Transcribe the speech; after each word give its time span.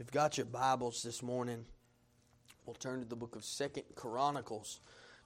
you've 0.00 0.10
got 0.10 0.38
your 0.38 0.46
Bibles 0.46 1.02
this 1.02 1.22
morning, 1.22 1.66
we'll 2.64 2.72
turn 2.72 3.00
to 3.00 3.04
the 3.04 3.14
book 3.14 3.36
of 3.36 3.44
Second 3.44 3.82
Chronicles. 3.94 4.80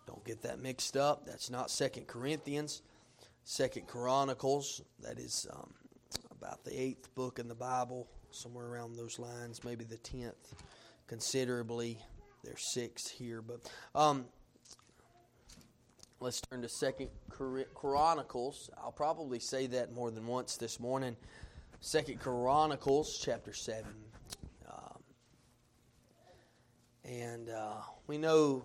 Don't 0.04 0.24
get 0.24 0.42
that 0.42 0.58
mixed 0.58 0.96
up. 0.96 1.24
That's 1.24 1.48
not 1.48 1.70
Second 1.70 2.08
Corinthians. 2.08 2.82
Second 3.44 3.86
Chronicles. 3.86 4.82
That 4.98 5.20
is 5.20 5.46
um, 5.54 5.72
about 6.32 6.64
the 6.64 6.76
eighth 6.76 7.14
book 7.14 7.38
in 7.38 7.46
the 7.46 7.54
Bible, 7.54 8.08
somewhere 8.32 8.66
around 8.66 8.96
those 8.96 9.20
lines, 9.20 9.62
maybe 9.62 9.84
the 9.84 9.96
tenth, 9.98 10.54
considerably. 11.06 11.96
There's 12.42 12.72
six 12.72 13.08
here, 13.08 13.42
but 13.42 13.70
um, 13.94 14.24
let's 16.18 16.40
turn 16.40 16.62
to 16.62 16.68
Second 16.68 17.10
Chronicles. 17.74 18.70
I'll 18.76 18.90
probably 18.90 19.38
say 19.38 19.68
that 19.68 19.94
more 19.94 20.10
than 20.10 20.26
once 20.26 20.56
this 20.56 20.80
morning. 20.80 21.16
Second 21.78 22.18
Chronicles, 22.18 23.20
chapter 23.22 23.52
seven. 23.52 23.94
And 27.04 27.50
uh, 27.50 27.74
we 28.06 28.16
know 28.16 28.64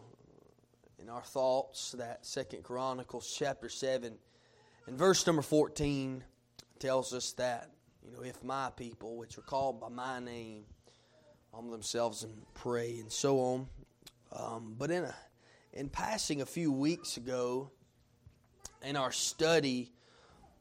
in 0.98 1.10
our 1.10 1.22
thoughts 1.22 1.92
that 1.98 2.26
Second 2.26 2.64
Chronicles 2.64 3.36
chapter 3.38 3.68
7 3.68 4.14
and 4.88 4.98
verse 4.98 5.28
number 5.28 5.42
14 5.42 6.24
tells 6.80 7.14
us 7.14 7.34
that, 7.34 7.70
you 8.02 8.14
know, 8.14 8.22
if 8.24 8.42
my 8.42 8.70
people, 8.78 9.18
which 9.18 9.38
are 9.38 9.42
called 9.42 9.82
by 9.82 9.90
my 9.90 10.20
name, 10.20 10.64
humble 11.54 11.72
themselves 11.72 12.24
and 12.24 12.34
pray 12.54 13.00
and 13.00 13.12
so 13.12 13.40
on. 13.40 13.68
Um, 14.32 14.76
but 14.78 14.90
in, 14.90 15.04
a, 15.04 15.16
in 15.74 15.90
passing 15.90 16.42
a 16.42 16.46
few 16.46 16.72
weeks 16.72 17.18
ago, 17.18 17.72
in 18.84 18.96
our 18.96 19.12
study 19.12 19.92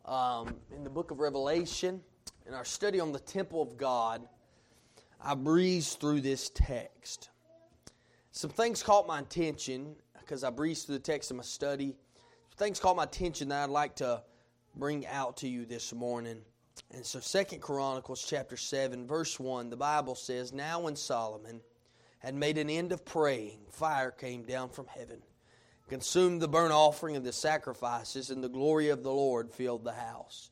um, 0.04 0.56
in 0.74 0.82
the 0.82 0.90
book 0.90 1.12
of 1.12 1.20
Revelation, 1.20 2.00
in 2.44 2.54
our 2.54 2.64
study 2.64 2.98
on 2.98 3.12
the 3.12 3.20
temple 3.20 3.62
of 3.62 3.76
God, 3.76 4.26
I 5.20 5.34
breezed 5.36 6.00
through 6.00 6.22
this 6.22 6.50
text. 6.52 7.30
Some 8.38 8.50
things 8.50 8.84
caught 8.84 9.08
my 9.08 9.18
attention 9.18 9.96
because 10.20 10.44
I 10.44 10.50
breezed 10.50 10.86
through 10.86 10.98
the 10.98 11.02
text 11.02 11.32
in 11.32 11.38
my 11.38 11.42
study. 11.42 11.96
Some 12.50 12.56
things 12.56 12.78
caught 12.78 12.94
my 12.94 13.02
attention 13.02 13.48
that 13.48 13.64
I'd 13.64 13.68
like 13.68 13.96
to 13.96 14.22
bring 14.76 15.04
out 15.08 15.38
to 15.38 15.48
you 15.48 15.66
this 15.66 15.92
morning. 15.92 16.42
And 16.92 17.04
so 17.04 17.18
Second 17.18 17.58
Chronicles 17.60 18.24
chapter 18.24 18.56
7 18.56 19.08
verse 19.08 19.40
1 19.40 19.70
the 19.70 19.76
Bible 19.76 20.14
says 20.14 20.52
now 20.52 20.78
when 20.78 20.94
Solomon 20.94 21.60
had 22.20 22.36
made 22.36 22.58
an 22.58 22.70
end 22.70 22.92
of 22.92 23.04
praying 23.04 23.58
fire 23.70 24.12
came 24.12 24.44
down 24.44 24.68
from 24.68 24.86
heaven 24.86 25.20
consumed 25.88 26.40
the 26.40 26.46
burnt 26.46 26.72
offering 26.72 27.16
and 27.16 27.26
the 27.26 27.32
sacrifices 27.32 28.30
and 28.30 28.44
the 28.44 28.48
glory 28.48 28.90
of 28.90 29.02
the 29.02 29.10
Lord 29.10 29.50
filled 29.50 29.82
the 29.82 29.94
house. 29.94 30.50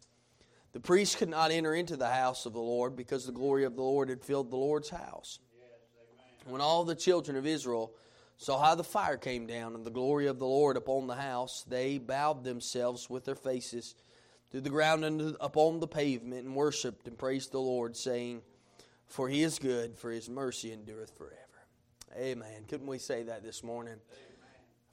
The 0.72 0.80
priests 0.80 1.14
could 1.14 1.28
not 1.28 1.52
enter 1.52 1.76
into 1.76 1.96
the 1.96 2.08
house 2.08 2.46
of 2.46 2.52
the 2.52 2.58
Lord 2.58 2.96
because 2.96 3.26
the 3.26 3.30
glory 3.30 3.62
of 3.62 3.76
the 3.76 3.82
Lord 3.82 4.08
had 4.08 4.24
filled 4.24 4.50
the 4.50 4.56
Lord's 4.56 4.90
house. 4.90 5.38
When 6.46 6.60
all 6.60 6.84
the 6.84 6.94
children 6.94 7.36
of 7.36 7.46
Israel 7.46 7.92
saw 8.36 8.62
how 8.62 8.74
the 8.74 8.84
fire 8.84 9.16
came 9.16 9.46
down 9.46 9.74
and 9.74 9.84
the 9.84 9.90
glory 9.90 10.26
of 10.26 10.38
the 10.38 10.46
Lord 10.46 10.76
upon 10.76 11.06
the 11.06 11.14
house, 11.14 11.64
they 11.68 11.98
bowed 11.98 12.44
themselves 12.44 13.10
with 13.10 13.24
their 13.24 13.34
faces 13.34 13.94
to 14.52 14.60
the 14.60 14.70
ground 14.70 15.04
and 15.04 15.36
upon 15.40 15.80
the 15.80 15.88
pavement 15.88 16.46
and 16.46 16.54
worshipped 16.54 17.08
and 17.08 17.18
praised 17.18 17.52
the 17.52 17.60
Lord, 17.60 17.96
saying, 17.96 18.42
For 19.06 19.28
he 19.28 19.42
is 19.42 19.58
good, 19.58 19.98
for 19.98 20.10
his 20.10 20.28
mercy 20.28 20.72
endureth 20.72 21.16
forever. 21.16 21.36
Amen. 22.16 22.64
Couldn't 22.68 22.86
we 22.86 22.98
say 22.98 23.24
that 23.24 23.42
this 23.42 23.64
morning? 23.64 23.94
Amen. 23.94 24.36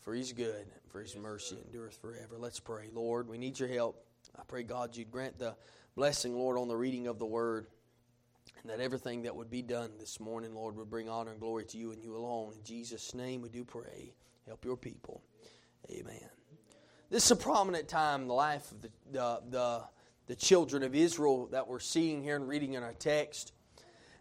For 0.01 0.13
he's 0.13 0.33
good, 0.33 0.65
for 0.89 1.01
his 1.01 1.15
mercy 1.15 1.57
endureth 1.65 2.01
forever. 2.01 2.35
Let's 2.37 2.59
pray. 2.59 2.89
Lord, 2.93 3.29
we 3.29 3.37
need 3.37 3.59
your 3.59 3.69
help. 3.69 4.03
I 4.37 4.41
pray, 4.47 4.63
God, 4.63 4.97
you'd 4.97 5.11
grant 5.11 5.37
the 5.37 5.55
blessing, 5.95 6.35
Lord, 6.35 6.57
on 6.57 6.67
the 6.67 6.75
reading 6.75 7.07
of 7.07 7.19
the 7.19 7.25
word. 7.25 7.67
And 8.61 8.71
that 8.71 8.79
everything 8.79 9.23
that 9.23 9.35
would 9.35 9.49
be 9.49 9.61
done 9.61 9.91
this 9.99 10.19
morning, 10.19 10.53
Lord, 10.53 10.75
would 10.77 10.89
bring 10.89 11.09
honor 11.09 11.31
and 11.31 11.39
glory 11.39 11.65
to 11.65 11.77
you 11.77 11.91
and 11.91 12.01
you 12.01 12.15
alone. 12.15 12.53
In 12.57 12.63
Jesus' 12.63 13.13
name 13.13 13.41
we 13.41 13.49
do 13.49 13.65
pray. 13.65 14.13
Help 14.47 14.63
your 14.63 14.77
people. 14.77 15.21
Amen. 15.91 16.29
This 17.09 17.25
is 17.25 17.31
a 17.31 17.35
prominent 17.35 17.87
time 17.87 18.23
in 18.23 18.27
the 18.27 18.33
life 18.33 18.71
of 18.71 18.81
the, 18.81 18.89
the, 19.11 19.41
the, 19.49 19.83
the 20.27 20.35
children 20.35 20.83
of 20.83 20.95
Israel 20.95 21.47
that 21.47 21.67
we're 21.67 21.79
seeing 21.79 22.23
here 22.23 22.35
and 22.35 22.47
reading 22.47 22.73
in 22.73 22.83
our 22.83 22.93
text. 22.93 23.53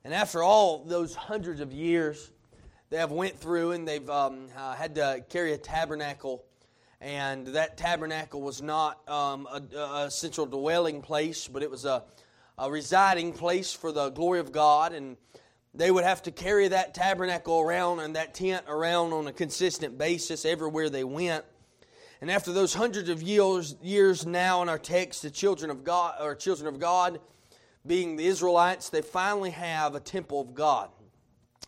And 0.05 0.13
after 0.13 0.43
all 0.43 0.85
those 0.85 1.15
hundreds 1.15 1.61
of 1.61 1.73
years, 1.73 2.33
they 2.91 2.99
have 2.99 3.13
went 3.13 3.39
through 3.39 3.73
and 3.73 3.87
they've 3.87 4.11
um, 4.11 4.49
uh, 4.57 4.75
had 4.75 4.97
to 4.97 5.25
carry 5.29 5.53
a 5.53 5.59
tabernacle 5.59 6.45
and 7.03 7.49
that 7.49 7.77
tabernacle 7.77 8.41
was 8.41 8.63
not 8.63 9.07
um, 9.09 9.49
a, 9.53 10.05
a, 10.05 10.11
central 10.11 10.47
dwelling 10.47 11.03
place, 11.03 11.49
but 11.49 11.65
it 11.65 11.71
was 11.71 11.85
a, 11.85 12.05
a 12.59 12.71
residing 12.71 13.33
place 13.33 13.73
for 13.73 13.93
the 13.93 14.11
glory 14.11 14.41
of 14.41 14.53
God, 14.53 14.93
and 14.93 15.17
they 15.75 15.91
would 15.91 16.05
have 16.05 16.23
to 16.23 16.31
carry 16.31 16.69
that 16.69 16.95
tabernacle 16.95 17.61
around 17.61 18.01
and 18.01 18.15
that 18.17 18.35
tent 18.35 18.65
around 18.69 19.13
on 19.13 19.27
a 19.27 19.33
consistent 19.33 19.97
basis 19.97 20.45
everywhere 20.45 20.91
they 20.91 21.05
went. 21.05 21.45
And 22.21 22.31
after 22.31 22.53
those 22.53 22.75
hundreds 22.75 23.09
of 23.09 23.23
years, 23.23 23.75
years 23.83 24.27
now 24.27 24.63
in 24.63 24.69
our 24.69 24.79
text, 24.79 25.23
the 25.23 25.31
children 25.31 25.71
of 25.71 25.83
God, 25.83 26.17
or 26.21 26.35
children 26.35 26.73
of 26.73 26.79
God, 26.79 27.21
being 27.87 28.17
the 28.17 28.27
Israelites, 28.27 28.91
they 28.91 29.03
finally 29.03 29.51
have 29.51 29.95
a 29.95 30.01
temple 30.01 30.41
of 30.41 30.55
God, 30.55 30.91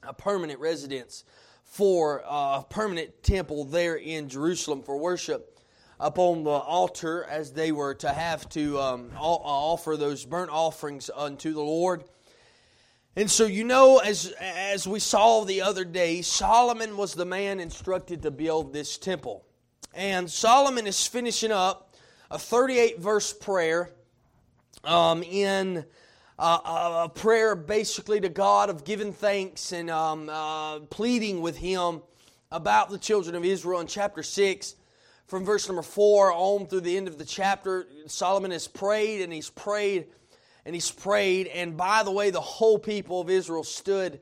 a 0.02 0.12
permanent 0.12 0.60
residence 0.60 1.24
for 1.64 2.22
uh, 2.24 2.60
a 2.60 2.66
permanent 2.68 3.22
temple 3.24 3.64
there 3.64 3.96
in 3.96 4.28
Jerusalem 4.28 4.82
for 4.82 4.96
worship 4.96 5.53
upon 6.00 6.44
the 6.44 6.50
altar 6.50 7.24
as 7.24 7.52
they 7.52 7.72
were 7.72 7.94
to 7.94 8.08
have 8.08 8.48
to 8.50 8.78
um, 8.78 9.10
offer 9.18 9.96
those 9.96 10.24
burnt 10.24 10.50
offerings 10.50 11.10
unto 11.14 11.52
the 11.52 11.62
Lord. 11.62 12.04
And 13.16 13.30
so, 13.30 13.46
you 13.46 13.62
know, 13.62 13.98
as, 13.98 14.32
as 14.40 14.88
we 14.88 14.98
saw 14.98 15.44
the 15.44 15.62
other 15.62 15.84
day, 15.84 16.22
Solomon 16.22 16.96
was 16.96 17.14
the 17.14 17.24
man 17.24 17.60
instructed 17.60 18.22
to 18.22 18.32
build 18.32 18.72
this 18.72 18.98
temple. 18.98 19.44
And 19.94 20.28
Solomon 20.28 20.88
is 20.88 21.06
finishing 21.06 21.52
up 21.52 21.94
a 22.30 22.38
38 22.38 22.98
verse 22.98 23.32
prayer 23.32 23.90
um, 24.82 25.22
in 25.22 25.84
uh, 26.40 27.04
a 27.04 27.08
prayer 27.08 27.54
basically 27.54 28.20
to 28.20 28.28
God 28.28 28.68
of 28.68 28.84
giving 28.84 29.12
thanks 29.12 29.70
and 29.70 29.88
um, 29.90 30.28
uh, 30.28 30.80
pleading 30.80 31.40
with 31.40 31.56
Him 31.56 32.02
about 32.50 32.90
the 32.90 32.98
children 32.98 33.36
of 33.36 33.44
Israel 33.44 33.78
in 33.78 33.86
chapter 33.86 34.24
6 34.24 34.74
from 35.26 35.44
verse 35.44 35.68
number 35.68 35.82
four 35.82 36.32
on 36.32 36.66
through 36.66 36.82
the 36.82 36.96
end 36.96 37.08
of 37.08 37.18
the 37.18 37.24
chapter, 37.24 37.86
Solomon 38.06 38.50
has 38.50 38.68
prayed 38.68 39.22
and 39.22 39.32
he's 39.32 39.50
prayed 39.50 40.06
and 40.66 40.74
he's 40.74 40.90
prayed. 40.90 41.46
And 41.48 41.76
by 41.76 42.02
the 42.02 42.10
way, 42.10 42.30
the 42.30 42.40
whole 42.40 42.78
people 42.78 43.20
of 43.20 43.30
Israel 43.30 43.64
stood 43.64 44.20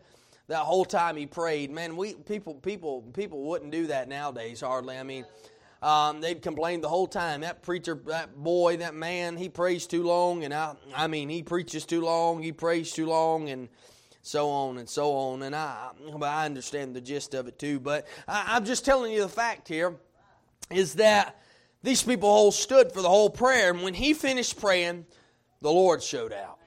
that 0.48 0.58
whole 0.58 0.84
time 0.84 1.16
he 1.16 1.26
prayed. 1.26 1.70
Man, 1.70 1.96
we 1.96 2.14
people 2.14 2.54
people 2.54 3.02
people 3.14 3.42
wouldn't 3.42 3.72
do 3.72 3.86
that 3.88 4.08
nowadays 4.08 4.60
hardly. 4.60 4.98
I 4.98 5.02
mean, 5.02 5.24
um, 5.82 6.20
they'd 6.20 6.42
complain 6.42 6.80
the 6.80 6.88
whole 6.88 7.06
time. 7.06 7.40
That 7.40 7.62
preacher, 7.62 8.00
that 8.06 8.36
boy, 8.36 8.78
that 8.78 8.94
man, 8.94 9.36
he 9.36 9.48
prays 9.48 9.86
too 9.86 10.02
long, 10.02 10.44
and 10.44 10.52
I 10.52 10.74
I 10.94 11.06
mean 11.06 11.28
he 11.28 11.42
preaches 11.42 11.84
too 11.84 12.02
long, 12.02 12.42
he 12.42 12.52
prays 12.52 12.92
too 12.92 13.06
long, 13.06 13.48
and 13.48 13.68
so 14.22 14.50
on 14.50 14.78
and 14.78 14.88
so 14.88 15.12
on. 15.12 15.42
And 15.42 15.54
I 15.54 15.90
I 16.22 16.44
understand 16.44 16.94
the 16.94 17.00
gist 17.00 17.34
of 17.34 17.48
it 17.48 17.58
too. 17.58 17.80
But 17.80 18.06
I, 18.28 18.56
I'm 18.56 18.64
just 18.64 18.84
telling 18.84 19.12
you 19.12 19.20
the 19.20 19.28
fact 19.28 19.68
here 19.68 19.96
is 20.70 20.94
that 20.94 21.40
these 21.82 22.02
people 22.02 22.28
all 22.28 22.52
stood 22.52 22.92
for 22.92 23.02
the 23.02 23.08
whole 23.08 23.30
prayer. 23.30 23.70
And 23.70 23.82
when 23.82 23.94
he 23.94 24.14
finished 24.14 24.60
praying, 24.60 25.06
the 25.60 25.70
Lord 25.70 26.02
showed 26.02 26.32
out. 26.32 26.58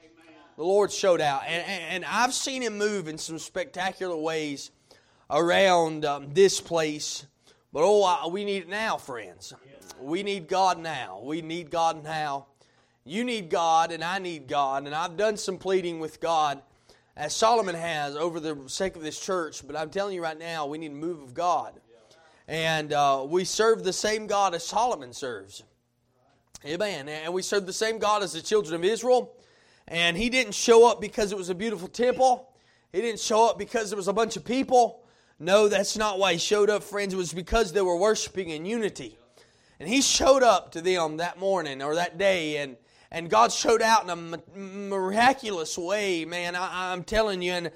The 0.56 0.64
Lord 0.64 0.90
showed 0.90 1.20
out. 1.20 1.42
And, 1.46 1.64
and 1.66 2.04
I've 2.04 2.32
seen 2.32 2.62
him 2.62 2.78
move 2.78 3.08
in 3.08 3.18
some 3.18 3.38
spectacular 3.38 4.16
ways 4.16 4.70
around 5.30 6.04
um, 6.04 6.32
this 6.32 6.60
place. 6.60 7.26
But 7.72 7.82
oh, 7.84 8.28
we 8.28 8.44
need 8.44 8.62
it 8.62 8.68
now, 8.68 8.96
friends. 8.96 9.52
We 10.00 10.22
need 10.22 10.48
God 10.48 10.78
now. 10.78 11.20
We 11.22 11.42
need 11.42 11.70
God 11.70 12.02
now. 12.02 12.46
You 13.04 13.22
need 13.22 13.50
God, 13.50 13.92
and 13.92 14.02
I 14.02 14.18
need 14.18 14.48
God. 14.48 14.86
And 14.86 14.94
I've 14.94 15.16
done 15.16 15.36
some 15.36 15.58
pleading 15.58 16.00
with 16.00 16.20
God, 16.20 16.60
as 17.16 17.34
Solomon 17.34 17.74
has, 17.74 18.16
over 18.16 18.40
the 18.40 18.58
sake 18.66 18.96
of 18.96 19.02
this 19.02 19.20
church. 19.20 19.64
But 19.66 19.76
I'm 19.76 19.90
telling 19.90 20.14
you 20.14 20.22
right 20.22 20.38
now, 20.38 20.66
we 20.66 20.78
need 20.78 20.90
a 20.90 20.94
move 20.94 21.22
of 21.22 21.32
God. 21.32 21.80
And 22.48 22.92
uh, 22.92 23.26
we 23.28 23.44
serve 23.44 23.82
the 23.82 23.92
same 23.92 24.26
God 24.26 24.54
as 24.54 24.64
Solomon 24.64 25.12
serves. 25.12 25.64
Amen. 26.64 27.08
And 27.08 27.34
we 27.34 27.42
serve 27.42 27.66
the 27.66 27.72
same 27.72 27.98
God 27.98 28.22
as 28.22 28.32
the 28.32 28.42
children 28.42 28.74
of 28.74 28.84
Israel. 28.84 29.36
And 29.88 30.16
he 30.16 30.30
didn't 30.30 30.54
show 30.54 30.88
up 30.88 31.00
because 31.00 31.32
it 31.32 31.38
was 31.38 31.48
a 31.48 31.54
beautiful 31.54 31.88
temple. 31.88 32.50
He 32.92 33.00
didn't 33.00 33.20
show 33.20 33.48
up 33.48 33.58
because 33.58 33.90
there 33.90 33.96
was 33.96 34.08
a 34.08 34.12
bunch 34.12 34.36
of 34.36 34.44
people. 34.44 35.04
No, 35.38 35.68
that's 35.68 35.96
not 35.96 36.18
why 36.18 36.32
he 36.32 36.38
showed 36.38 36.70
up, 36.70 36.82
friends. 36.82 37.14
It 37.14 37.16
was 37.16 37.32
because 37.32 37.72
they 37.72 37.82
were 37.82 37.96
worshiping 37.96 38.50
in 38.50 38.64
unity. 38.64 39.18
And 39.78 39.88
he 39.88 40.00
showed 40.00 40.42
up 40.42 40.72
to 40.72 40.80
them 40.80 41.18
that 41.18 41.38
morning 41.38 41.82
or 41.82 41.96
that 41.96 42.16
day, 42.16 42.56
and, 42.56 42.76
and 43.10 43.28
God 43.28 43.52
showed 43.52 43.82
out 43.82 44.04
in 44.04 44.10
a 44.10 44.58
miraculous 44.58 45.76
way, 45.76 46.24
man. 46.24 46.56
I, 46.56 46.92
I'm 46.92 47.04
telling 47.04 47.42
you. 47.42 47.52
And, 47.52 47.70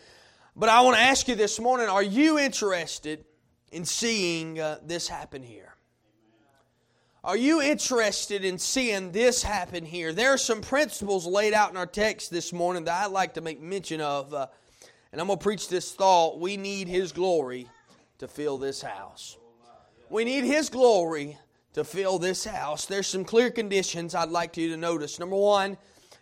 but 0.57 0.71
I 0.71 0.81
want 0.81 0.97
to 0.97 1.03
ask 1.03 1.29
you 1.29 1.35
this 1.35 1.61
morning 1.61 1.89
are 1.89 2.03
you 2.03 2.39
interested 2.39 3.27
in 3.71 3.85
seeing 3.85 4.61
uh, 4.61 4.79
this 4.85 5.09
happen 5.09 5.43
here? 5.43 5.75
Are 7.23 7.37
you 7.37 7.61
interested 7.61 8.45
in 8.45 8.59
seeing 8.59 9.13
this 9.13 9.43
happen 9.43 9.85
here? 9.85 10.13
There 10.13 10.33
are 10.33 10.39
some 10.39 10.63
principles 10.63 11.27
laid 11.27 11.53
out 11.53 11.71
in 11.71 11.77
our 11.77 11.87
text 11.87 12.31
this 12.31 12.53
morning 12.53 12.85
that 12.85 13.05
I'd 13.05 13.13
like 13.13 13.35
to 13.35 13.41
make 13.41 13.61
mention 13.61 14.01
of. 14.01 14.33
Uh, 14.33 14.47
And 15.13 15.21
I'm 15.21 15.27
going 15.27 15.39
to 15.39 15.43
preach 15.43 15.69
this 15.69 15.93
thought. 15.93 16.39
We 16.39 16.57
need 16.57 16.89
His 16.89 17.13
glory 17.13 17.67
to 18.19 18.29
fill 18.29 18.59
this 18.59 18.81
house. 18.81 19.37
We 20.09 20.25
need 20.25 20.45
His 20.45 20.71
glory 20.71 21.37
to 21.73 21.85
fill 21.85 22.19
this 22.19 22.45
house. 22.45 22.87
There's 22.87 23.09
some 23.09 23.25
clear 23.25 23.51
conditions 23.51 24.15
I'd 24.15 24.31
like 24.31 24.57
you 24.57 24.71
to 24.71 24.77
notice. 24.77 25.19
Number 25.19 25.37
one, 25.37 25.77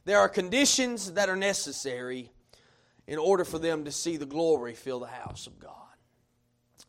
there 0.05 0.19
are 0.19 0.29
conditions 0.29 1.13
that 1.13 1.29
are 1.29 1.37
necessary 1.37 2.31
in 3.07 3.19
order 3.19 3.45
for 3.45 3.59
them 3.59 3.85
to 3.85 3.93
see 3.93 4.17
the 4.17 4.27
glory 4.27 4.75
fill 4.75 5.01
the 5.01 5.07
house 5.07 5.47
of 5.47 5.59
God. 5.61 5.88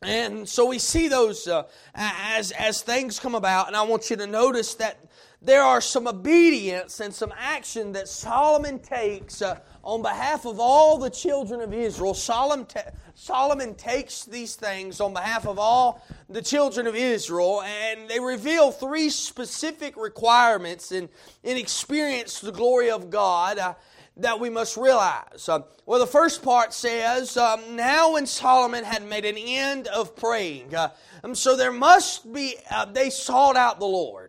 And 0.02 0.48
so 0.48 0.66
we 0.66 0.80
see 0.80 1.10
those 1.10 1.46
uh, 1.46 1.64
as, 1.94 2.52
as 2.52 2.82
things 2.82 3.20
come 3.20 3.36
about, 3.36 3.68
and 3.68 3.76
I 3.76 3.82
want 3.82 4.10
you 4.10 4.16
to 4.16 4.28
notice 4.28 4.76
that 4.76 4.98
there 5.42 5.62
are 5.62 5.82
some 5.82 6.08
obedience 6.08 7.02
and 7.02 7.14
some 7.14 7.34
action 7.38 7.92
that 7.94 8.08
Solomon 8.08 8.80
takes 8.80 9.42
uh, 9.42 9.60
on 9.84 10.02
behalf 10.02 10.46
of 10.46 10.58
all 10.58 10.98
the 10.98 11.10
children 11.10 11.60
of 11.60 11.74
Israel. 11.74 12.14
Solomon, 12.14 12.66
Solomon 13.16 13.76
takes 13.76 14.24
these 14.24 14.56
things 14.56 15.02
on 15.02 15.14
behalf 15.14 15.46
of 15.46 15.60
all 15.60 16.02
the 16.30 16.42
children 16.42 16.88
of 16.88 16.96
Israel, 16.96 17.62
and 17.64 18.10
they 18.10 18.22
reveal 18.22 18.72
three 18.72 19.10
specific 19.10 19.98
requirements 19.98 20.94
in, 20.94 21.10
in 21.44 21.58
experience 21.58 22.40
the 22.40 22.54
glory 22.54 22.90
of 22.90 23.10
God. 23.10 23.60
Uh, 23.60 23.74
that 24.18 24.40
we 24.40 24.50
must 24.50 24.78
realize. 24.78 25.48
Uh, 25.48 25.60
well, 25.86 26.00
the 26.00 26.08
first 26.08 26.44
part 26.44 26.74
says, 26.74 27.38
um, 27.38 27.76
Now 27.76 28.14
when 28.14 28.26
Solomon 28.26 28.84
had 28.84 29.04
made 29.04 29.26
an 29.26 29.38
end 29.38 29.88
of 29.88 30.16
praying, 30.16 30.76
uh, 30.76 30.90
um, 31.24 31.36
so 31.36 31.56
there 31.56 31.72
must 31.72 32.32
be, 32.32 32.56
uh, 32.70 32.86
they 32.86 33.10
sought 33.10 33.56
out 33.56 33.80
the 33.80 33.86
Lord 33.86 34.29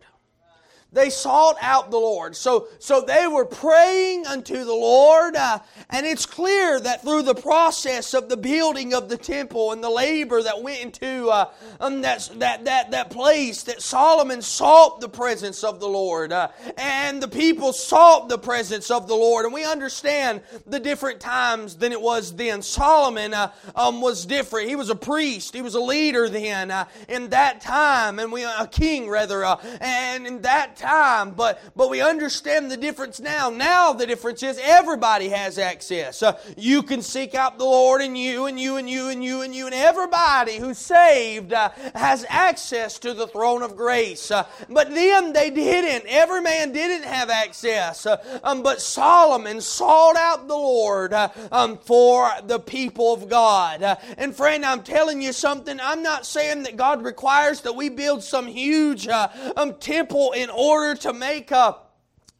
they 0.93 1.09
sought 1.09 1.55
out 1.61 1.89
the 1.89 1.97
Lord. 1.97 2.35
So, 2.35 2.67
so 2.79 3.01
they 3.01 3.25
were 3.25 3.45
praying 3.45 4.27
unto 4.27 4.65
the 4.65 4.73
Lord, 4.73 5.37
uh, 5.37 5.59
and 5.89 6.05
it's 6.05 6.25
clear 6.25 6.79
that 6.81 7.01
through 7.01 7.23
the 7.23 7.35
process 7.35 8.13
of 8.13 8.27
the 8.27 8.35
building 8.35 8.93
of 8.93 9.07
the 9.07 9.15
temple 9.15 9.71
and 9.71 9.81
the 9.81 9.89
labor 9.89 10.43
that 10.43 10.61
went 10.61 10.81
into 10.81 11.29
uh, 11.29 11.49
um, 11.79 12.01
that, 12.01 12.29
that, 12.35 12.65
that, 12.65 12.91
that 12.91 13.09
place, 13.09 13.63
that 13.63 13.81
Solomon 13.81 14.41
sought 14.41 14.99
the 14.99 15.07
presence 15.07 15.63
of 15.63 15.79
the 15.79 15.87
Lord, 15.87 16.33
uh, 16.33 16.49
and 16.75 17.23
the 17.23 17.27
people 17.29 17.71
sought 17.71 18.27
the 18.27 18.37
presence 18.37 18.91
of 18.91 19.07
the 19.07 19.15
Lord. 19.15 19.45
And 19.45 19.53
we 19.53 19.63
understand 19.63 20.41
the 20.67 20.79
different 20.79 21.21
times 21.21 21.77
than 21.77 21.93
it 21.93 22.01
was 22.01 22.35
then. 22.35 22.61
Solomon 22.61 23.33
uh, 23.33 23.51
um, 23.75 24.01
was 24.01 24.25
different. 24.25 24.67
He 24.67 24.75
was 24.75 24.89
a 24.89 24.95
priest. 24.95 25.53
He 25.53 25.61
was 25.61 25.75
a 25.75 25.79
leader 25.79 26.27
then 26.27 26.69
uh, 26.69 26.85
in 27.07 27.29
that 27.29 27.61
time, 27.61 28.19
and 28.19 28.29
we 28.29 28.43
a 28.43 28.67
king 28.67 29.09
rather. 29.09 29.45
Uh, 29.45 29.55
and 29.79 30.27
in 30.27 30.41
that 30.41 30.80
time, 30.81 31.31
but, 31.31 31.61
but 31.75 31.89
we 31.89 32.01
understand 32.01 32.71
the 32.71 32.77
difference 32.77 33.19
now. 33.19 33.49
Now 33.49 33.93
the 33.93 34.07
difference 34.07 34.43
is 34.43 34.59
everybody 34.61 35.29
has 35.29 35.57
access. 35.57 36.23
Uh, 36.23 36.37
you 36.57 36.83
can 36.83 37.01
seek 37.01 37.35
out 37.35 37.57
the 37.57 37.65
Lord, 37.65 38.01
and 38.01 38.17
you, 38.17 38.47
and 38.47 38.59
you, 38.59 38.77
and 38.77 38.89
you, 38.89 39.09
and 39.09 39.23
you, 39.23 39.41
and 39.41 39.55
you, 39.55 39.67
and 39.67 39.75
everybody 39.75 40.57
who's 40.57 40.77
saved 40.77 41.53
uh, 41.53 41.69
has 41.93 42.25
access 42.27 42.97
to 42.99 43.13
the 43.13 43.27
throne 43.27 43.61
of 43.61 43.75
grace. 43.75 44.31
Uh, 44.31 44.45
but 44.69 44.89
then 44.89 45.33
they 45.33 45.49
didn't. 45.51 46.05
Every 46.07 46.41
man 46.41 46.71
didn't 46.71 47.05
have 47.05 47.29
access. 47.29 48.05
Uh, 48.05 48.17
um, 48.43 48.63
but 48.63 48.81
Solomon 48.81 49.61
sought 49.61 50.15
out 50.15 50.47
the 50.47 50.55
Lord 50.55 51.13
uh, 51.13 51.29
um, 51.51 51.77
for 51.77 52.29
the 52.43 52.59
people 52.59 53.13
of 53.13 53.29
God. 53.29 53.83
Uh, 53.83 53.95
and 54.17 54.35
friend, 54.35 54.65
I'm 54.65 54.83
telling 54.83 55.21
you 55.21 55.31
something. 55.31 55.79
I'm 55.79 56.01
not 56.01 56.25
saying 56.25 56.63
that 56.63 56.75
God 56.75 57.03
requires 57.03 57.61
that 57.61 57.75
we 57.75 57.89
build 57.89 58.23
some 58.23 58.47
huge 58.47 59.07
um, 59.07 59.75
temple 59.75 60.31
in 60.31 60.49
order 60.49 60.70
order 60.71 60.95
to 61.01 61.11
make 61.11 61.51
up 61.51 61.97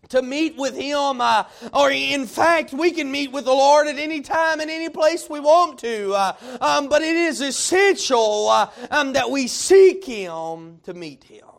to 0.10 0.22
meet 0.22 0.56
with 0.58 0.76
Him, 0.76 1.22
uh, 1.22 1.44
or 1.74 1.92
in 1.92 2.26
fact, 2.26 2.74
we 2.74 2.92
can 2.92 3.12
meet 3.12 3.32
with 3.32 3.46
the 3.46 3.52
Lord 3.52 3.88
at 3.88 3.98
any 3.98 4.22
time 4.22 4.60
and 4.60 4.70
any 4.70 4.90
place 4.90 5.30
we 5.30 5.40
want 5.40 5.80
to. 5.80 6.14
Uh, 6.14 6.34
um, 6.62 6.90
but 6.90 7.02
it 7.02 7.16
is 7.16 7.42
essential 7.42 8.50
uh, 8.50 8.70
um, 8.90 9.14
that 9.14 9.30
we 9.30 9.48
seek 9.48 10.06
Him 10.06 10.80
to 10.84 10.94
meet 10.94 11.24
Him 11.24 11.51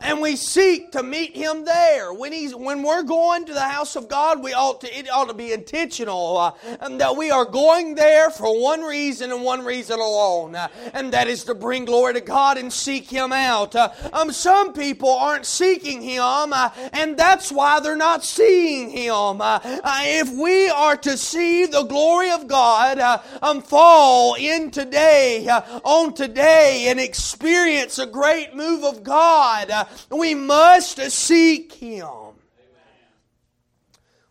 and 0.00 0.20
we 0.20 0.36
seek 0.36 0.92
to 0.92 1.02
meet 1.02 1.36
him 1.36 1.64
there. 1.64 2.12
When 2.12 2.32
he's 2.32 2.54
when 2.54 2.82
we're 2.82 3.02
going 3.02 3.44
to 3.46 3.52
the 3.52 3.60
house 3.60 3.96
of 3.96 4.08
God, 4.08 4.42
we 4.42 4.52
ought 4.52 4.80
to 4.80 4.98
it 4.98 5.08
ought 5.10 5.28
to 5.28 5.34
be 5.34 5.52
intentional 5.52 6.38
uh, 6.38 6.52
and 6.80 7.00
that 7.00 7.16
we 7.16 7.30
are 7.30 7.44
going 7.44 7.94
there 7.94 8.30
for 8.30 8.60
one 8.60 8.82
reason 8.82 9.30
and 9.32 9.42
one 9.42 9.64
reason 9.64 10.00
alone, 10.00 10.54
uh, 10.54 10.68
and 10.94 11.12
that 11.12 11.28
is 11.28 11.44
to 11.44 11.54
bring 11.54 11.84
glory 11.84 12.14
to 12.14 12.20
God 12.20 12.56
and 12.56 12.72
seek 12.72 13.08
Him 13.10 13.32
out. 13.32 13.76
Uh, 13.76 13.90
um, 14.12 14.32
some 14.32 14.72
people 14.72 15.10
aren't 15.10 15.46
seeking 15.46 16.00
Him, 16.00 16.52
uh, 16.52 16.70
and 16.92 17.16
that's 17.16 17.52
why 17.52 17.80
they're 17.80 17.96
not 17.96 18.24
seeing 18.24 18.90
Him. 18.90 19.40
Uh, 19.40 19.60
uh, 19.62 20.00
if 20.02 20.30
we 20.32 20.68
are 20.70 20.96
to 20.96 21.16
see 21.16 21.66
the 21.66 21.84
glory 21.84 22.30
of 22.30 22.46
God 22.46 23.20
um, 23.42 23.60
fall 23.60 24.34
in 24.34 24.70
today, 24.70 25.46
on 25.84 26.14
today, 26.14 26.86
and 26.88 26.98
experience 26.98 27.98
a 27.98 28.06
great 28.06 28.54
move 28.54 28.84
of 28.84 29.02
God. 29.02 29.70
We 30.10 30.34
must 30.34 30.98
seek 31.10 31.72
Him. 31.72 32.30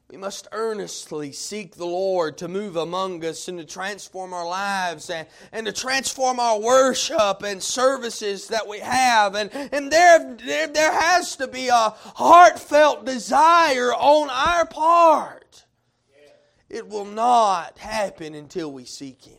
We 0.10 0.18
must 0.18 0.48
earnestly 0.52 1.32
seek 1.32 1.76
the 1.76 1.86
Lord 1.86 2.40
to 2.40 2.48
move 2.48 2.78
among 2.78 3.24
us 3.24 3.48
and 3.48 3.60
to 3.60 3.66
transform 3.66 4.34
our 4.34 4.48
lives 4.48 5.12
and, 5.12 5.28
and 5.52 5.68
to 5.68 5.72
transform 5.72 6.40
our 6.40 6.60
worship 6.60 7.44
and 7.44 7.62
services 7.62 8.48
that 8.48 8.68
we 8.68 8.80
have. 8.80 9.36
And, 9.36 9.54
and 9.54 9.92
there, 9.92 10.36
there, 10.44 10.68
there 10.68 10.92
has 10.92 11.36
to 11.36 11.48
be 11.48 11.68
a 11.68 11.94
heartfelt 12.16 13.06
desire 13.06 13.94
on 13.94 14.32
our 14.32 14.66
part. 14.66 15.66
It 16.70 16.88
will 16.88 17.06
not 17.06 17.78
happen 17.78 18.34
until 18.34 18.72
we 18.72 18.86
seek 18.86 19.24
Him. 19.24 19.38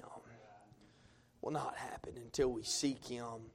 Will 1.43 1.53
not 1.53 1.75
happen 1.77 2.13
until 2.17 2.49
we 2.53 2.63
seek 2.63 3.05
Him. 3.09 3.50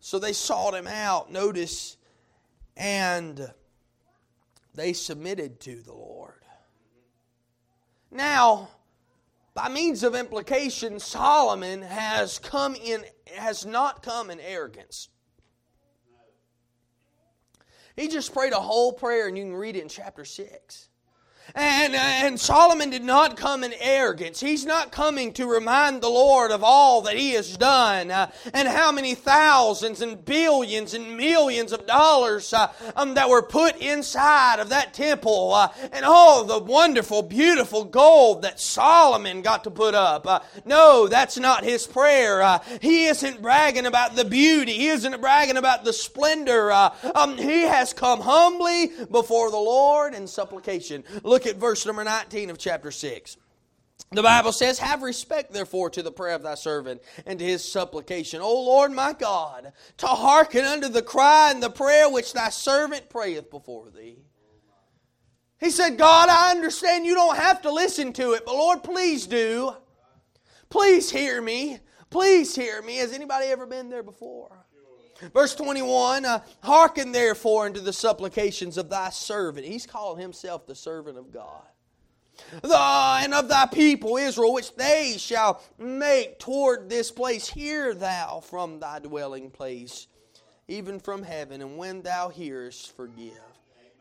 So 0.00 0.18
they 0.18 0.32
sought 0.32 0.74
him 0.74 0.86
out, 0.86 1.30
notice, 1.30 1.96
and 2.76 3.52
they 4.74 4.92
submitted 4.94 5.60
to 5.60 5.82
the 5.82 5.92
Lord. 5.92 6.42
Now, 8.10 8.70
by 9.54 9.68
means 9.68 10.02
of 10.02 10.14
implication, 10.14 10.98
Solomon 10.98 11.82
has 11.82 12.38
come 12.38 12.74
in 12.74 13.04
has 13.36 13.64
not 13.64 14.02
come 14.02 14.30
in 14.30 14.40
arrogance. 14.40 15.08
He 17.96 18.08
just 18.08 18.32
prayed 18.32 18.52
a 18.52 18.60
whole 18.60 18.92
prayer, 18.92 19.28
and 19.28 19.36
you 19.36 19.44
can 19.44 19.54
read 19.54 19.76
it 19.76 19.82
in 19.82 19.88
chapter 19.88 20.24
6. 20.24 20.88
And, 21.54 21.94
and 21.96 22.38
Solomon 22.38 22.90
did 22.90 23.02
not 23.02 23.36
come 23.36 23.64
in 23.64 23.72
arrogance. 23.80 24.40
He's 24.40 24.64
not 24.64 24.92
coming 24.92 25.32
to 25.34 25.46
remind 25.46 26.00
the 26.00 26.08
Lord 26.08 26.50
of 26.50 26.62
all 26.62 27.02
that 27.02 27.16
he 27.16 27.32
has 27.32 27.56
done 27.56 28.10
uh, 28.10 28.30
and 28.54 28.68
how 28.68 28.92
many 28.92 29.14
thousands 29.14 30.00
and 30.00 30.24
billions 30.24 30.94
and 30.94 31.16
millions 31.16 31.72
of 31.72 31.86
dollars 31.86 32.52
uh, 32.52 32.72
um, 32.94 33.14
that 33.14 33.28
were 33.28 33.42
put 33.42 33.76
inside 33.78 34.60
of 34.60 34.68
that 34.68 34.94
temple 34.94 35.52
uh, 35.54 35.68
and 35.92 36.04
all 36.04 36.44
the 36.44 36.58
wonderful, 36.58 37.22
beautiful 37.22 37.84
gold 37.84 38.42
that 38.42 38.60
Solomon 38.60 39.42
got 39.42 39.64
to 39.64 39.70
put 39.70 39.94
up. 39.94 40.26
Uh, 40.26 40.40
no, 40.64 41.08
that's 41.08 41.38
not 41.38 41.64
his 41.64 41.86
prayer. 41.86 42.42
Uh, 42.42 42.60
he 42.80 43.06
isn't 43.06 43.42
bragging 43.42 43.86
about 43.86 44.14
the 44.14 44.24
beauty, 44.24 44.72
he 44.72 44.88
isn't 44.88 45.20
bragging 45.20 45.56
about 45.56 45.84
the 45.84 45.92
splendor. 45.92 46.70
Uh, 46.70 46.94
um, 47.14 47.36
he 47.36 47.62
has 47.62 47.92
come 47.92 48.20
humbly 48.20 48.92
before 49.10 49.50
the 49.50 49.56
Lord 49.56 50.14
in 50.14 50.26
supplication. 50.26 51.02
Look 51.30 51.46
at 51.46 51.58
verse 51.58 51.86
number 51.86 52.02
19 52.02 52.50
of 52.50 52.58
chapter 52.58 52.90
6. 52.90 53.36
The 54.10 54.20
Bible 54.20 54.50
says, 54.50 54.80
Have 54.80 55.02
respect, 55.02 55.52
therefore, 55.52 55.88
to 55.90 56.02
the 56.02 56.10
prayer 56.10 56.34
of 56.34 56.42
thy 56.42 56.56
servant 56.56 57.02
and 57.24 57.38
to 57.38 57.44
his 57.44 57.62
supplication. 57.62 58.40
O 58.40 58.52
Lord 58.64 58.90
my 58.90 59.12
God, 59.12 59.72
to 59.98 60.08
hearken 60.08 60.64
unto 60.64 60.88
the 60.88 61.02
cry 61.02 61.52
and 61.52 61.62
the 61.62 61.70
prayer 61.70 62.10
which 62.10 62.32
thy 62.32 62.48
servant 62.48 63.08
prayeth 63.10 63.48
before 63.48 63.90
thee. 63.90 64.24
He 65.60 65.70
said, 65.70 65.98
God, 65.98 66.28
I 66.28 66.50
understand 66.50 67.06
you 67.06 67.14
don't 67.14 67.36
have 67.36 67.62
to 67.62 67.72
listen 67.72 68.12
to 68.14 68.32
it, 68.32 68.44
but 68.44 68.56
Lord, 68.56 68.82
please 68.82 69.28
do. 69.28 69.72
Please 70.68 71.12
hear 71.12 71.40
me. 71.40 71.78
Please 72.10 72.56
hear 72.56 72.82
me. 72.82 72.96
Has 72.96 73.12
anybody 73.12 73.46
ever 73.46 73.66
been 73.66 73.88
there 73.88 74.02
before? 74.02 74.59
Verse 75.32 75.54
21 75.54 76.24
uh, 76.24 76.40
Hearken 76.62 77.12
therefore 77.12 77.66
unto 77.66 77.80
the 77.80 77.92
supplications 77.92 78.78
of 78.78 78.88
thy 78.88 79.10
servant. 79.10 79.66
He's 79.66 79.86
calling 79.86 80.20
himself 80.20 80.66
the 80.66 80.74
servant 80.74 81.18
of 81.18 81.32
God. 81.32 81.62
The, 82.62 82.76
and 82.76 83.34
of 83.34 83.48
thy 83.48 83.66
people 83.66 84.16
Israel, 84.16 84.54
which 84.54 84.74
they 84.74 85.16
shall 85.18 85.62
make 85.78 86.38
toward 86.38 86.88
this 86.88 87.10
place. 87.10 87.48
Hear 87.48 87.94
thou 87.94 88.40
from 88.40 88.80
thy 88.80 88.98
dwelling 88.98 89.50
place, 89.50 90.06
even 90.66 91.00
from 91.00 91.22
heaven, 91.22 91.60
and 91.60 91.76
when 91.76 92.02
thou 92.02 92.30
hearest, 92.30 92.96
forgive. 92.96 93.38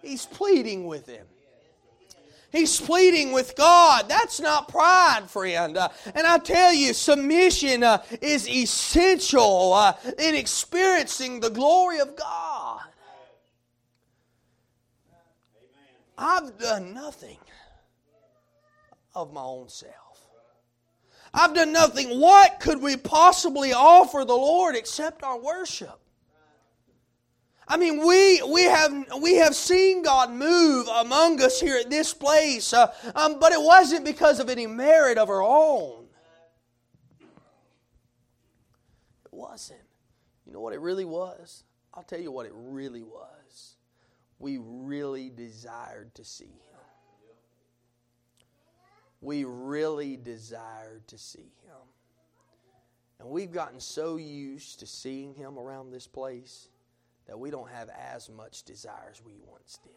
He's 0.02 0.26
pleading 0.26 0.86
with 0.86 1.06
him. 1.06 1.26
He's 2.52 2.80
pleading 2.82 3.32
with 3.32 3.56
God. 3.56 4.10
That's 4.10 4.40
not 4.40 4.68
pride, 4.68 5.30
friend. 5.30 5.78
Uh, 5.78 5.90
and 6.16 6.26
I 6.26 6.40
tell 6.40 6.74
you, 6.74 6.94
submission 6.94 7.84
uh, 7.84 8.04
is 8.22 8.50
essential 8.50 9.74
uh, 9.74 9.94
in 10.18 10.36
experiencing 10.36 11.40
the 11.40 11.50
glory 11.50 12.00
of 12.00 12.16
God. 12.16 12.82
I've 16.18 16.58
done 16.58 16.94
nothing 16.94 17.38
of 19.16 19.32
my 19.32 19.42
own 19.42 19.70
self. 19.70 19.94
I've 21.34 21.54
done 21.54 21.72
nothing. 21.72 22.20
What 22.20 22.60
could 22.60 22.82
we 22.82 22.98
possibly 22.98 23.74
offer 23.74 24.26
the 24.26 24.34
Lord 24.34 24.76
except 24.76 25.24
our 25.24 25.40
worship? 25.40 26.00
I 27.72 27.78
mean, 27.78 28.04
we, 28.06 28.42
we, 28.42 28.64
have, 28.64 28.92
we 29.22 29.36
have 29.36 29.56
seen 29.56 30.02
God 30.02 30.32
move 30.32 30.88
among 30.88 31.40
us 31.40 31.62
here 31.62 31.78
at 31.78 31.92
this 31.92 32.16
place, 32.16 32.74
uh, 32.74 32.92
um, 33.14 33.40
but 33.40 33.52
it 33.52 33.62
wasn't 33.62 34.06
because 34.06 34.40
of 34.40 34.50
any 34.50 34.66
merit 34.66 35.20
of 35.20 35.30
our 35.30 35.44
own. 35.44 36.08
It 39.24 39.32
wasn't. 39.32 39.80
You 40.48 40.54
know 40.54 40.62
what 40.62 40.74
it 40.74 40.80
really 40.80 41.06
was? 41.06 41.64
I'll 41.94 42.02
tell 42.02 42.20
you 42.20 42.32
what 42.32 42.48
it 42.48 42.54
really 42.56 43.04
was. 43.04 43.76
We 44.40 44.58
really 44.60 45.30
desired 45.30 46.16
to 46.16 46.26
see 46.26 46.46
Him. 46.46 46.80
We 49.22 49.44
really 49.44 50.18
desired 50.18 51.08
to 51.08 51.20
see 51.20 51.52
Him. 51.66 51.76
And 53.20 53.30
we've 53.30 53.52
gotten 53.52 53.80
so 53.80 54.16
used 54.16 54.80
to 54.80 54.88
seeing 54.88 55.36
Him 55.36 55.60
around 55.60 55.92
this 55.92 56.08
place 56.08 56.70
that 57.30 57.38
we 57.38 57.52
don't 57.52 57.70
have 57.70 57.90
as 57.90 58.28
much 58.28 58.64
desire 58.64 59.08
as 59.12 59.24
we 59.24 59.34
once 59.46 59.80
did. 59.84 59.94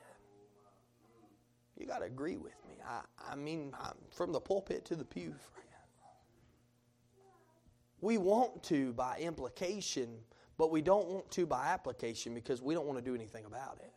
You 1.79 1.87
got 1.87 2.01
to 2.01 2.05
agree 2.05 2.37
with 2.37 2.53
me. 2.69 2.75
I, 2.87 3.01
I 3.33 3.37
mean, 3.37 3.73
I'm 3.81 3.97
from 4.11 4.33
the 4.33 4.41
pulpit 4.41 4.85
to 4.85 4.97
the 4.97 5.05
pew, 5.05 5.35
friend. 5.53 5.69
We 8.03 8.19
want 8.19 8.63
to 8.65 8.93
by 8.93 9.17
implication, 9.19 10.11
but 10.59 10.71
we 10.71 10.83
don't 10.83 11.09
want 11.09 11.31
to 11.31 11.47
by 11.47 11.69
application 11.69 12.35
because 12.35 12.61
we 12.61 12.75
don't 12.75 12.85
want 12.87 12.99
to 12.99 13.05
do 13.05 13.15
anything 13.15 13.47
about 13.47 13.79
it. 13.81 13.93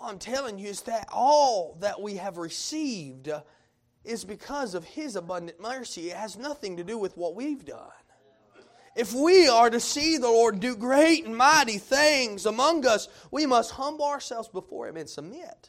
I'm 0.00 0.18
telling 0.18 0.58
you 0.58 0.68
is 0.68 0.82
that 0.82 1.08
all 1.12 1.78
that 1.80 2.00
we 2.00 2.14
have 2.16 2.36
received 2.36 3.28
is 4.04 4.24
because 4.24 4.74
of 4.74 4.84
His 4.84 5.16
abundant 5.16 5.60
mercy. 5.60 6.10
It 6.10 6.16
has 6.16 6.38
nothing 6.38 6.76
to 6.76 6.84
do 6.84 6.96
with 6.96 7.16
what 7.16 7.34
we've 7.34 7.64
done. 7.64 7.90
If 8.96 9.12
we 9.12 9.46
are 9.46 9.68
to 9.68 9.78
see 9.78 10.16
the 10.16 10.28
Lord 10.28 10.58
do 10.58 10.74
great 10.74 11.26
and 11.26 11.36
mighty 11.36 11.76
things 11.76 12.46
among 12.46 12.86
us, 12.86 13.08
we 13.30 13.44
must 13.44 13.72
humble 13.72 14.06
ourselves 14.06 14.48
before 14.48 14.88
Him 14.88 14.96
and 14.96 15.08
submit. 15.08 15.68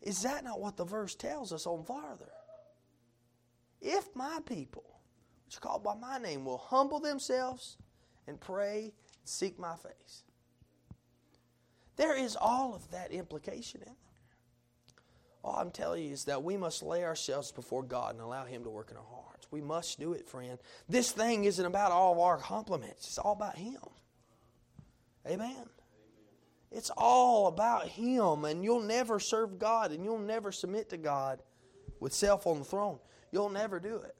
Is 0.00 0.22
that 0.22 0.44
not 0.44 0.60
what 0.60 0.76
the 0.76 0.84
verse 0.84 1.16
tells 1.16 1.52
us 1.52 1.66
on 1.66 1.82
farther? 1.82 2.30
If 3.80 4.14
my 4.14 4.38
people, 4.46 4.84
which 5.44 5.56
are 5.56 5.60
called 5.60 5.82
by 5.82 5.96
my 5.96 6.18
name, 6.18 6.44
will 6.44 6.58
humble 6.58 7.00
themselves 7.00 7.76
and 8.28 8.40
pray 8.40 8.82
and 8.82 8.92
seek 9.24 9.58
my 9.58 9.74
face. 9.74 10.22
There 11.96 12.16
is 12.16 12.36
all 12.40 12.76
of 12.76 12.88
that 12.92 13.10
implication 13.10 13.80
in 13.80 13.86
there. 13.86 13.96
All 15.42 15.56
I'm 15.56 15.72
telling 15.72 16.04
you 16.04 16.12
is 16.12 16.24
that 16.26 16.44
we 16.44 16.56
must 16.56 16.84
lay 16.84 17.04
ourselves 17.04 17.50
before 17.50 17.82
God 17.82 18.14
and 18.14 18.22
allow 18.22 18.44
Him 18.44 18.62
to 18.62 18.70
work 18.70 18.92
in 18.92 18.96
our 18.96 19.02
heart. 19.02 19.27
We 19.50 19.60
must 19.60 19.98
do 19.98 20.12
it, 20.12 20.28
friend. 20.28 20.58
This 20.88 21.12
thing 21.12 21.44
isn't 21.44 21.64
about 21.64 21.92
all 21.92 22.12
of 22.12 22.18
our 22.18 22.38
compliments, 22.38 23.06
it's 23.06 23.18
all 23.18 23.32
about 23.32 23.56
Him. 23.56 23.80
Amen. 25.26 25.68
It's 26.70 26.90
all 26.96 27.46
about 27.46 27.88
Him, 27.88 28.44
and 28.44 28.62
you'll 28.62 28.82
never 28.82 29.18
serve 29.18 29.58
God 29.58 29.90
and 29.90 30.04
you'll 30.04 30.18
never 30.18 30.52
submit 30.52 30.90
to 30.90 30.98
God 30.98 31.42
with 32.00 32.12
self 32.12 32.46
on 32.46 32.58
the 32.58 32.64
throne. 32.64 32.98
You'll 33.32 33.50
never 33.50 33.80
do 33.80 33.96
it. 33.96 34.14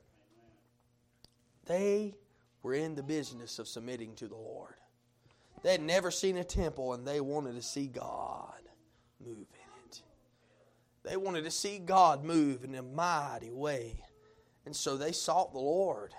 They 1.66 2.14
were 2.62 2.74
in 2.74 2.94
the 2.94 3.02
business 3.02 3.58
of 3.58 3.68
submitting 3.68 4.14
to 4.16 4.28
the 4.28 4.36
Lord. 4.36 4.74
They 5.62 5.72
had 5.72 5.82
never 5.82 6.10
seen 6.10 6.36
a 6.36 6.44
temple 6.44 6.94
and 6.94 7.06
they 7.06 7.20
wanted 7.20 7.54
to 7.56 7.62
see 7.62 7.86
God 7.86 8.60
move 9.24 9.36
in 9.36 9.86
it. 9.86 10.02
They 11.04 11.16
wanted 11.16 11.44
to 11.44 11.50
see 11.50 11.78
God 11.78 12.24
move 12.24 12.64
in 12.64 12.74
a 12.74 12.82
mighty 12.82 13.50
way. 13.50 14.02
And 14.68 14.76
so 14.76 14.98
they 14.98 15.12
sought 15.12 15.54
the 15.54 15.58
Lord, 15.58 16.12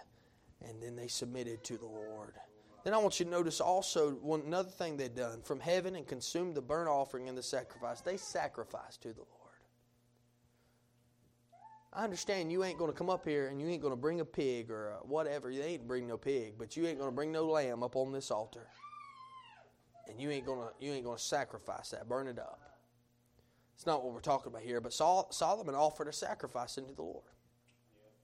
and 0.67 0.81
then 0.81 0.95
they 0.95 1.07
submitted 1.07 1.63
to 1.65 1.77
the 1.77 1.85
Lord. 1.85 2.33
Then 2.83 2.95
I 2.95 2.97
want 2.97 3.19
you 3.19 3.25
to 3.25 3.29
notice 3.29 3.61
also 3.61 4.13
one 4.13 4.41
another 4.41 4.71
thing 4.71 4.97
they'd 4.97 5.13
done 5.13 5.43
from 5.43 5.59
heaven 5.59 5.95
and 5.95 6.07
consumed 6.07 6.55
the 6.55 6.61
burnt 6.63 6.89
offering 6.89 7.29
and 7.29 7.37
the 7.37 7.43
sacrifice. 7.43 8.01
They 8.01 8.17
sacrificed 8.17 9.03
to 9.03 9.09
the 9.09 9.19
Lord. 9.19 9.53
I 11.93 12.03
understand 12.03 12.51
you 12.51 12.63
ain't 12.63 12.79
going 12.79 12.91
to 12.91 12.97
come 12.97 13.11
up 13.11 13.23
here 13.23 13.49
and 13.49 13.61
you 13.61 13.67
ain't 13.67 13.83
going 13.83 13.93
to 13.93 14.01
bring 14.01 14.19
a 14.19 14.25
pig 14.25 14.71
or 14.71 14.97
whatever. 15.03 15.51
You 15.51 15.61
ain't 15.61 15.87
bring 15.87 16.07
no 16.07 16.17
pig, 16.17 16.55
but 16.57 16.75
you 16.75 16.87
ain't 16.87 16.97
going 16.97 17.11
to 17.11 17.15
bring 17.15 17.31
no 17.31 17.45
lamb 17.45 17.83
up 17.83 17.95
on 17.95 18.11
this 18.11 18.31
altar. 18.31 18.65
And 20.07 20.19
you 20.19 20.31
ain't 20.31 20.47
going 20.47 20.67
to 20.67 20.73
you 20.83 20.91
ain't 20.91 21.05
going 21.05 21.17
to 21.17 21.23
sacrifice 21.23 21.91
that, 21.91 22.09
burn 22.09 22.27
it 22.27 22.39
up. 22.39 22.59
It's 23.75 23.85
not 23.85 24.03
what 24.03 24.11
we're 24.11 24.21
talking 24.21 24.51
about 24.51 24.63
here, 24.63 24.81
but 24.81 24.91
Solomon 24.91 25.75
offered 25.75 26.07
a 26.07 26.13
sacrifice 26.13 26.79
unto 26.79 26.95
the 26.95 27.03
Lord. 27.03 27.25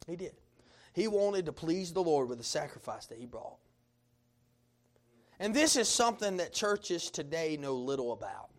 He 0.08 0.16
did. 0.16 0.34
He 0.94 1.08
wanted 1.08 1.46
to 1.48 1.52
please 1.52 1.92
the 1.92 2.04
Lord 2.04 2.30
with 2.30 2.38
the 2.38 2.44
sacrifice 2.44 3.06
that 3.08 3.18
he 3.18 3.26
brought. 3.26 3.58
And 5.40 5.54
this 5.54 5.76
is 5.76 5.90
something 5.90 6.38
that 6.38 6.54
churches 6.54 7.10
today 7.10 7.58
know 7.58 7.76
little 7.76 8.14
about. 8.14 8.50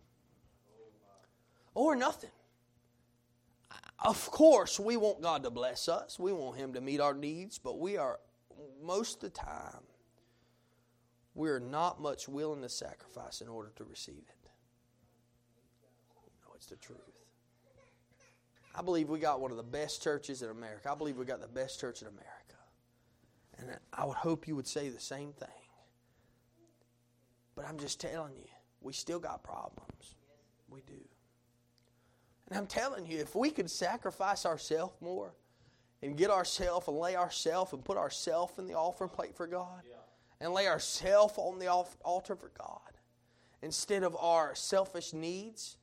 Or 1.73 1.95
nothing. 1.95 2.29
Of 3.99 4.29
course, 4.29 4.79
we 4.79 4.95
want 4.95 5.21
God 5.21 5.43
to 5.43 5.49
bless 5.49 5.89
us. 5.89 6.19
We 6.19 6.31
want 6.31 6.57
Him 6.57 6.73
to 6.73 6.81
meet 6.81 6.99
our 6.99 7.13
needs, 7.13 7.57
but 7.57 7.79
we 7.79 7.97
are, 7.97 8.19
most 8.83 9.15
of 9.15 9.21
the 9.21 9.29
time, 9.29 9.81
we're 11.33 11.59
not 11.59 11.99
much 11.99 12.27
willing 12.27 12.61
to 12.61 12.69
sacrifice 12.69 13.41
in 13.41 13.47
order 13.47 13.71
to 13.75 13.83
receive 13.83 14.23
it. 14.27 14.49
No, 16.45 16.53
it's 16.55 16.67
the 16.67 16.75
truth. 16.75 17.06
I 18.77 18.83
believe 18.83 19.09
we 19.09 19.17
got 19.17 19.41
one 19.41 19.49
of 19.49 19.57
the 19.57 19.63
best 19.63 20.03
churches 20.03 20.43
in 20.43 20.49
America. 20.49 20.91
I 20.91 20.95
believe 20.95 21.17
we 21.17 21.25
got 21.25 21.41
the 21.41 21.47
best 21.47 21.79
church 21.79 22.03
in 22.03 22.07
America. 22.07 22.33
And 23.57 23.71
I 23.91 24.05
would 24.05 24.17
hope 24.17 24.47
you 24.47 24.55
would 24.55 24.67
say 24.67 24.89
the 24.89 24.99
same 24.99 25.33
thing. 25.33 25.49
But 27.55 27.65
I'm 27.65 27.79
just 27.79 27.99
telling 27.99 28.35
you, 28.35 28.45
we 28.81 28.93
still 28.93 29.17
got 29.17 29.43
problems. 29.43 30.15
We 30.69 30.81
do. 30.81 30.93
And 32.49 32.57
I'm 32.57 32.67
telling 32.67 33.07
you, 33.07 33.17
if 33.17 33.35
we 33.35 33.49
could 33.49 33.71
sacrifice 33.71 34.45
ourselves 34.45 34.93
more 35.01 35.33
and 36.03 36.15
get 36.15 36.29
ourselves 36.29 36.87
and 36.87 36.97
lay 36.97 37.15
ourselves 37.15 37.73
and 37.73 37.83
put 37.83 37.97
ourselves 37.97 38.59
in 38.59 38.67
the 38.67 38.75
offering 38.75 39.09
plate 39.09 39.35
for 39.35 39.47
God 39.47 39.81
and 40.39 40.53
lay 40.53 40.67
ourselves 40.67 41.33
on 41.37 41.57
the 41.57 41.67
altar 41.67 42.35
for 42.35 42.51
God 42.55 42.79
instead 43.63 44.03
of 44.03 44.15
our 44.17 44.53
selfish 44.53 45.13
needs 45.13 45.77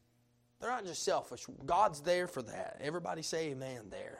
they're 0.64 0.72
not 0.72 0.86
just 0.86 1.04
selfish. 1.04 1.44
God's 1.66 2.00
there 2.00 2.26
for 2.26 2.40
that. 2.40 2.78
Everybody 2.80 3.20
say 3.20 3.50
amen 3.50 3.82
there. 3.90 4.18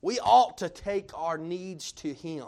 We 0.00 0.18
ought 0.18 0.56
to 0.58 0.70
take 0.70 1.10
our 1.14 1.36
needs 1.36 1.92
to 1.92 2.14
Him. 2.14 2.46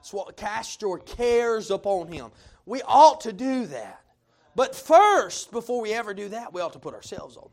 It's 0.00 0.12
what 0.12 0.36
cast 0.36 0.82
your 0.82 0.98
cares 0.98 1.70
upon 1.70 2.08
Him. 2.08 2.32
We 2.66 2.82
ought 2.82 3.20
to 3.20 3.32
do 3.32 3.66
that. 3.66 4.00
But 4.56 4.74
first, 4.74 5.52
before 5.52 5.80
we 5.80 5.92
ever 5.92 6.12
do 6.12 6.30
that, 6.30 6.52
we 6.52 6.60
ought 6.60 6.72
to 6.72 6.80
put 6.80 6.92
ourselves 6.92 7.36
on. 7.36 7.50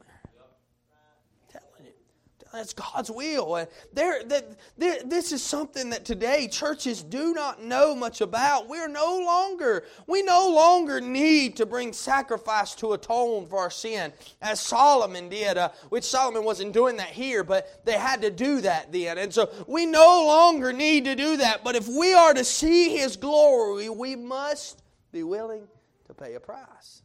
That's 2.54 2.74
God's 2.74 3.12
will. 3.12 3.68
There, 3.94 4.24
there, 4.24 4.44
this 4.77 5.32
is 5.32 5.44
something 5.44 5.89
that 5.89 6.06
today 6.06 6.48
churches 6.48 7.04
do 7.04 7.34
not 7.34 7.62
know 7.62 7.96
much 7.96 8.22
about. 8.22 8.68
We're 8.68 8.88
no 8.88 9.20
longer, 9.20 9.86
we 10.08 10.24
no 10.24 10.50
longer 10.50 11.01
need 11.01 11.58
to 11.58 11.66
bring 11.66 11.94
sacrifice 11.94 12.75
to 12.75 12.94
atone 12.94 13.48
for 13.48 13.60
our 13.60 13.70
sin, 13.70 14.13
as 14.42 14.60
Solomon 14.60 15.30
did, 15.30 15.58
uh, 15.58 15.70
which 15.89 16.04
Solomon 16.04 16.44
wasn't 16.44 16.74
doing 16.74 16.98
that 16.98 17.10
here, 17.10 17.44
but 17.44 17.86
they 17.86 17.98
had 17.98 18.22
to 18.22 18.32
do 18.32 18.62
that 18.62 18.92
then. 18.92 19.18
And 19.18 19.34
so 19.34 19.50
we 19.68 19.86
no 19.86 20.25
longer 20.25 20.72
need 20.72 21.06
to 21.06 21.16
do 21.16 21.38
that. 21.38 21.63
But 21.63 21.75
if 21.75 21.88
we 21.88 22.13
are 22.13 22.34
to 22.34 22.44
see 22.44 22.98
His 22.98 23.18
glory, 23.18 23.89
we 23.89 24.16
must 24.16 24.82
be 25.12 25.24
willing 25.24 25.68
to 26.06 26.13
pay 26.13 26.36
a 26.36 26.39
price. 26.39 27.01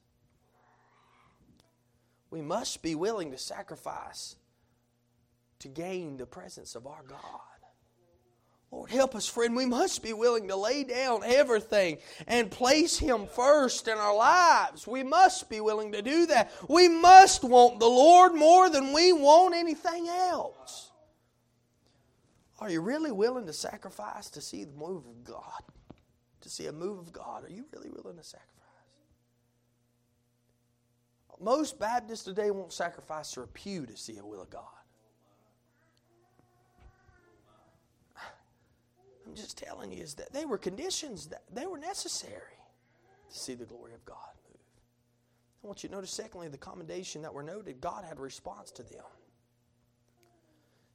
We 2.31 2.41
must 2.41 2.83
be 2.83 2.95
willing 2.95 3.31
to 3.33 3.39
sacrifice 3.39 4.37
to 5.63 5.69
gain 5.69 6.17
the 6.17 6.27
presence 6.27 6.75
of 6.75 6.87
our 6.87 7.03
God. 7.07 7.21
Lord, 8.71 8.91
help 8.91 9.15
us, 9.15 9.27
friend. 9.27 9.55
We 9.55 9.67
must 9.67 10.03
be 10.03 10.15
willing 10.15 10.49
to 10.49 10.57
lay 10.57 10.83
down 10.83 11.23
everything 11.25 11.99
and 12.27 12.51
place 12.51 12.99
Him 12.99 13.27
first 13.27 13.87
in 13.87 13.99
our 13.99 14.17
lives. 14.17 14.87
We 14.87 15.03
must 15.03 15.51
be 15.51 15.61
willing 15.61 15.93
to 15.93 16.01
do 16.01 16.27
that. 16.27 16.51
We 16.69 16.89
must 16.89 17.45
want 17.45 17.81
the 17.81 17.87
Lord 17.87 18.35
more 18.35 18.71
than 18.71 18.95
we 18.95 19.13
want 19.13 19.55
anything 19.55 20.09
else. 20.09 20.91
Are 22.61 22.71
you 22.71 22.81
really 22.81 23.13
willing 23.13 23.47
to 23.47 23.53
sacrifice 23.53 24.31
to 24.31 24.41
see 24.41 24.65
the 24.65 24.73
move 24.73 25.07
of 25.07 25.23
God? 25.25 25.63
To 26.41 26.49
see 26.49 26.67
a 26.67 26.73
move 26.73 26.99
of 26.99 27.13
God? 27.13 27.45
Are 27.45 27.51
you 27.51 27.67
really 27.73 27.91
willing 27.91 28.17
to 28.17 28.25
sacrifice? 28.25 28.53
Most 31.43 31.79
Baptists 31.79 32.23
today 32.23 32.53
won't 32.53 32.73
sacrifice 32.73 33.35
their 33.35 33.47
pew 33.47 33.85
to 33.85 33.97
see 33.97 34.17
a 34.19 34.25
will 34.25 34.43
of 34.43 34.49
God. 34.49 34.63
I'm 39.33 39.37
just 39.37 39.57
telling 39.57 39.91
you 39.93 40.03
is 40.03 40.13
that 40.17 40.31
they 40.35 40.45
were 40.45 40.59
conditions 40.59 41.29
that 41.29 41.45
they 41.51 41.65
were 41.65 41.79
necessary 41.79 42.59
to 43.31 43.39
see 43.39 43.55
the 43.55 43.65
glory 43.65 43.95
of 43.95 44.05
God 44.05 44.19
move. 44.47 44.61
I 45.65 45.67
want 45.67 45.83
you 45.83 45.89
to 45.89 45.95
notice, 45.95 46.11
secondly, 46.11 46.49
the 46.49 46.59
commendation 46.59 47.23
that 47.23 47.33
were 47.33 47.43
noted, 47.43 47.81
God 47.81 48.05
had 48.05 48.19
a 48.19 48.21
response 48.21 48.71
to 48.73 48.83
them. 48.83 49.05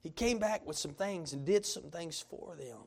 He 0.03 0.12
came 0.12 0.38
back 0.38 0.67
with 0.67 0.77
some 0.77 0.91
things 0.91 1.34
and 1.34 1.48
did 1.48 1.65
some 1.65 1.89
things 1.89 2.24
for 2.29 2.56
them. 2.56 2.77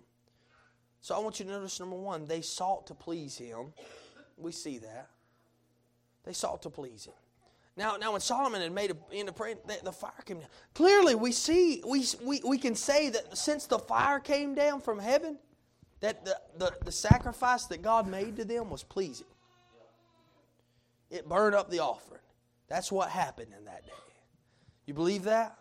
So 1.01 1.17
I 1.17 1.19
want 1.19 1.41
you 1.41 1.47
to 1.47 1.51
notice 1.51 1.81
number 1.81 1.97
one, 1.97 2.27
they 2.27 2.43
sought 2.43 2.87
to 2.87 2.95
please 2.95 3.37
him. 3.37 3.73
We 4.37 4.53
see 4.53 4.79
that. 4.79 5.11
They 6.23 6.33
sought 6.33 6.63
to 6.63 6.71
please 6.71 7.07
him. 7.07 7.15
Now, 7.77 7.97
now 7.97 8.13
when 8.13 8.21
Solomon 8.21 8.61
had 8.61 8.73
made 8.73 8.91
a 8.91 8.97
end 9.13 9.29
of 9.29 9.37
the, 9.37 9.79
the, 9.85 9.93
fire 9.93 10.13
came 10.25 10.41
down. 10.41 10.49
Clearly, 10.75 11.15
we 11.15 11.33
see, 11.33 11.83
we, 11.87 12.05
we, 12.23 12.41
we 12.45 12.59
can 12.59 12.75
say 12.75 13.09
that 13.11 13.37
since 13.37 13.67
the 13.67 13.79
fire 13.79 14.21
came 14.21 14.55
down 14.55 14.81
from 14.81 14.99
heaven, 14.99 15.39
that 16.01 16.25
the, 16.25 16.37
the, 16.59 16.73
the 16.85 16.93
sacrifice 16.93 17.65
that 17.67 17.83
God 17.83 18.09
made 18.09 18.37
to 18.37 18.45
them 18.45 18.71
was 18.71 18.83
pleasing. 18.83 19.27
It 21.11 21.29
burned 21.29 21.55
up 21.55 21.71
the 21.71 21.81
offering. 21.81 22.21
That's 22.69 22.91
what 22.93 23.11
happened 23.11 23.53
in 23.57 23.65
that 23.65 23.85
day. 23.85 23.93
You 24.87 24.95
believe 24.95 25.25
that? 25.25 25.59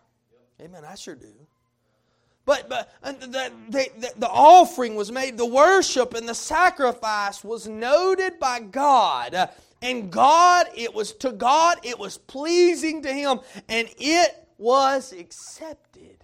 Amen. 0.60 0.84
I 0.84 0.94
sure 0.94 1.14
do. 1.14 1.32
But, 2.44 2.68
but 2.68 2.92
the, 3.02 3.52
the, 3.68 4.12
the, 4.16 4.28
offering 4.28 4.94
was 4.94 5.12
made, 5.12 5.36
the 5.36 5.46
worship 5.46 6.14
and 6.14 6.28
the 6.28 6.34
sacrifice 6.34 7.44
was 7.44 7.68
noted 7.68 8.40
by 8.40 8.60
God. 8.60 9.50
And 9.82 10.10
God, 10.10 10.66
it 10.74 10.94
was 10.94 11.12
to 11.14 11.32
God, 11.32 11.78
it 11.82 11.98
was 11.98 12.18
pleasing 12.18 13.02
to 13.02 13.12
Him, 13.12 13.40
and 13.68 13.88
it 13.98 14.48
was 14.58 15.12
accepted 15.12 16.20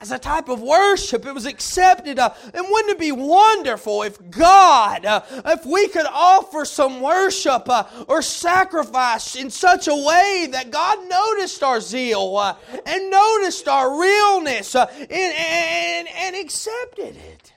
as 0.00 0.10
a 0.10 0.18
type 0.18 0.48
of 0.48 0.60
worship. 0.60 1.24
It 1.24 1.32
was 1.32 1.46
accepted. 1.46 2.18
Uh, 2.18 2.30
and 2.52 2.66
wouldn't 2.68 2.92
it 2.92 2.98
be 2.98 3.12
wonderful 3.12 4.02
if 4.02 4.30
God, 4.30 5.04
uh, 5.04 5.22
if 5.46 5.64
we 5.64 5.88
could 5.88 6.06
offer 6.06 6.64
some 6.64 7.00
worship 7.00 7.68
uh, 7.68 7.84
or 8.08 8.22
sacrifice 8.22 9.36
in 9.36 9.50
such 9.50 9.88
a 9.88 9.94
way 9.94 10.48
that 10.52 10.70
God 10.70 11.08
noticed 11.08 11.62
our 11.62 11.80
zeal 11.80 12.36
uh, 12.36 12.56
and 12.84 13.10
noticed 13.10 13.68
our 13.68 14.00
realness 14.00 14.74
uh, 14.74 14.86
and, 14.98 15.10
and, 15.10 16.08
and 16.08 16.36
accepted 16.36 17.16
it? 17.16 17.52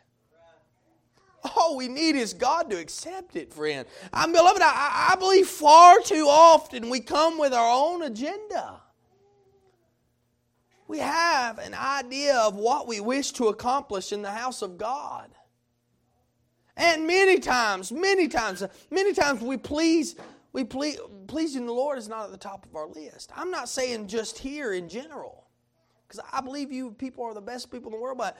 All 1.56 1.78
we 1.78 1.88
need 1.88 2.16
is 2.16 2.34
God 2.34 2.70
to 2.70 2.78
accept 2.78 3.36
it, 3.36 3.54
friend. 3.54 3.88
I'm 4.12 4.32
beloved, 4.32 4.62
I, 4.62 5.12
I 5.12 5.16
believe 5.16 5.48
far 5.48 6.00
too 6.02 6.28
often 6.28 6.90
we 6.90 7.00
come 7.00 7.38
with 7.38 7.54
our 7.54 7.72
own 7.72 8.04
agenda 8.04 8.82
we 10.90 10.98
have 10.98 11.60
an 11.60 11.76
idea 11.76 12.36
of 12.36 12.56
what 12.56 12.88
we 12.88 13.00
wish 13.00 13.32
to 13.34 13.50
accomplish 13.50 14.12
in 14.12 14.24
the 14.24 14.32
house 14.32 14.64
of 14.64 14.80
God. 14.80 15.30
And 16.76 17.06
many 17.06 17.38
times, 17.38 17.92
many 17.92 18.28
times, 18.28 18.64
many 18.90 19.14
times 19.14 19.40
we 19.42 19.56
please, 19.56 20.16
we 20.52 20.64
please, 20.64 20.98
pleasing 21.28 21.68
the 21.68 21.74
Lord 21.74 22.00
is 22.00 22.10
not 22.10 22.26
at 22.26 22.32
the 22.32 22.38
top 22.38 22.66
of 22.66 22.76
our 22.76 22.88
list. 22.88 23.32
I'm 23.36 23.52
not 23.52 23.70
saying 23.70 24.08
just 24.08 24.40
here 24.40 24.74
in 24.74 24.90
general, 24.90 25.46
because 26.08 26.26
I 26.34 26.42
believe 26.42 26.72
you 26.72 26.90
people 26.92 27.24
are 27.24 27.36
the 27.36 27.42
best 27.42 27.72
people 27.72 27.92
in 27.92 27.98
the 27.98 28.02
world, 28.02 28.18
but 28.18 28.38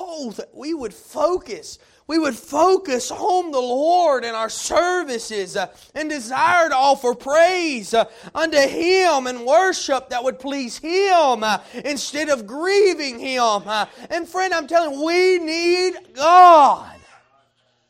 oh, 0.00 0.32
that 0.32 0.54
we 0.54 0.74
would 0.74 0.94
focus. 0.94 1.78
We 2.06 2.18
would 2.18 2.34
focus 2.34 3.10
on 3.10 3.52
the 3.52 3.60
Lord 3.60 4.24
in 4.24 4.34
our 4.34 4.48
services 4.48 5.56
uh, 5.56 5.68
and 5.94 6.10
desire 6.10 6.68
to 6.68 6.74
offer 6.74 7.14
praise 7.14 7.94
uh, 7.94 8.04
unto 8.34 8.58
Him 8.58 9.26
and 9.26 9.46
worship 9.46 10.10
that 10.10 10.24
would 10.24 10.38
please 10.38 10.78
Him 10.78 11.44
uh, 11.44 11.58
instead 11.84 12.28
of 12.28 12.46
grieving 12.46 13.18
Him. 13.18 13.40
Uh. 13.40 13.86
and 14.10 14.28
friend, 14.28 14.52
I'm 14.52 14.66
telling 14.66 14.98
you, 14.98 15.04
we 15.04 15.38
need 15.38 16.14
God. 16.14 16.98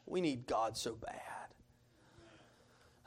We 0.06 0.20
need 0.20 0.46
God 0.46 0.76
so 0.76 0.92
bad. 0.94 1.18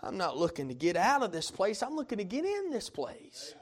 I'm 0.01 0.17
not 0.17 0.37
looking 0.37 0.67
to 0.67 0.75
get 0.75 0.95
out 0.95 1.23
of 1.23 1.31
this 1.31 1.49
place, 1.49 1.81
I'm 1.81 1.95
looking 1.95 2.19
to 2.19 2.23
get 2.23 2.45
in 2.45 2.71
this 2.71 2.89
place. 2.89 3.55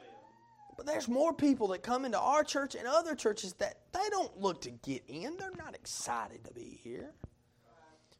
But 0.75 0.85
there's 0.85 1.07
more 1.07 1.33
people 1.33 1.67
that 1.69 1.83
come 1.83 2.05
into 2.05 2.19
our 2.19 2.43
church 2.43 2.75
and 2.75 2.87
other 2.87 3.15
churches 3.15 3.53
that 3.53 3.77
they 3.91 4.09
don't 4.09 4.39
look 4.39 4.61
to 4.61 4.71
get 4.71 5.03
in. 5.07 5.37
They're 5.37 5.51
not 5.57 5.75
excited 5.75 6.43
to 6.45 6.53
be 6.53 6.79
here. 6.83 7.11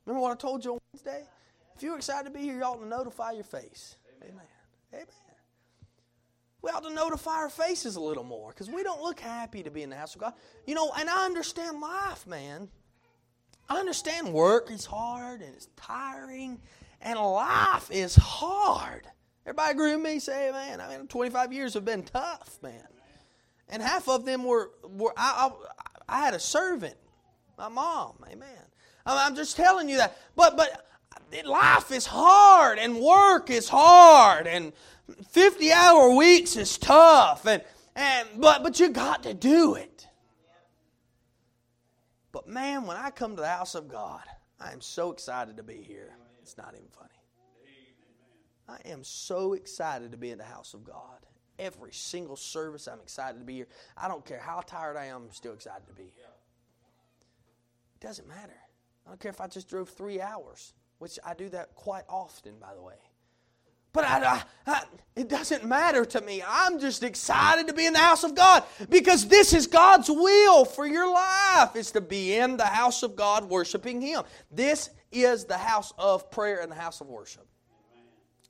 Remember 0.05 0.21
what 0.21 0.31
I 0.31 0.35
told 0.35 0.63
you 0.63 0.73
on 0.73 0.79
Wednesday? 0.93 1.23
If 1.75 1.81
you're 1.81 1.97
excited 1.97 2.25
to 2.25 2.31
be 2.31 2.43
here, 2.43 2.55
you 2.55 2.63
ought 2.63 2.79
to 2.79 2.87
notify 2.87 3.31
your 3.31 3.43
face. 3.43 3.97
Amen. 4.21 4.45
Amen. 4.93 5.05
We 6.61 6.69
ought 6.69 6.83
to 6.83 6.93
notify 6.93 7.33
our 7.33 7.49
faces 7.49 7.97
a 7.97 7.99
little 7.99 8.23
more 8.23 8.49
because 8.49 8.69
we 8.69 8.83
don't 8.83 9.01
look 9.01 9.19
happy 9.19 9.63
to 9.63 9.69
be 9.69 9.81
in 9.81 9.89
the 9.89 9.97
house 9.97 10.15
of 10.15 10.21
God. 10.21 10.33
You 10.65 10.75
know, 10.75 10.93
and 10.97 11.09
I 11.09 11.25
understand 11.25 11.81
life, 11.81 12.25
man. 12.25 12.69
I 13.69 13.77
understand 13.77 14.33
work 14.33 14.71
is 14.71 14.85
hard 14.85 15.41
and 15.41 15.53
it's 15.53 15.67
tiring, 15.75 16.61
and 17.01 17.19
life 17.19 17.89
is 17.91 18.15
hard. 18.15 19.07
Everybody 19.45 19.71
agree 19.71 19.95
with 19.95 20.03
me? 20.03 20.19
Say 20.19 20.49
amen. 20.49 20.79
I 20.79 20.97
mean, 20.97 21.07
25 21.07 21.51
years 21.51 21.73
have 21.73 21.85
been 21.85 22.03
tough, 22.03 22.59
man. 22.61 22.87
And 23.69 23.81
half 23.81 24.07
of 24.07 24.25
them 24.25 24.43
were, 24.43 24.71
were 24.83 25.13
I, 25.17 25.51
I, 26.07 26.17
I 26.17 26.19
had 26.21 26.33
a 26.33 26.39
servant, 26.39 26.95
my 27.57 27.69
mom, 27.69 28.13
amen. 28.31 28.47
I'm 29.05 29.35
just 29.35 29.57
telling 29.57 29.89
you 29.89 29.97
that. 29.97 30.17
But, 30.35 30.55
but 30.55 30.85
life 31.45 31.91
is 31.91 32.05
hard 32.05 32.79
and 32.79 32.99
work 32.99 33.49
is 33.49 33.67
hard 33.67 34.47
and 34.47 34.71
50 35.29 35.71
hour 35.71 36.15
weeks 36.15 36.55
is 36.55 36.77
tough 36.77 37.45
and, 37.45 37.61
and 37.95 38.27
but, 38.37 38.63
but 38.63 38.79
you 38.79 38.89
got 38.89 39.23
to 39.23 39.33
do 39.33 39.75
it. 39.75 40.07
But 42.31 42.47
man, 42.47 42.85
when 42.85 42.97
I 42.97 43.11
come 43.11 43.35
to 43.35 43.41
the 43.41 43.47
house 43.47 43.75
of 43.75 43.87
God, 43.87 44.23
I 44.59 44.71
am 44.71 44.81
so 44.81 45.11
excited 45.11 45.57
to 45.57 45.63
be 45.63 45.81
here. 45.81 46.15
It's 46.41 46.57
not 46.57 46.73
even 46.73 46.87
funny. 46.89 47.09
I 48.67 48.77
am 48.85 49.03
so 49.03 49.53
excited 49.53 50.11
to 50.11 50.17
be 50.17 50.31
in 50.31 50.37
the 50.37 50.43
house 50.43 50.73
of 50.73 50.83
God. 50.83 51.19
Every 51.59 51.91
single 51.91 52.35
service, 52.35 52.87
I'm 52.87 52.99
excited 52.99 53.39
to 53.39 53.45
be 53.45 53.53
here. 53.55 53.67
I 53.97 54.07
don't 54.07 54.25
care 54.25 54.39
how 54.39 54.61
tired 54.61 54.97
I 54.97 55.05
am, 55.05 55.23
I'm 55.23 55.31
still 55.31 55.53
excited 55.53 55.87
to 55.87 55.93
be 55.93 56.03
here. 56.03 56.33
It 57.95 58.05
doesn't 58.05 58.27
matter. 58.27 58.57
I 59.05 59.09
don't 59.09 59.19
care 59.19 59.31
if 59.31 59.41
I 59.41 59.47
just 59.47 59.69
drove 59.69 59.89
three 59.89 60.21
hours, 60.21 60.73
which 60.99 61.19
I 61.25 61.33
do 61.33 61.49
that 61.49 61.75
quite 61.75 62.05
often, 62.09 62.53
by 62.59 62.73
the 62.73 62.81
way. 62.81 62.95
But 63.91 64.05
I, 64.05 64.25
I, 64.25 64.43
I, 64.65 64.83
it 65.15 65.29
doesn't 65.29 65.63
matter 65.63 66.03
to 66.03 66.21
me. 66.21 66.43
I'm 66.45 66.79
just 66.79 67.03
excited 67.03 67.67
to 67.67 67.73
be 67.73 67.85
in 67.85 67.93
the 67.93 67.99
house 67.99 68.23
of 68.23 68.33
God 68.33 68.63
because 68.89 69.27
this 69.27 69.53
is 69.53 69.67
God's 69.67 70.09
will 70.09 70.65
for 70.65 70.87
your 70.87 71.13
life 71.13 71.75
is 71.75 71.91
to 71.91 72.01
be 72.01 72.35
in 72.35 72.57
the 72.57 72.65
house 72.65 73.03
of 73.03 73.15
God 73.15 73.45
worshiping 73.45 74.01
Him. 74.01 74.23
This 74.49 74.89
is 75.11 75.45
the 75.45 75.59
house 75.59 75.93
of 75.99 76.31
prayer 76.31 76.61
and 76.61 76.71
the 76.71 76.75
house 76.75 77.01
of 77.01 77.07
worship. 77.07 77.45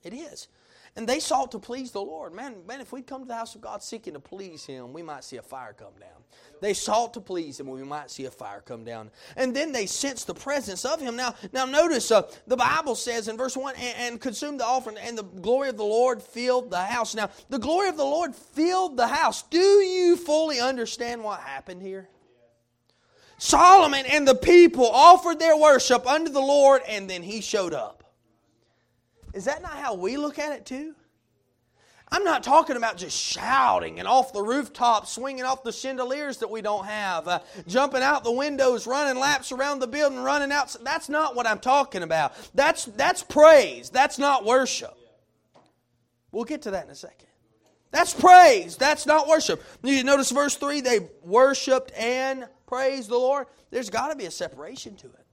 It 0.04 0.14
is. 0.14 0.48
And 0.96 1.10
they 1.10 1.20
sought 1.20 1.52
to 1.54 1.60
please 1.60 1.92
the 1.92 2.02
Lord. 2.02 2.36
Man, 2.36 2.56
man, 2.68 2.80
if 2.80 2.92
we'd 2.92 3.08
come 3.08 3.22
to 3.24 3.28
the 3.28 3.34
house 3.34 3.56
of 3.56 3.62
God 3.62 3.82
seeking 3.82 4.14
to 4.14 4.20
please 4.20 4.64
Him, 4.64 4.94
we 4.94 5.02
might 5.02 5.24
see 5.24 5.38
a 5.38 5.42
fire 5.42 5.74
come 5.74 5.94
down. 6.00 6.22
They 6.62 6.76
sought 6.76 7.16
to 7.16 7.22
please 7.22 7.60
Him, 7.60 7.68
we 7.68 7.84
might 7.84 8.12
see 8.12 8.26
a 8.26 8.32
fire 8.32 8.62
come 8.64 8.84
down. 8.84 9.10
And 9.36 9.56
then 9.56 9.72
they 9.72 9.88
sensed 9.88 10.28
the 10.28 10.36
presence 10.36 10.86
of 10.86 11.02
Him. 11.02 11.16
Now, 11.16 11.34
now 11.52 11.66
notice 11.66 12.12
uh, 12.12 12.30
the 12.46 12.58
Bible 12.58 12.94
says 12.94 13.28
in 13.28 13.38
verse 13.38 13.58
1 13.58 13.74
and, 13.76 13.98
and 13.98 14.22
consumed 14.22 14.60
the 14.60 14.66
offering, 14.66 14.98
and 14.98 15.18
the 15.18 15.24
glory 15.24 15.70
of 15.70 15.78
the 15.78 15.84
Lord 15.84 16.22
filled 16.22 16.70
the 16.70 16.84
house. 16.84 17.16
Now, 17.16 17.32
the 17.50 17.60
glory 17.60 17.90
of 17.90 17.98
the 17.98 18.04
Lord 18.04 18.36
filled 18.36 18.96
the 18.96 19.08
house. 19.08 19.42
Do 19.42 19.58
you 19.58 20.16
fully 20.16 20.60
understand 20.60 21.24
what 21.24 21.40
happened 21.40 21.82
here? 21.82 22.08
Solomon 23.40 24.06
and 24.06 24.28
the 24.28 24.36
people 24.36 24.88
offered 24.88 25.40
their 25.40 25.58
worship 25.58 26.06
unto 26.06 26.32
the 26.32 26.40
Lord, 26.40 26.84
and 26.88 27.10
then 27.10 27.24
He 27.24 27.42
showed 27.42 27.74
up. 27.74 28.03
Is 29.34 29.46
that 29.46 29.62
not 29.62 29.74
how 29.74 29.96
we 29.96 30.18
look 30.18 30.40
at 30.40 30.52
it 30.52 30.66
too? 30.66 30.96
I'm 32.14 32.24
not 32.24 32.44
talking 32.44 32.78
about 32.78 32.98
just 32.98 33.18
shouting 33.18 33.98
and 33.98 34.08
off 34.08 34.34
the 34.34 34.44
rooftop, 34.44 35.08
swinging 35.08 35.46
off 35.46 35.64
the 35.64 35.72
chandeliers 35.72 36.38
that 36.38 36.50
we 36.50 36.62
don't 36.62 36.86
have, 36.86 37.28
uh, 37.28 37.40
jumping 37.66 38.04
out 38.04 38.24
the 38.24 38.32
windows, 38.32 38.86
running 38.86 39.20
laps 39.20 39.52
around 39.52 39.80
the 39.80 39.88
building, 39.88 40.20
running 40.20 40.52
out. 40.52 40.76
That's 40.84 41.10
not 41.10 41.36
what 41.36 41.48
I'm 41.48 41.58
talking 41.58 42.04
about. 42.04 42.34
That's, 42.54 42.86
that's 42.86 43.24
praise. 43.24 43.90
That's 43.90 44.20
not 44.20 44.46
worship. 44.46 44.96
We'll 46.32 46.44
get 46.44 46.62
to 46.64 46.72
that 46.72 46.86
in 46.86 46.92
a 46.92 46.96
second. 46.96 47.28
That's 47.90 48.14
praise. 48.14 48.78
That's 48.78 49.08
not 49.08 49.28
worship. 49.28 49.64
You 49.82 50.04
notice 50.04 50.32
verse 50.32 50.56
3 50.56 50.82
they 50.82 51.10
worshiped 51.24 51.92
and 51.98 52.48
praised 52.68 53.10
the 53.10 53.18
Lord. 53.18 53.48
There's 53.72 53.90
got 53.90 54.10
to 54.10 54.16
be 54.16 54.26
a 54.26 54.32
separation 54.32 54.96
to 54.98 55.08
it. 55.08 55.26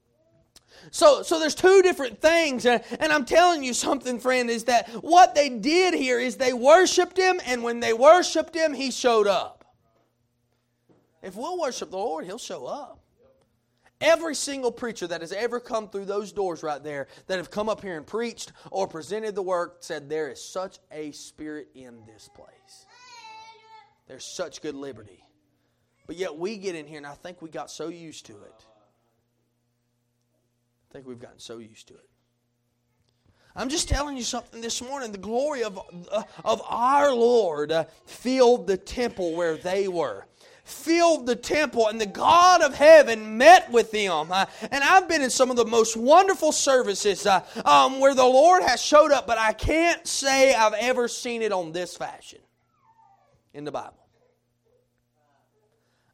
So, 0.90 1.22
so 1.22 1.38
there's 1.38 1.54
two 1.54 1.82
different 1.82 2.20
things. 2.20 2.66
And, 2.66 2.82
I'm 3.00 3.24
telling 3.24 3.62
you 3.62 3.74
something, 3.74 4.18
friend, 4.18 4.50
is 4.50 4.64
that 4.64 4.88
what 5.02 5.34
they 5.34 5.48
did 5.48 5.94
here 5.94 6.18
is 6.18 6.36
they 6.36 6.52
worshiped 6.52 7.16
him, 7.16 7.40
and 7.46 7.62
when 7.62 7.80
they 7.80 7.92
worshiped 7.92 8.54
him, 8.54 8.72
he 8.72 8.90
showed 8.90 9.26
up. 9.26 9.64
If 11.22 11.36
we'll 11.36 11.60
worship 11.60 11.90
the 11.90 11.98
Lord, 11.98 12.24
he'll 12.24 12.38
show 12.38 12.66
up. 12.66 12.98
Every 14.00 14.34
single 14.34 14.72
preacher 14.72 15.06
that 15.08 15.20
has 15.20 15.32
ever 15.32 15.60
come 15.60 15.90
through 15.90 16.06
those 16.06 16.32
doors 16.32 16.62
right 16.62 16.82
there, 16.82 17.08
that 17.26 17.36
have 17.36 17.50
come 17.50 17.68
up 17.68 17.82
here 17.82 17.98
and 17.98 18.06
preached 18.06 18.52
or 18.70 18.88
presented 18.88 19.34
the 19.34 19.42
work, 19.42 19.78
said 19.80 20.08
there 20.08 20.30
is 20.30 20.42
such 20.42 20.78
a 20.90 21.10
spirit 21.12 21.68
in 21.74 22.06
this 22.06 22.30
place. 22.34 22.86
There's 24.08 24.24
such 24.24 24.62
good 24.62 24.74
liberty. 24.74 25.22
But 26.06 26.16
yet 26.16 26.36
we 26.36 26.56
get 26.56 26.74
in 26.74 26.86
here, 26.86 26.96
and 26.96 27.06
I 27.06 27.12
think 27.12 27.42
we 27.42 27.50
got 27.50 27.70
so 27.70 27.88
used 27.88 28.26
to 28.26 28.32
it 28.32 28.64
I 30.90 30.92
think 30.92 31.06
we've 31.06 31.20
gotten 31.20 31.38
so 31.38 31.58
used 31.58 31.88
to 31.88 31.94
it. 31.94 32.08
I'm 33.54 33.68
just 33.68 33.88
telling 33.88 34.16
you 34.16 34.22
something 34.22 34.60
this 34.60 34.80
morning. 34.80 35.12
The 35.12 35.18
glory 35.18 35.64
of, 35.64 35.78
uh, 36.10 36.22
of 36.44 36.62
our 36.68 37.12
Lord 37.12 37.72
uh, 37.72 37.84
filled 38.06 38.66
the 38.66 38.76
temple 38.76 39.34
where 39.34 39.56
they 39.56 39.88
were 39.88 40.26
filled 40.70 41.26
the 41.26 41.36
temple, 41.36 41.88
and 41.88 42.00
the 42.00 42.06
God 42.06 42.62
of 42.62 42.74
heaven 42.74 43.36
met 43.36 43.70
with 43.70 43.90
them. 43.90 44.30
Uh, 44.30 44.46
and 44.70 44.82
I've 44.84 45.08
been 45.08 45.22
in 45.22 45.30
some 45.30 45.50
of 45.50 45.56
the 45.56 45.64
most 45.64 45.96
wonderful 45.96 46.52
services 46.52 47.26
uh, 47.26 47.44
um, 47.64 48.00
where 48.00 48.14
the 48.14 48.24
Lord 48.24 48.62
has 48.62 48.80
showed 48.80 49.12
up, 49.12 49.26
but 49.26 49.38
I 49.38 49.52
can't 49.52 50.06
say 50.06 50.54
I've 50.54 50.74
ever 50.74 51.08
seen 51.08 51.42
it 51.42 51.52
on 51.52 51.72
this 51.72 51.96
fashion 51.96 52.40
in 53.52 53.64
the 53.64 53.72
Bible. 53.72 53.99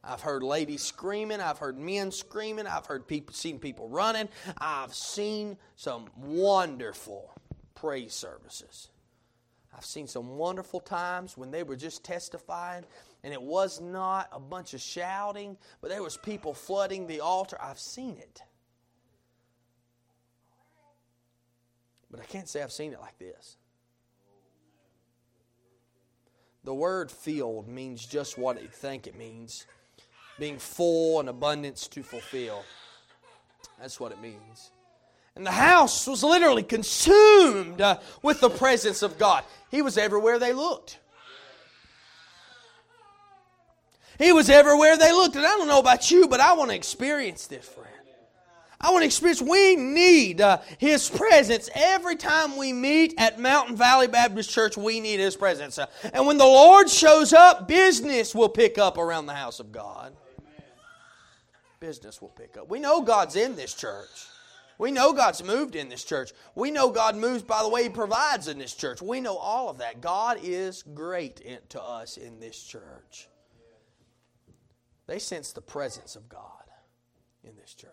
I've 0.07 0.21
heard 0.21 0.41
ladies 0.41 0.81
screaming. 0.83 1.41
I've 1.41 1.57
heard 1.57 1.77
men 1.77 2.11
screaming. 2.11 2.65
I've 2.65 2.85
heard 2.85 3.07
people, 3.07 3.35
seen 3.35 3.59
people 3.59 3.89
running. 3.89 4.29
I've 4.57 4.93
seen 4.93 5.57
some 5.75 6.05
wonderful 6.15 7.33
praise 7.75 8.13
services. 8.13 8.89
I've 9.75 9.85
seen 9.85 10.07
some 10.07 10.37
wonderful 10.37 10.79
times 10.79 11.37
when 11.37 11.51
they 11.51 11.63
were 11.63 11.75
just 11.75 12.03
testifying, 12.03 12.85
and 13.23 13.33
it 13.33 13.41
was 13.41 13.81
not 13.81 14.29
a 14.31 14.39
bunch 14.39 14.73
of 14.73 14.81
shouting, 14.81 15.57
but 15.81 15.89
there 15.89 16.01
was 16.01 16.17
people 16.17 16.53
flooding 16.53 17.05
the 17.05 17.19
altar. 17.19 17.57
I've 17.61 17.77
seen 17.77 18.17
it. 18.17 18.41
But 22.09 22.21
I 22.21 22.23
can't 22.23 22.47
say 22.47 22.63
I've 22.63 22.71
seen 22.71 22.93
it 22.93 23.01
like 23.01 23.19
this. 23.19 23.57
The 26.63 26.73
word 26.73 27.11
filled 27.11 27.67
means 27.67 28.05
just 28.05 28.37
what 28.37 28.61
you 28.61 28.67
think 28.67 29.05
it 29.05 29.15
means 29.15 29.67
being 30.39 30.57
full 30.57 31.19
and 31.19 31.29
abundance 31.29 31.87
to 31.87 32.03
fulfill. 32.03 32.63
That's 33.79 33.99
what 33.99 34.11
it 34.11 34.21
means. 34.21 34.71
And 35.35 35.45
the 35.45 35.51
house 35.51 36.07
was 36.07 36.23
literally 36.23 36.63
consumed 36.63 37.79
uh, 37.79 37.99
with 38.23 38.41
the 38.41 38.49
presence 38.49 39.03
of 39.03 39.19
God. 39.19 39.43
He 39.69 39.83
was 39.83 39.97
everywhere 39.97 40.39
they 40.39 40.53
looked. 40.53 40.99
He 44.17 44.31
was 44.31 44.49
everywhere 44.49 44.97
they 44.97 45.11
looked. 45.11 45.35
And 45.35 45.45
I 45.45 45.49
don't 45.49 45.67
know 45.67 45.79
about 45.79 46.09
you, 46.09 46.27
but 46.27 46.39
I 46.39 46.53
want 46.53 46.71
to 46.71 46.75
experience 46.75 47.45
this, 47.45 47.67
friend. 47.67 47.87
I 48.81 48.91
want 48.91 49.01
to 49.03 49.05
experience, 49.05 49.41
we 49.41 49.75
need 49.75 50.41
uh, 50.41 50.59
His 50.77 51.09
presence. 51.09 51.69
Every 51.75 52.15
time 52.15 52.57
we 52.57 52.73
meet 52.73 53.13
at 53.17 53.39
Mountain 53.39 53.75
Valley 53.75 54.07
Baptist 54.07 54.51
Church, 54.51 54.77
we 54.77 54.99
need 54.99 55.19
His 55.19 55.35
presence. 55.35 55.77
Uh, 55.77 55.87
and 56.13 56.25
when 56.25 56.37
the 56.37 56.45
Lord 56.45 56.89
shows 56.89 57.33
up, 57.33 57.67
business 57.67 58.33
will 58.33 58.49
pick 58.49 58.77
up 58.77 58.97
around 58.97 59.27
the 59.27 59.33
house 59.33 59.59
of 59.59 59.71
God 59.71 60.15
business 61.79 62.21
will 62.21 62.29
pick 62.29 62.57
up. 62.57 62.69
We 62.69 62.79
know 62.79 63.01
God's 63.01 63.35
in 63.35 63.55
this 63.55 63.73
church. 63.73 64.27
We 64.79 64.91
know 64.91 65.11
God's 65.11 65.43
moved 65.43 65.75
in 65.75 65.89
this 65.89 66.03
church. 66.03 66.33
We 66.53 66.69
know 66.69 66.91
God 66.91 67.15
moves 67.15 67.41
by 67.41 67.63
the 67.63 67.69
way 67.69 67.83
He 67.83 67.89
provides 67.89 68.47
in 68.47 68.59
this 68.59 68.75
church. 68.75 69.01
We 69.01 69.21
know 69.21 69.37
all 69.37 69.69
of 69.69 69.79
that. 69.79 70.01
God 70.01 70.39
is 70.43 70.83
great 70.93 71.39
in, 71.39 71.57
to 71.69 71.81
us 71.81 72.17
in 72.17 72.39
this 72.39 72.61
church. 72.61 73.27
They 75.07 75.19
sense 75.19 75.51
the 75.51 75.61
presence 75.61 76.15
of 76.15 76.29
God 76.29 76.41
in 77.43 77.55
this 77.55 77.73
church. 77.73 77.91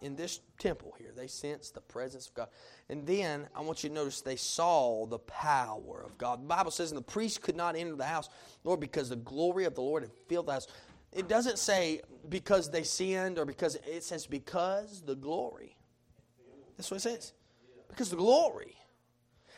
In 0.00 0.16
this 0.16 0.40
temple 0.58 0.94
here, 0.98 1.12
they 1.14 1.28
sense 1.28 1.70
the 1.70 1.80
presence 1.80 2.26
of 2.26 2.34
God. 2.34 2.48
And 2.88 3.06
then 3.06 3.46
I 3.54 3.60
want 3.60 3.84
you 3.84 3.88
to 3.88 3.94
notice 3.94 4.20
they 4.20 4.34
saw 4.34 5.06
the 5.06 5.20
power 5.20 6.02
of 6.04 6.18
God. 6.18 6.42
The 6.42 6.46
Bible 6.48 6.72
says, 6.72 6.90
and 6.90 6.98
the 6.98 7.02
priest 7.02 7.40
could 7.40 7.54
not 7.54 7.76
enter 7.76 7.94
the 7.94 8.04
house, 8.04 8.28
Lord, 8.64 8.80
because 8.80 9.10
the 9.10 9.16
glory 9.16 9.64
of 9.64 9.76
the 9.76 9.82
Lord 9.82 10.02
had 10.02 10.10
filled 10.28 10.46
the 10.46 10.52
house. 10.52 10.66
It 11.12 11.28
doesn't 11.28 11.58
say 11.58 12.00
because 12.28 12.70
they 12.70 12.82
sinned 12.82 13.38
or 13.38 13.44
because 13.44 13.76
it 13.86 14.02
says 14.02 14.26
because 14.26 15.02
the 15.02 15.14
glory. 15.14 15.76
That's 16.76 16.90
what 16.90 16.98
it 16.98 17.00
says. 17.00 17.32
Because 17.88 18.10
the 18.10 18.16
glory. 18.16 18.76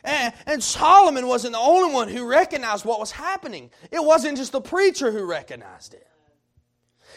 And, 0.03 0.33
and, 0.45 0.63
Solomon 0.63 1.25
wasn't 1.25 1.53
the 1.53 1.59
only 1.59 1.91
one 1.91 2.07
who 2.07 2.27
recognized 2.27 2.85
what 2.85 2.99
was 2.99 3.11
happening. 3.11 3.71
It 3.91 4.03
wasn't 4.03 4.37
just 4.37 4.51
the 4.51 4.61
preacher 4.61 5.11
who 5.11 5.23
recognized 5.23 5.95
it. 5.95 6.07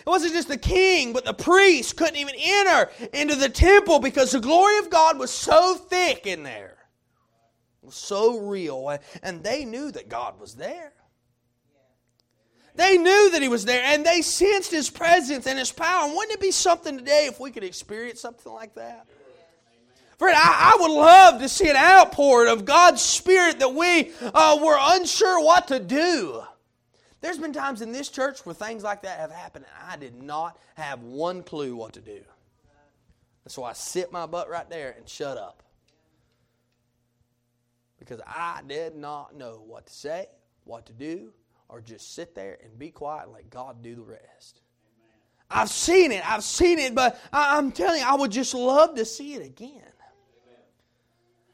It 0.01 0.07
wasn't 0.07 0.33
just 0.33 0.49
the 0.49 0.57
king, 0.57 1.13
but 1.13 1.25
the 1.25 1.35
priest 1.35 1.97
couldn't 1.97 2.17
even 2.17 2.35
enter 2.39 2.91
into 3.13 3.35
the 3.35 3.49
temple 3.49 3.99
because 3.99 4.31
the 4.31 4.41
glory 4.41 4.79
of 4.79 4.89
God 4.89 5.19
was 5.19 5.31
so 5.31 5.75
thick 5.75 6.27
in 6.27 6.45
there. 6.45 6.79
It 7.83 7.87
was 7.87 7.95
so 7.97 8.39
real. 8.39 8.99
And 9.23 9.43
they 9.43 9.67
knew 9.67 9.91
that 9.91 10.09
God 10.09 10.41
was 10.41 10.55
there. 10.55 10.93
They 12.79 12.97
knew 12.97 13.31
that 13.33 13.43
He 13.43 13.49
was 13.49 13.65
there 13.65 13.83
and 13.85 14.07
they 14.07 14.23
sensed 14.23 14.71
His 14.71 14.89
presence 14.89 15.49
and 15.49 15.59
His 15.59 15.73
power. 15.73 16.05
And 16.05 16.15
wouldn't 16.15 16.35
it 16.35 16.41
be 16.41 16.53
something 16.53 16.97
today 16.97 17.27
if 17.27 17.41
we 17.41 17.51
could 17.51 17.65
experience 17.65 18.21
something 18.21 18.53
like 18.53 18.77
that? 18.77 19.05
Friend, 20.17 20.37
I, 20.37 20.75
I 20.75 20.81
would 20.81 20.93
love 20.93 21.41
to 21.41 21.49
see 21.49 21.69
an 21.69 21.75
outpouring 21.75 22.53
of 22.53 22.65
God's 22.65 23.03
Spirit 23.03 23.59
that 23.59 23.75
we 23.75 24.13
uh, 24.23 24.59
were 24.63 24.77
unsure 24.79 25.45
what 25.45 25.69
to 25.69 25.81
do. 25.81 26.45
There's 27.21 27.39
been 27.39 27.53
times 27.53 27.83
in 27.83 27.91
this 27.91 28.09
church 28.11 28.47
where 28.47 28.55
things 28.55 28.85
like 28.85 29.03
that 29.03 29.19
have 29.19 29.33
happened 29.33 29.65
and 29.65 29.93
I 29.93 29.97
did 29.97 30.15
not 30.15 30.57
have 30.77 31.03
one 31.03 31.43
clue 31.43 31.75
what 31.75 31.95
to 31.95 32.01
do. 32.01 32.21
And 33.45 33.53
so 33.53 33.65
I 33.65 33.73
sit 33.73 34.13
my 34.13 34.27
butt 34.27 34.49
right 34.49 34.71
there 34.71 34.95
and 34.97 35.09
shut 35.09 35.37
up. 35.37 35.65
Because 37.99 38.21
I 38.25 38.61
did 38.69 38.95
not 38.95 39.35
know 39.35 39.65
what 39.67 39.89
to 39.89 39.93
say, 39.93 40.27
what 40.63 40.87
to 40.87 40.93
do, 40.93 41.33
or 41.69 41.81
just 41.81 42.15
sit 42.15 42.35
there 42.35 42.59
and 42.63 42.79
be 42.79 42.91
quiet 42.91 43.25
and 43.25 43.33
let 43.35 43.51
God 43.51 43.83
do 43.83 43.95
the 43.95 44.03
rest. 44.03 44.63
I've 45.51 45.71
seen 45.71 46.13
it, 46.13 46.29
I've 46.31 46.45
seen 46.45 46.79
it, 46.79 46.95
but 46.95 47.19
I'm 47.33 47.73
telling 47.73 48.01
you, 48.01 48.07
I 48.07 48.15
would 48.15 48.31
just 48.31 48.55
love 48.55 48.97
to 48.97 49.05
see 49.05 49.35
it 49.35 49.45
again. 49.45 49.83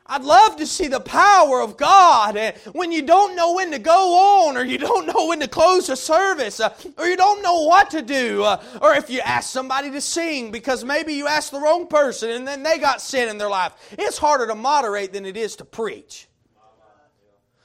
I'd 0.07 0.23
love 0.23 0.57
to 0.57 0.67
see 0.67 0.89
the 0.89 1.01
power 1.01 1.63
of 1.63 1.79
God 1.79 2.37
and 2.37 2.55
when 2.73 2.93
you 2.93 3.01
don't 3.01 3.35
know 3.35 3.55
when 3.55 3.71
to 3.71 3.79
go 3.79 4.49
on, 4.49 4.57
or 4.57 4.63
you 4.63 4.77
don't 4.77 5.07
know 5.07 5.29
when 5.29 5.41
to 5.41 5.49
close 5.49 5.89
a 5.89 5.97
service, 5.97 6.61
uh, 6.61 6.75
or 6.99 7.07
you 7.07 7.17
don't 7.17 7.43
know 7.43 7.63
what 7.63 7.91
to 7.91 8.03
do, 8.03 8.43
uh, 8.43 8.63
or 8.83 8.95
if 8.95 9.09
you 9.09 9.21
ask 9.21 9.51
somebody 9.51 9.91
to 9.91 10.03
sing 10.03 10.51
because 10.51 10.85
maybe 10.85 11.15
you 11.15 11.27
asked 11.27 11.53
the 11.53 11.61
wrong 11.61 11.87
person 11.87 12.31
and 12.31 12.47
then 12.47 12.63
they 12.63 12.77
got 12.77 13.01
sin 13.01 13.31
in 13.31 13.39
their 13.39 13.49
life. 13.49 13.73
It's 13.93 14.19
harder 14.19 14.47
to 14.49 14.55
moderate 14.55 15.15
than 15.15 15.25
it 15.25 15.39
is 15.39 15.57
to 15.57 15.65
preach. 15.65 16.29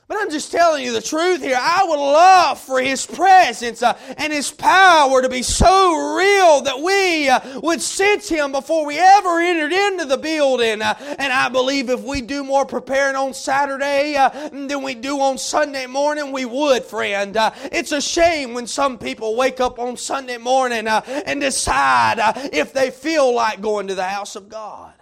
But 0.10 0.18
I'm 0.22 0.32
just 0.32 0.52
telling 0.52 0.84
you 0.84 0.92
the 0.92 1.04
truth 1.04 1.44
here. 1.44 1.60
I 1.62 1.86
would 1.88 2.00
love 2.00 2.60
for 2.60 2.82
His 2.82 3.06
presence 3.06 3.84
uh, 3.84 3.96
and 4.18 4.34
His 4.34 4.50
power 4.50 5.22
to 5.22 5.30
be 5.30 5.44
so 5.44 6.16
real 6.16 6.62
that 6.62 6.82
we 6.82 7.30
uh, 7.30 7.60
would 7.60 7.80
sense 7.80 8.28
Him 8.28 8.52
before 8.52 8.88
we 8.88 8.98
ever 8.98 9.40
entered 9.40 9.72
into 9.72 10.06
the 10.06 10.18
building. 10.18 10.82
Uh, 10.82 10.96
and 11.20 11.32
I 11.32 11.48
believe 11.50 11.92
if 11.92 12.02
we 12.02 12.22
do 12.22 12.44
more 12.44 12.66
preparing 12.66 13.16
on 13.16 13.36
Saturday 13.36 14.16
uh, 14.16 14.50
than 14.50 14.82
we 14.82 14.96
do 14.96 15.20
on 15.20 15.38
Sunday 15.38 15.86
morning, 15.86 16.32
we 16.32 16.44
would, 16.44 16.84
friend. 16.86 17.38
Uh, 17.38 17.52
it's 17.72 17.92
a 17.92 18.02
shame 18.02 18.56
when 18.56 18.66
some 18.66 18.98
people 18.98 19.36
wake 19.38 19.60
up 19.60 19.78
on 19.78 19.96
Sunday 19.96 20.40
morning 20.40 20.88
uh, 20.88 21.02
and 21.28 21.40
decide 21.40 22.18
if 22.52 22.74
they 22.74 22.90
feel 22.90 23.32
like 23.32 23.62
going 23.62 23.86
to 23.86 23.94
the 23.94 24.06
house 24.06 24.36
of 24.36 24.50
God. 24.50 24.96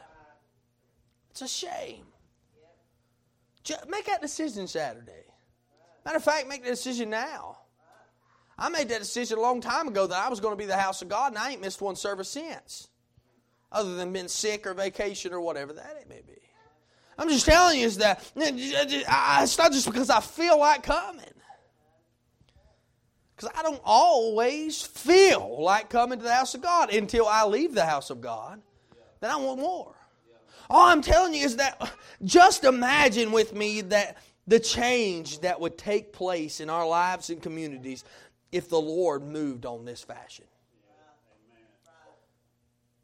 It's 1.29 1.41
a 1.43 1.47
shame. 1.47 2.03
Make 3.87 4.05
that 4.05 4.21
decision 4.21 4.67
Saturday. 4.67 5.25
Matter 6.05 6.17
of 6.17 6.23
fact, 6.23 6.47
make 6.47 6.63
the 6.63 6.69
decision 6.69 7.09
now. 7.09 7.57
I 8.57 8.69
made 8.69 8.89
that 8.89 8.99
decision 8.99 9.37
a 9.37 9.41
long 9.41 9.61
time 9.61 9.87
ago 9.87 10.07
that 10.07 10.17
I 10.17 10.29
was 10.29 10.39
going 10.39 10.53
to 10.53 10.57
be 10.57 10.65
the 10.65 10.77
house 10.77 11.01
of 11.01 11.09
God, 11.09 11.33
and 11.33 11.37
I 11.37 11.51
ain't 11.51 11.61
missed 11.61 11.81
one 11.81 11.95
service 11.95 12.29
since, 12.29 12.87
other 13.71 13.95
than 13.95 14.13
being 14.13 14.27
sick 14.27 14.65
or 14.65 14.73
vacation 14.73 15.33
or 15.33 15.41
whatever 15.41 15.73
that 15.73 15.97
it 16.01 16.09
may 16.09 16.21
be. 16.25 16.39
I'm 17.19 17.29
just 17.29 17.45
telling 17.45 17.79
you 17.79 17.85
is 17.85 17.97
that 17.97 18.23
it's 18.35 19.57
not 19.57 19.71
just 19.71 19.85
because 19.85 20.09
I 20.09 20.21
feel 20.21 20.59
like 20.59 20.83
coming. 20.83 21.25
Because 23.35 23.51
I 23.55 23.63
don't 23.63 23.81
always 23.83 24.81
feel 24.81 25.61
like 25.61 25.89
coming 25.89 26.17
to 26.19 26.23
the 26.23 26.33
house 26.33 26.55
of 26.55 26.61
God 26.61 26.93
until 26.93 27.27
I 27.27 27.45
leave 27.45 27.75
the 27.75 27.85
house 27.85 28.09
of 28.09 28.21
God. 28.21 28.61
Then 29.19 29.29
I 29.29 29.35
want 29.35 29.59
more. 29.59 29.93
All 30.69 30.87
I'm 30.87 31.01
telling 31.01 31.33
you 31.33 31.45
is 31.45 31.57
that 31.57 31.91
just 32.23 32.63
imagine 32.63 33.31
with 33.31 33.53
me 33.53 33.81
that 33.81 34.17
the 34.47 34.59
change 34.59 35.39
that 35.41 35.59
would 35.59 35.77
take 35.77 36.13
place 36.13 36.59
in 36.59 36.69
our 36.69 36.87
lives 36.87 37.29
and 37.29 37.41
communities 37.41 38.03
if 38.51 38.69
the 38.69 38.79
Lord 38.79 39.23
moved 39.23 39.65
on 39.65 39.85
this 39.85 40.01
fashion. 40.01 40.45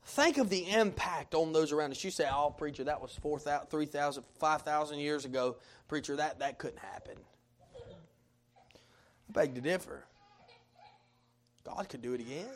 Think 0.05 0.37
of 0.37 0.49
the 0.49 0.69
impact 0.69 1.33
on 1.33 1.53
those 1.53 1.71
around 1.71 1.91
us. 1.91 2.03
You 2.03 2.11
say, 2.11 2.27
oh, 2.31 2.53
preacher, 2.55 2.83
that 2.83 3.01
was 3.01 3.17
4,000, 3.21 3.67
3,000, 3.69 4.23
5,000 4.39 4.99
years 4.99 5.25
ago. 5.25 5.55
Preacher, 5.87 6.15
that, 6.17 6.39
that 6.39 6.59
couldn't 6.59 6.79
happen. 6.79 7.15
I 7.73 9.31
beg 9.31 9.55
to 9.55 9.61
differ. 9.61 10.05
God 11.63 11.87
could 11.89 12.01
do 12.01 12.13
it 12.13 12.21
again. 12.21 12.49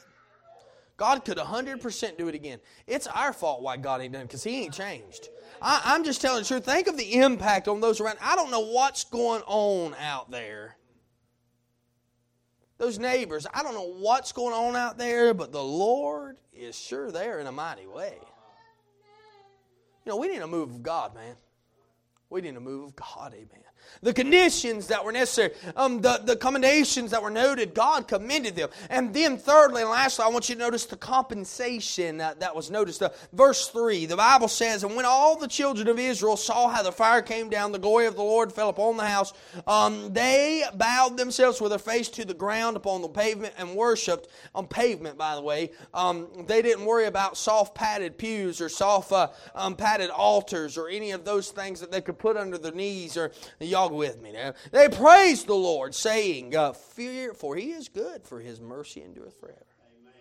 God 0.97 1.23
could 1.23 1.37
100% 1.37 2.17
do 2.17 2.27
it 2.27 2.35
again. 2.35 2.59
It's 2.87 3.05
our 3.07 3.31
fault 3.31 3.61
why 3.61 3.77
God 3.77 4.01
ain't 4.01 4.13
done 4.13 4.23
it, 4.23 4.25
because 4.25 4.43
He 4.43 4.63
ain't 4.63 4.73
changed. 4.73 5.29
I, 5.61 5.95
am 5.95 6.03
just 6.03 6.21
telling 6.21 6.41
the 6.41 6.47
truth. 6.47 6.65
Think 6.65 6.87
of 6.87 6.97
the 6.97 7.15
impact 7.15 7.67
on 7.67 7.79
those 7.79 8.01
around. 8.01 8.17
I 8.21 8.35
don't 8.35 8.51
know 8.51 8.71
what's 8.71 9.03
going 9.03 9.43
on 9.45 9.95
out 9.99 10.31
there. 10.31 10.75
Those 12.79 12.99
neighbors, 12.99 13.47
I 13.53 13.63
don't 13.63 13.73
know 13.73 13.93
what's 13.99 14.31
going 14.31 14.53
on 14.53 14.75
out 14.75 14.97
there, 14.97 15.33
but 15.33 15.51
the 15.51 15.63
Lord 15.63 16.37
is 16.53 16.77
sure 16.77 17.11
there 17.11 17.39
in 17.39 17.47
a 17.47 17.51
mighty 17.51 17.87
way. 17.87 18.17
You 20.05 20.11
know, 20.11 20.17
we 20.17 20.27
need 20.27 20.41
a 20.41 20.47
move 20.47 20.69
of 20.69 20.83
God, 20.83 21.13
man. 21.15 21.35
We 22.29 22.41
need 22.41 22.55
a 22.55 22.59
move 22.59 22.85
of 22.85 22.95
God, 22.95 23.33
amen. 23.33 23.66
The 24.01 24.13
conditions 24.13 24.87
that 24.87 25.03
were 25.03 25.11
necessary, 25.11 25.53
um, 25.75 26.01
the, 26.01 26.21
the 26.23 26.35
commendations 26.35 27.11
that 27.11 27.21
were 27.21 27.29
noted, 27.29 27.73
God 27.73 28.07
commended 28.07 28.55
them. 28.55 28.69
And 28.89 29.13
then, 29.13 29.37
thirdly 29.37 29.81
and 29.81 29.91
lastly, 29.91 30.25
I 30.25 30.29
want 30.29 30.49
you 30.49 30.55
to 30.55 30.61
notice 30.61 30.85
the 30.85 30.97
compensation 30.97 32.17
that, 32.17 32.55
was 32.55 32.71
noticed. 32.71 33.03
Uh, 33.03 33.09
verse 33.33 33.67
3, 33.69 34.05
the 34.05 34.15
Bible 34.15 34.47
says, 34.47 34.83
And 34.83 34.95
when 34.95 35.05
all 35.05 35.37
the 35.37 35.47
children 35.47 35.87
of 35.87 35.99
Israel 35.99 36.37
saw 36.37 36.67
how 36.67 36.83
the 36.83 36.91
fire 36.91 37.21
came 37.21 37.49
down, 37.49 37.71
the 37.71 37.79
glory 37.79 38.07
of 38.07 38.15
the 38.15 38.23
Lord 38.23 38.51
fell 38.51 38.69
upon 38.69 38.97
the 38.97 39.05
house, 39.05 39.33
um, 39.67 40.13
they 40.13 40.63
bowed 40.75 41.17
themselves 41.17 41.61
with 41.61 41.71
their 41.71 41.79
face 41.79 42.09
to 42.09 42.25
the 42.25 42.33
ground 42.33 42.77
upon 42.77 43.01
the 43.01 43.07
pavement 43.07 43.53
and 43.57 43.75
worshiped 43.75 44.27
on 44.55 44.67
pavement, 44.67 45.17
by 45.17 45.35
the 45.35 45.41
way. 45.41 45.71
Um, 45.93 46.27
they 46.47 46.61
didn't 46.61 46.85
worry 46.85 47.05
about 47.05 47.37
soft 47.37 47.75
padded 47.75 48.17
pews 48.17 48.61
or 48.61 48.69
soft 48.69 49.11
uh, 49.11 49.29
um, 49.55 49.75
padded 49.75 50.09
altars 50.09 50.77
or 50.77 50.89
any 50.89 51.11
of 51.11 51.23
those 51.25 51.51
things 51.51 51.79
that 51.79 51.91
they 51.91 52.01
could 52.01 52.17
put 52.17 52.37
under 52.37 52.57
their 52.57 52.71
knees 52.71 53.17
or 53.17 53.31
Y'all 53.77 53.95
with 53.95 54.19
me 54.19 54.31
now. 54.31 54.53
They 54.71 54.89
praised 54.89 55.45
the 55.45 55.53
Lord, 55.53 55.93
saying, 55.93 56.55
uh, 56.55 56.73
Fear, 56.73 57.35
for 57.35 57.55
he 57.55 57.69
is 57.73 57.89
good, 57.89 58.23
for 58.23 58.39
his 58.39 58.59
mercy 58.59 59.03
endureth 59.03 59.39
forever. 59.39 59.63
Amen. 60.01 60.13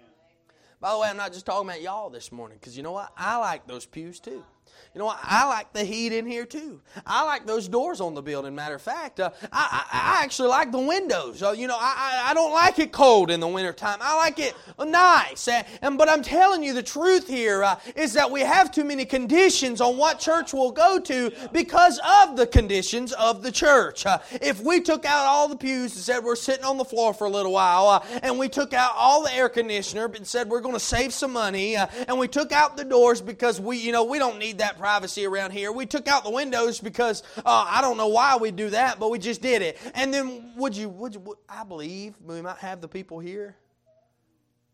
By 0.78 0.92
the 0.92 0.98
way, 0.98 1.08
I'm 1.08 1.16
not 1.16 1.32
just 1.32 1.46
talking 1.46 1.66
about 1.66 1.80
y'all 1.80 2.10
this 2.10 2.30
morning, 2.30 2.58
because 2.60 2.76
you 2.76 2.82
know 2.82 2.92
what? 2.92 3.12
I 3.16 3.38
like 3.38 3.66
those 3.66 3.86
pews 3.86 4.20
too. 4.20 4.44
You 4.94 5.00
know? 5.00 5.12
I 5.22 5.46
like 5.46 5.72
the 5.72 5.84
heat 5.84 6.12
in 6.12 6.26
here 6.26 6.46
too. 6.46 6.80
I 7.06 7.24
like 7.24 7.46
those 7.46 7.68
doors 7.68 8.00
on 8.00 8.14
the 8.14 8.22
building. 8.22 8.54
Matter 8.54 8.76
of 8.76 8.82
fact, 8.82 9.20
uh, 9.20 9.30
I, 9.52 9.86
I, 9.92 10.18
I, 10.20 10.24
actually 10.24 10.48
like 10.48 10.72
the 10.72 10.78
windows. 10.78 11.42
Uh, 11.42 11.52
you 11.52 11.66
know, 11.66 11.76
I, 11.78 12.24
I, 12.26 12.34
don't 12.34 12.52
like 12.52 12.78
it 12.78 12.92
cold 12.92 13.30
in 13.30 13.40
the 13.40 13.46
wintertime. 13.46 13.98
I 14.00 14.16
like 14.16 14.38
it 14.38 14.54
nice. 14.78 15.48
And, 15.48 15.66
and 15.82 15.98
but 15.98 16.08
I'm 16.08 16.22
telling 16.22 16.62
you 16.62 16.72
the 16.72 16.82
truth 16.82 17.28
here 17.28 17.62
uh, 17.62 17.78
is 17.94 18.14
that 18.14 18.30
we 18.30 18.40
have 18.40 18.70
too 18.70 18.84
many 18.84 19.04
conditions 19.04 19.80
on 19.80 19.96
what 19.96 20.18
church 20.18 20.52
we'll 20.52 20.72
go 20.72 20.98
to 20.98 21.30
because 21.52 22.00
of 22.22 22.36
the 22.36 22.46
conditions 22.46 23.12
of 23.12 23.42
the 23.42 23.52
church. 23.52 24.06
Uh, 24.06 24.18
if 24.40 24.60
we 24.62 24.80
took 24.80 25.04
out 25.04 25.26
all 25.26 25.48
the 25.48 25.56
pews 25.56 25.94
and 25.94 26.04
said 26.04 26.24
we're 26.24 26.36
sitting 26.36 26.64
on 26.64 26.78
the 26.78 26.84
floor 26.84 27.12
for 27.12 27.26
a 27.26 27.30
little 27.30 27.52
while, 27.52 27.88
uh, 27.88 28.04
and 28.22 28.38
we 28.38 28.48
took 28.48 28.72
out 28.72 28.92
all 28.96 29.22
the 29.22 29.32
air 29.32 29.48
conditioner 29.48 30.06
and 30.06 30.26
said 30.26 30.48
we're 30.48 30.60
going 30.60 30.74
to 30.74 30.80
save 30.80 31.12
some 31.12 31.32
money, 31.32 31.76
uh, 31.76 31.86
and 32.08 32.18
we 32.18 32.28
took 32.28 32.52
out 32.52 32.76
the 32.76 32.84
doors 32.84 33.20
because 33.20 33.60
we, 33.60 33.76
you 33.76 33.92
know, 33.92 34.04
we 34.04 34.18
don't 34.18 34.38
need 34.38 34.58
that 34.58 34.65
privacy 34.74 35.26
around 35.26 35.52
here. 35.52 35.70
We 35.72 35.86
took 35.86 36.08
out 36.08 36.24
the 36.24 36.30
windows 36.30 36.80
because 36.80 37.22
uh, 37.38 37.66
I 37.68 37.80
don't 37.80 37.96
know 37.96 38.08
why 38.08 38.36
we 38.36 38.50
do 38.50 38.70
that, 38.70 38.98
but 38.98 39.10
we 39.10 39.18
just 39.18 39.40
did 39.42 39.62
it. 39.62 39.78
And 39.94 40.12
then 40.12 40.52
would 40.56 40.76
you, 40.76 40.88
would 40.88 41.14
you, 41.14 41.20
would, 41.20 41.38
I 41.48 41.64
believe 41.64 42.14
we 42.20 42.42
might 42.42 42.58
have 42.58 42.80
the 42.80 42.88
people 42.88 43.18
here, 43.18 43.56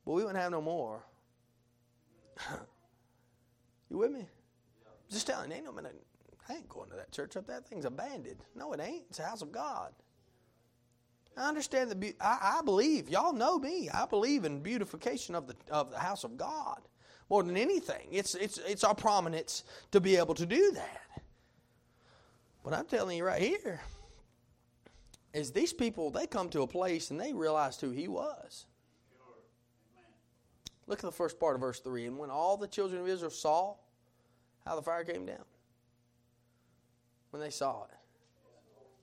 but 0.07 0.13
we 0.13 0.23
wouldn't 0.23 0.41
have 0.41 0.51
no 0.51 0.63
more. 0.63 1.05
you 3.91 3.99
with 3.99 4.11
me? 4.11 4.27
Just 5.11 5.27
telling 5.27 5.51
you, 5.51 5.57
ain't 5.57 5.67
no 5.67 5.73
minute. 5.73 5.95
I 6.49 6.55
ain't 6.55 6.69
going 6.69 6.91
to 6.91 6.97
that 6.97 7.13
church 7.13 7.37
up. 7.37 7.47
That 7.47 7.69
thing's 7.69 7.85
abandoned. 7.85 8.43
No, 8.55 8.73
it 8.73 8.81
ain't. 8.81 9.05
It's 9.11 9.19
a 9.19 9.25
house 9.25 9.43
of 9.43 9.53
God. 9.53 9.93
I 11.37 11.49
understand 11.49 11.91
the. 11.91 11.95
Be- 11.95 12.15
I, 12.21 12.59
I 12.59 12.63
believe 12.63 13.09
y'all 13.09 13.33
know 13.33 13.59
me. 13.59 13.89
I 13.89 14.07
believe 14.07 14.45
in 14.45 14.61
beautification 14.61 15.35
of 15.35 15.47
the 15.47 15.55
of 15.71 15.91
the 15.91 15.99
house 15.99 16.25
of 16.25 16.37
God 16.37 16.81
more 17.29 17.43
than 17.43 17.57
anything. 17.57 18.09
It's, 18.11 18.35
it's, 18.35 18.59
it's 18.59 18.85
our 18.85 18.95
prominence 18.95 19.65
to 19.91 20.01
be 20.01 20.17
able 20.17 20.35
to 20.35 20.47
do 20.47 20.73
that. 20.73 21.01
But 22.65 22.75
I'm 22.75 22.87
telling 22.87 23.17
you 23.17 23.25
right 23.25 23.43
here, 23.43 23.81
is 25.35 25.51
these 25.51 25.73
people, 25.73 26.11
they 26.11 26.27
come 26.27 26.49
to 26.51 26.63
a 26.63 26.67
place 26.67 27.11
and 27.11 27.19
they 27.19 27.33
realized 27.33 27.81
who 27.81 27.91
he 27.91 28.07
was. 28.07 28.67
Look 30.87 30.99
at 30.99 31.05
the 31.05 31.13
first 31.13 31.41
part 31.41 31.55
of 31.55 31.61
verse 31.61 31.81
3. 31.81 32.07
And 32.07 32.19
when 32.19 32.31
all 32.31 32.57
the 32.57 32.67
children 32.69 33.01
of 33.01 33.09
Israel 33.09 33.31
saw 33.31 33.77
how 34.67 34.77
the 34.77 34.83
fire 34.83 35.05
came 35.05 35.25
down, 35.25 35.45
when 37.31 37.41
they 37.41 37.51
saw 37.51 37.85
it, 37.85 37.91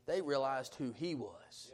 they 0.05 0.21
realized 0.21 0.75
who 0.75 0.91
he 0.91 1.15
was. 1.15 1.71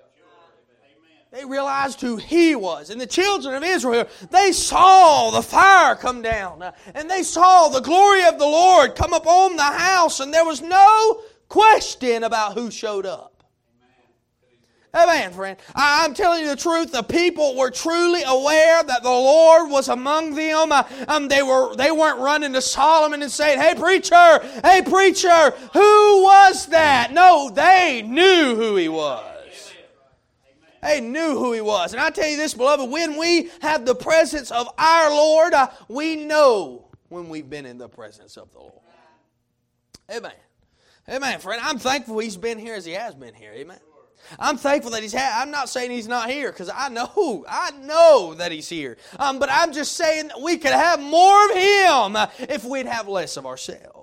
They 1.36 1.44
realized 1.44 2.00
who 2.00 2.16
he 2.16 2.56
was. 2.56 2.90
And 2.90 3.02
the 3.02 3.06
children 3.06 3.56
of 3.56 3.64
Israel, 3.64 4.08
they 4.32 4.54
saw 4.54 5.32
the 5.32 5.42
fire 5.42 5.94
come 5.96 6.22
down. 6.22 6.64
And 6.94 7.10
they 7.10 7.24
saw 7.24 7.68
the 7.68 7.82
glory 7.82 8.24
of 8.24 8.40
the 8.40 8.46
Lord 8.46 8.96
come 8.96 9.12
upon 9.12 9.58
the 9.58 9.64
house. 9.64 10.22
And 10.22 10.34
there 10.34 10.46
was 10.46 10.62
no 10.62 11.22
question 11.50 12.24
about 12.24 12.54
who 12.54 12.72
showed 12.72 13.06
up. 13.06 13.44
Amen, 14.94 15.34
friend. 15.34 15.58
I'm 15.76 16.14
telling 16.14 16.44
you 16.44 16.48
the 16.48 16.56
truth. 16.56 16.94
The 16.94 17.04
people 17.04 17.58
were 17.58 17.70
truly 17.70 18.24
aware 18.26 18.82
that 18.82 19.04
the 19.04 19.10
Lord 19.10 19.70
was 19.70 19.90
among 19.90 20.36
them. 20.36 20.72
Um, 21.10 21.28
they 21.28 21.44
were 21.44 21.76
they 21.76 21.92
weren't 21.92 22.20
running 22.20 22.54
to 22.54 22.62
Solomon 22.62 23.22
and 23.22 23.30
saying, 23.30 23.60
"Hey 23.60 23.76
preacher, 23.76 24.40
hey 24.64 24.84
preacher, 24.84 25.50
who 25.74 26.24
was 26.24 26.68
that?" 26.68 27.12
No, 27.12 27.50
they 27.54 28.04
knew 28.04 28.56
who 28.56 28.78
he 28.78 28.88
was. 28.88 29.35
They 30.86 31.02
knew 31.02 31.38
who 31.38 31.52
he 31.54 31.62
was. 31.62 31.94
And 31.94 32.02
I 32.02 32.12
tell 32.12 32.28
you 32.28 32.38
this, 32.38 32.54
beloved, 32.54 32.92
when 32.92 33.18
we 33.18 33.50
have 33.62 33.86
the 33.86 33.96
presence 33.96 34.52
of 34.52 34.70
our 34.78 35.10
Lord, 35.10 35.54
uh, 35.54 35.70
we 35.88 36.16
know 36.16 36.90
when 37.10 37.28
we've 37.28 37.50
been 37.50 37.66
in 37.66 37.80
the 37.80 37.90
presence 37.90 38.38
of 38.38 38.52
the 38.52 38.60
Lord. 38.60 38.74
Amen. 40.12 40.32
Amen, 41.10 41.40
friend. 41.40 41.60
I'm 41.64 41.80
thankful 41.80 42.20
he's 42.20 42.38
been 42.38 42.60
here 42.60 42.76
as 42.76 42.86
he 42.86 42.92
has 42.94 43.16
been 43.16 43.34
here. 43.34 43.52
Amen. 43.54 43.80
I'm 44.38 44.58
thankful 44.58 44.92
that 44.92 45.02
he's 45.02 45.14
had. 45.14 45.42
I'm 45.42 45.50
not 45.50 45.70
saying 45.70 45.90
he's 45.90 46.08
not 46.08 46.30
here 46.30 46.52
because 46.52 46.70
I 46.74 46.90
know, 46.90 47.46
I 47.50 47.72
know 47.72 48.36
that 48.36 48.52
he's 48.52 48.70
here. 48.70 48.98
Um, 49.18 49.40
but 49.40 49.50
I'm 49.52 49.74
just 49.74 49.94
saying 49.94 50.28
that 50.28 50.42
we 50.42 50.58
could 50.58 50.72
have 50.72 51.00
more 51.00 51.46
of 51.46 51.56
him 51.56 52.48
if 52.50 52.64
we'd 52.64 52.86
have 52.86 53.08
less 53.08 53.38
of 53.38 53.48
ourselves. 53.48 53.95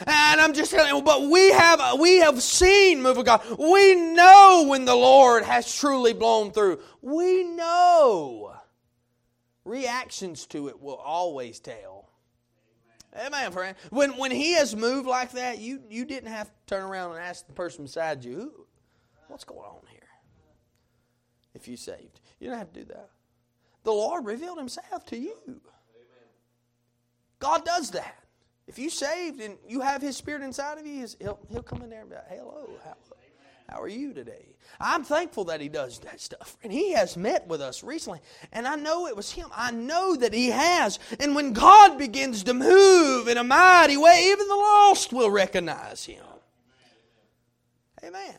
And 0.00 0.40
I'm 0.40 0.52
just 0.52 0.70
telling 0.70 0.94
you, 0.94 1.02
but 1.02 1.28
we 1.28 1.50
have 1.52 1.80
uh, 1.80 1.96
we 1.98 2.18
have 2.18 2.42
seen 2.42 3.02
move 3.02 3.18
of 3.18 3.24
God. 3.24 3.42
We 3.58 3.94
know 3.94 4.66
when 4.68 4.84
the 4.84 4.94
Lord 4.94 5.44
has 5.44 5.72
truly 5.74 6.12
blown 6.12 6.50
through. 6.50 6.80
We 7.00 7.44
know. 7.44 8.54
Reactions 9.64 10.46
to 10.46 10.68
it 10.68 10.80
will 10.80 10.96
always 10.96 11.60
tell. 11.60 12.10
Amen, 13.16 13.52
friend. 13.52 13.76
When 13.90 14.16
when 14.16 14.30
he 14.30 14.54
has 14.54 14.74
moved 14.74 15.06
like 15.06 15.32
that, 15.32 15.58
you 15.58 15.82
you 15.88 16.04
didn't 16.04 16.30
have 16.30 16.48
to 16.48 16.54
turn 16.66 16.82
around 16.82 17.12
and 17.12 17.20
ask 17.20 17.46
the 17.46 17.52
person 17.52 17.84
beside 17.84 18.24
you, 18.24 18.66
what's 19.28 19.44
going 19.44 19.60
on 19.60 19.82
here? 19.90 20.00
If 21.54 21.68
you 21.68 21.76
saved. 21.76 22.20
You 22.40 22.48
don't 22.48 22.58
have 22.58 22.72
to 22.72 22.80
do 22.80 22.86
that. 22.86 23.10
The 23.84 23.92
Lord 23.92 24.24
revealed 24.24 24.58
himself 24.58 25.04
to 25.06 25.18
you. 25.18 25.60
God 27.38 27.64
does 27.64 27.90
that. 27.90 28.21
If 28.72 28.78
you 28.78 28.88
saved 28.88 29.42
and 29.42 29.58
you 29.68 29.82
have 29.82 30.00
His 30.00 30.16
Spirit 30.16 30.40
inside 30.40 30.78
of 30.78 30.86
you, 30.86 31.06
He'll, 31.18 31.38
he'll 31.50 31.62
come 31.62 31.82
in 31.82 31.90
there 31.90 32.00
and 32.00 32.08
be 32.08 32.16
like, 32.16 32.30
hello, 32.30 32.70
how, 32.82 32.96
how 33.68 33.82
are 33.82 33.88
you 33.88 34.14
today? 34.14 34.46
I'm 34.80 35.04
thankful 35.04 35.44
that 35.44 35.60
He 35.60 35.68
does 35.68 35.98
that 35.98 36.22
stuff. 36.22 36.56
And 36.62 36.72
He 36.72 36.92
has 36.92 37.14
met 37.14 37.46
with 37.46 37.60
us 37.60 37.84
recently. 37.84 38.20
And 38.50 38.66
I 38.66 38.76
know 38.76 39.08
it 39.08 39.14
was 39.14 39.30
Him. 39.30 39.48
I 39.54 39.72
know 39.72 40.16
that 40.16 40.32
He 40.32 40.48
has. 40.48 40.98
And 41.20 41.34
when 41.34 41.52
God 41.52 41.98
begins 41.98 42.44
to 42.44 42.54
move 42.54 43.28
in 43.28 43.36
a 43.36 43.44
mighty 43.44 43.98
way, 43.98 44.28
even 44.28 44.48
the 44.48 44.56
lost 44.56 45.12
will 45.12 45.30
recognize 45.30 46.06
Him. 46.06 46.24
Amen. 48.02 48.38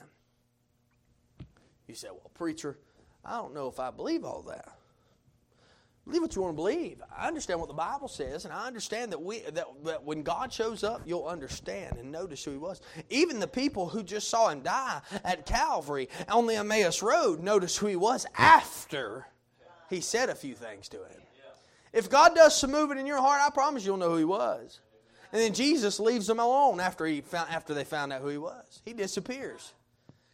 You 1.88 1.94
say, 1.94 2.08
well, 2.10 2.32
preacher, 2.34 2.80
I 3.24 3.38
don't 3.38 3.54
know 3.54 3.68
if 3.68 3.80
I 3.80 3.92
believe 3.92 4.26
all 4.26 4.42
that. 4.48 4.68
Believe 6.06 6.22
what 6.22 6.36
you 6.36 6.42
want 6.42 6.54
to 6.54 6.56
believe. 6.56 7.02
I 7.18 7.28
understand 7.28 7.62
what 7.62 7.70
the 7.70 7.76
Bible 7.76 8.10
says, 8.10 8.44
and 8.44 8.54
I 8.54 8.68
understand 8.68 9.14
that 9.14 9.22
we 9.22 9.40
that, 9.40 9.68
that 9.86 10.04
when 10.04 10.22
God 10.22 10.52
shows 10.52 10.84
up, 10.84 11.02
you'll 11.06 11.26
understand 11.26 11.98
and 11.98 12.12
notice 12.12 12.44
who 12.44 12.52
He 12.52 12.58
was. 12.58 12.82
Even 13.10 13.40
the 13.40 13.48
people 13.48 13.88
who 13.88 14.04
just 14.04 14.28
saw 14.28 14.50
Him 14.50 14.62
die 14.62 15.02
at 15.24 15.46
Calvary 15.46 16.10
on 16.28 16.46
the 16.46 16.56
Emmaus 16.56 17.02
Road 17.02 17.42
noticed 17.42 17.78
who 17.78 17.88
He 17.88 17.96
was 17.96 18.26
after 18.38 19.28
He 19.90 20.02
said 20.02 20.30
a 20.30 20.36
few 20.36 20.56
things 20.56 20.90
to 20.90 20.98
him. 20.98 21.22
If 21.94 22.10
God 22.10 22.36
does 22.36 22.60
some 22.60 22.72
moving 22.72 22.98
in 22.98 23.06
your 23.06 23.22
heart, 23.22 23.42
I 23.42 23.50
promise 23.52 23.86
you'll 23.86 23.98
know 23.98 24.10
who 24.10 24.18
He 24.18 24.26
was. 24.26 24.82
And 25.32 25.42
then 25.42 25.54
Jesus 25.54 26.00
leaves 26.00 26.28
them 26.28 26.40
alone 26.40 26.80
after 26.80 27.06
he 27.06 27.22
found, 27.22 27.50
after 27.50 27.74
they 27.74 27.84
found 27.84 28.12
out 28.12 28.22
who 28.22 28.28
He 28.28 28.38
was. 28.38 28.82
He 28.84 28.94
disappears. 28.94 29.74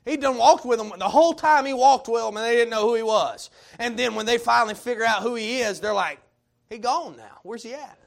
He 0.05 0.17
done 0.17 0.37
walked 0.37 0.65
with 0.65 0.79
them 0.79 0.91
the 0.97 1.09
whole 1.09 1.33
time 1.33 1.65
he 1.65 1.73
walked 1.73 2.07
with 2.07 2.23
them, 2.23 2.37
and 2.37 2.45
they 2.45 2.55
didn't 2.55 2.71
know 2.71 2.87
who 2.87 2.95
he 2.95 3.03
was. 3.03 3.49
And 3.77 3.97
then 3.97 4.15
when 4.15 4.25
they 4.25 4.37
finally 4.37 4.75
figure 4.75 5.03
out 5.03 5.21
who 5.21 5.35
he 5.35 5.59
is, 5.59 5.79
they're 5.79 5.93
like, 5.93 6.19
"He 6.69 6.77
gone 6.77 7.17
now. 7.17 7.39
Where's 7.43 7.63
he 7.63 7.73
at?" 7.73 7.97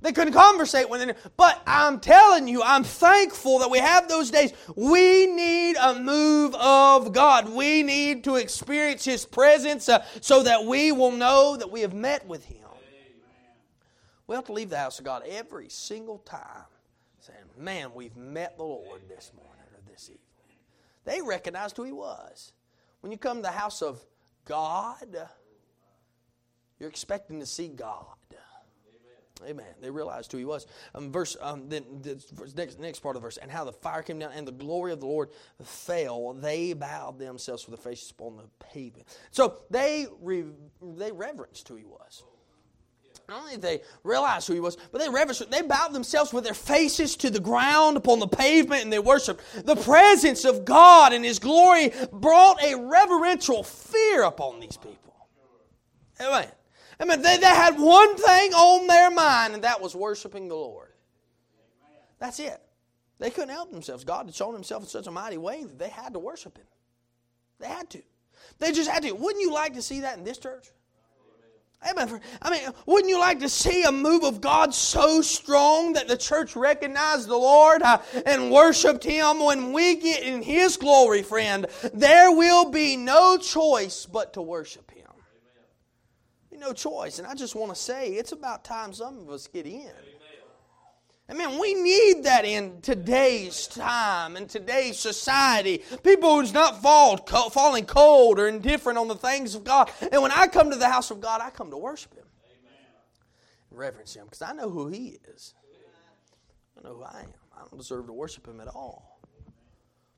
They 0.00 0.12
couldn't 0.12 0.32
conversate 0.32 0.88
with 0.88 1.00
him. 1.00 1.16
But 1.36 1.60
I'm 1.66 1.98
telling 1.98 2.46
you, 2.46 2.62
I'm 2.62 2.84
thankful 2.84 3.58
that 3.58 3.70
we 3.70 3.78
have 3.78 4.08
those 4.08 4.30
days. 4.30 4.52
We 4.76 5.26
need 5.26 5.76
a 5.76 5.98
move 5.98 6.54
of 6.54 7.12
God. 7.12 7.48
We 7.48 7.82
need 7.82 8.22
to 8.24 8.36
experience 8.36 9.04
His 9.04 9.26
presence 9.26 9.88
uh, 9.88 10.04
so 10.20 10.44
that 10.44 10.64
we 10.64 10.92
will 10.92 11.10
know 11.10 11.56
that 11.56 11.72
we 11.72 11.80
have 11.80 11.94
met 11.94 12.24
with 12.28 12.44
Him. 12.44 12.58
We 14.28 14.36
have 14.36 14.44
to 14.44 14.52
leave 14.52 14.70
the 14.70 14.78
house 14.78 15.00
of 15.00 15.04
God 15.04 15.24
every 15.26 15.68
single 15.68 16.18
time 16.18 16.66
saying, 17.20 17.38
Man, 17.56 17.92
we've 17.92 18.16
met 18.16 18.56
the 18.56 18.62
Lord 18.62 19.00
this 19.08 19.32
morning. 19.34 19.48
They 21.08 21.22
recognized 21.22 21.74
who 21.78 21.84
he 21.84 21.92
was. 21.92 22.52
When 23.00 23.10
you 23.10 23.16
come 23.16 23.38
to 23.38 23.42
the 23.42 23.50
house 23.50 23.80
of 23.80 23.98
God, 24.44 25.16
you're 26.78 26.90
expecting 26.90 27.40
to 27.40 27.46
see 27.46 27.68
God. 27.68 28.04
Amen. 29.46 29.66
They 29.80 29.88
realized 29.88 30.32
who 30.32 30.38
he 30.38 30.44
was. 30.44 30.66
Um, 30.94 31.10
verse, 31.10 31.36
um, 31.40 31.68
then 31.68 31.84
the 32.02 32.22
next, 32.56 32.78
next 32.78 32.98
part 32.98 33.16
of 33.16 33.22
the 33.22 33.26
verse, 33.26 33.36
and 33.36 33.50
how 33.50 33.64
the 33.64 33.72
fire 33.72 34.02
came 34.02 34.18
down 34.18 34.32
and 34.34 34.46
the 34.46 34.52
glory 34.52 34.92
of 34.92 35.00
the 35.00 35.06
Lord 35.06 35.30
fell. 35.62 36.34
They 36.34 36.72
bowed 36.72 37.18
themselves 37.18 37.66
with 37.66 37.80
their 37.80 37.90
faces 37.90 38.10
upon 38.10 38.36
the 38.36 38.42
pavement. 38.58 39.06
So 39.30 39.60
they 39.70 40.08
re, 40.20 40.44
they 40.82 41.12
reverenced 41.12 41.68
who 41.68 41.76
he 41.76 41.84
was. 41.84 42.24
Not 43.28 43.40
only 43.40 43.52
did 43.52 43.62
they 43.62 43.82
realize 44.04 44.46
who 44.46 44.54
he 44.54 44.60
was, 44.60 44.78
but 44.90 45.02
they 45.02 45.08
reverenced. 45.08 45.50
They 45.50 45.60
bowed 45.60 45.92
themselves 45.92 46.32
with 46.32 46.44
their 46.44 46.54
faces 46.54 47.14
to 47.16 47.28
the 47.28 47.40
ground 47.40 47.98
upon 47.98 48.20
the 48.20 48.26
pavement, 48.26 48.82
and 48.82 48.92
they 48.92 48.98
worshiped. 48.98 49.42
The 49.66 49.76
presence 49.76 50.46
of 50.46 50.64
God 50.64 51.12
and 51.12 51.24
His 51.24 51.38
glory 51.38 51.92
brought 52.10 52.62
a 52.62 52.74
reverential 52.74 53.62
fear 53.62 54.22
upon 54.22 54.60
these 54.60 54.78
people. 54.78 55.14
Amen. 56.20 56.48
I 56.98 57.04
mean, 57.04 57.20
they, 57.20 57.36
they 57.36 57.46
had 57.46 57.78
one 57.78 58.16
thing 58.16 58.54
on 58.54 58.86
their 58.86 59.10
mind, 59.10 59.52
and 59.52 59.62
that 59.62 59.80
was 59.80 59.94
worshiping 59.94 60.48
the 60.48 60.56
Lord. 60.56 60.88
That's 62.18 62.40
it. 62.40 62.60
They 63.18 63.30
couldn't 63.30 63.50
help 63.50 63.70
themselves. 63.70 64.04
God 64.04 64.26
had 64.26 64.34
shown 64.34 64.54
Himself 64.54 64.84
in 64.84 64.88
such 64.88 65.06
a 65.06 65.10
mighty 65.10 65.38
way 65.38 65.64
that 65.64 65.78
they 65.78 65.90
had 65.90 66.14
to 66.14 66.18
worship 66.18 66.56
Him. 66.56 66.66
They 67.60 67.68
had 67.68 67.90
to. 67.90 68.02
They 68.58 68.72
just 68.72 68.90
had 68.90 69.02
to. 69.02 69.12
Wouldn't 69.12 69.42
you 69.42 69.52
like 69.52 69.74
to 69.74 69.82
see 69.82 70.00
that 70.00 70.16
in 70.16 70.24
this 70.24 70.38
church? 70.38 70.70
I 71.80 72.50
mean, 72.50 72.70
wouldn't 72.86 73.08
you 73.08 73.18
like 73.18 73.40
to 73.40 73.48
see 73.48 73.84
a 73.84 73.92
move 73.92 74.24
of 74.24 74.40
God 74.40 74.74
so 74.74 75.22
strong 75.22 75.94
that 75.94 76.08
the 76.08 76.16
church 76.16 76.56
recognized 76.56 77.28
the 77.28 77.36
Lord 77.36 77.82
uh, 77.82 77.98
and 78.26 78.50
worshiped 78.50 79.04
Him? 79.04 79.44
When 79.44 79.72
we 79.72 79.96
get 79.96 80.22
in 80.22 80.42
His 80.42 80.76
glory, 80.76 81.22
friend, 81.22 81.66
there 81.94 82.30
will 82.32 82.70
be 82.70 82.96
no 82.96 83.38
choice 83.38 84.06
but 84.06 84.32
to 84.34 84.42
worship 84.42 84.90
Him 84.90 84.98
no 86.58 86.72
choice. 86.72 87.18
And 87.18 87.26
I 87.26 87.34
just 87.34 87.54
want 87.54 87.74
to 87.74 87.80
say, 87.80 88.10
it's 88.10 88.32
about 88.32 88.64
time 88.64 88.92
some 88.92 89.18
of 89.18 89.30
us 89.30 89.46
get 89.46 89.66
in. 89.66 89.90
I 91.30 91.34
mean, 91.34 91.58
we 91.58 91.74
need 91.74 92.24
that 92.24 92.46
in 92.46 92.80
today's 92.80 93.66
time 93.66 94.36
and 94.36 94.48
today's 94.48 94.98
society. 94.98 95.82
People 96.02 96.40
who's 96.40 96.54
not 96.54 96.80
fall, 96.80 97.18
falling 97.18 97.84
cold 97.84 98.38
or 98.38 98.48
indifferent 98.48 98.98
on 98.98 99.08
the 99.08 99.14
things 99.14 99.54
of 99.54 99.62
God. 99.62 99.90
And 100.10 100.22
when 100.22 100.30
I 100.30 100.46
come 100.46 100.70
to 100.70 100.76
the 100.76 100.88
house 100.88 101.10
of 101.10 101.20
God, 101.20 101.42
I 101.42 101.50
come 101.50 101.70
to 101.70 101.76
worship 101.76 102.14
Him, 102.14 102.24
and 103.70 103.78
reverence 103.78 104.14
Him, 104.16 104.24
because 104.24 104.40
I 104.40 104.54
know 104.54 104.70
who 104.70 104.88
He 104.88 105.18
is. 105.34 105.52
I 106.78 106.88
know 106.88 106.94
who 106.94 107.02
I 107.02 107.20
am. 107.24 107.34
I 107.54 107.60
don't 107.60 107.76
deserve 107.76 108.06
to 108.06 108.14
worship 108.14 108.48
Him 108.48 108.60
at 108.60 108.68
all, 108.68 109.20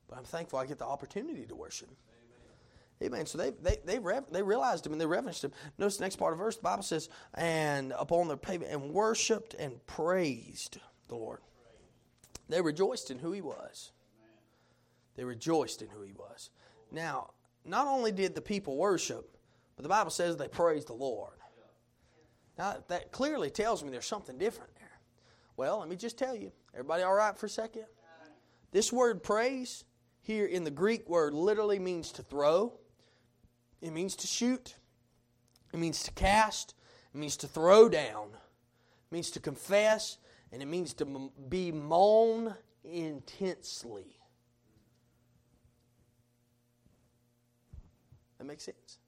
but 0.09 0.17
I'm 0.17 0.25
thankful 0.25 0.61
I 0.61 0.67
get 0.67 0.79
the 0.79 0.87
opportunity 0.87 1.45
to 1.47 1.57
worship 1.57 1.89
Him. 1.89 1.97
Amen. 3.03 3.27
So 3.27 3.39
they 3.39 3.51
they 3.51 3.79
they, 3.85 3.99
rev, 3.99 4.25
they 4.31 4.43
realized 4.43 4.85
him 4.85 4.93
and 4.93 5.01
they 5.01 5.07
reverenced 5.07 5.43
him. 5.43 5.53
Notice 5.79 5.97
the 5.97 6.05
next 6.05 6.17
part 6.17 6.35
of 6.35 6.39
verse. 6.39 6.57
The 6.57 6.63
Bible 6.63 6.83
says, 6.83 7.09
"And 7.33 7.95
upon 7.99 8.29
their 8.29 8.37
pavement 8.37 8.73
and 8.73 8.93
worshipped 8.93 9.55
and 9.55 9.85
praised 9.87 10.79
the 11.11 11.17
Lord." 11.17 11.43
They 12.49 12.63
rejoiced 12.63 13.11
in 13.11 13.19
who 13.19 13.33
he 13.33 13.43
was. 13.43 13.93
They 15.17 15.25
rejoiced 15.25 15.83
in 15.83 15.89
who 15.89 16.01
he 16.03 16.13
was. 16.13 16.51
Now, 16.91 17.35
not 17.65 17.87
only 17.87 18.11
did 18.11 18.35
the 18.35 18.41
people 18.41 18.77
worship, 18.77 19.37
but 19.77 19.83
the 19.83 19.89
Bible 19.89 20.11
says 20.11 20.37
they 20.37 20.49
praised 20.49 20.89
the 20.89 20.95
Lord. 20.95 21.35
Now, 22.57 22.83
that 22.89 23.13
clearly 23.13 23.51
tells 23.51 23.83
me 23.83 23.91
there's 23.91 24.07
something 24.07 24.39
different 24.39 24.75
there. 24.77 25.01
Well, 25.57 25.79
let 25.79 25.89
me 25.89 25.97
just 25.97 26.19
tell 26.19 26.35
you. 26.35 26.53
Everybody 26.73 27.03
all 27.03 27.15
right 27.15 27.37
for 27.37 27.47
a 27.47 27.51
second? 27.51 27.85
This 28.71 28.93
word 28.93 29.23
praise 29.23 29.85
here 30.23 30.47
in 30.47 30.65
the 30.65 30.71
Greek 30.71 31.09
word 31.09 31.35
literally 31.35 31.79
means 31.79 32.13
to 32.13 32.23
throw. 32.23 32.79
It 33.81 33.93
means 33.93 34.15
to 34.17 34.27
shoot, 34.27 34.77
it 35.73 35.79
means 35.79 36.03
to 36.03 36.13
cast, 36.13 36.75
it 37.15 37.19
means 37.19 37.37
to 37.39 37.47
throw 37.47 37.89
down, 37.89 38.29
it 38.35 39.13
means 39.15 39.31
to 39.31 39.41
confess, 39.41 40.19
and 40.53 40.63
it 40.63 40.67
means 40.67 40.95
to 40.95 41.31
be 41.49 41.71
moan 41.71 42.55
intensely. 42.85 44.17
That 48.39 48.45
makes 48.45 48.65
sense? 48.65 48.99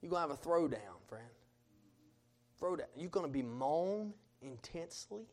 You're 0.00 0.10
going 0.10 0.22
to 0.22 0.28
have 0.28 0.38
a 0.38 0.42
throwdown, 0.42 1.06
friend. 1.06 1.24
Throwdown. 2.60 2.86
You're 2.96 3.10
going 3.10 3.26
to 3.26 3.32
be 3.32 3.42
moan 3.42 4.14
intensely. 4.40 5.26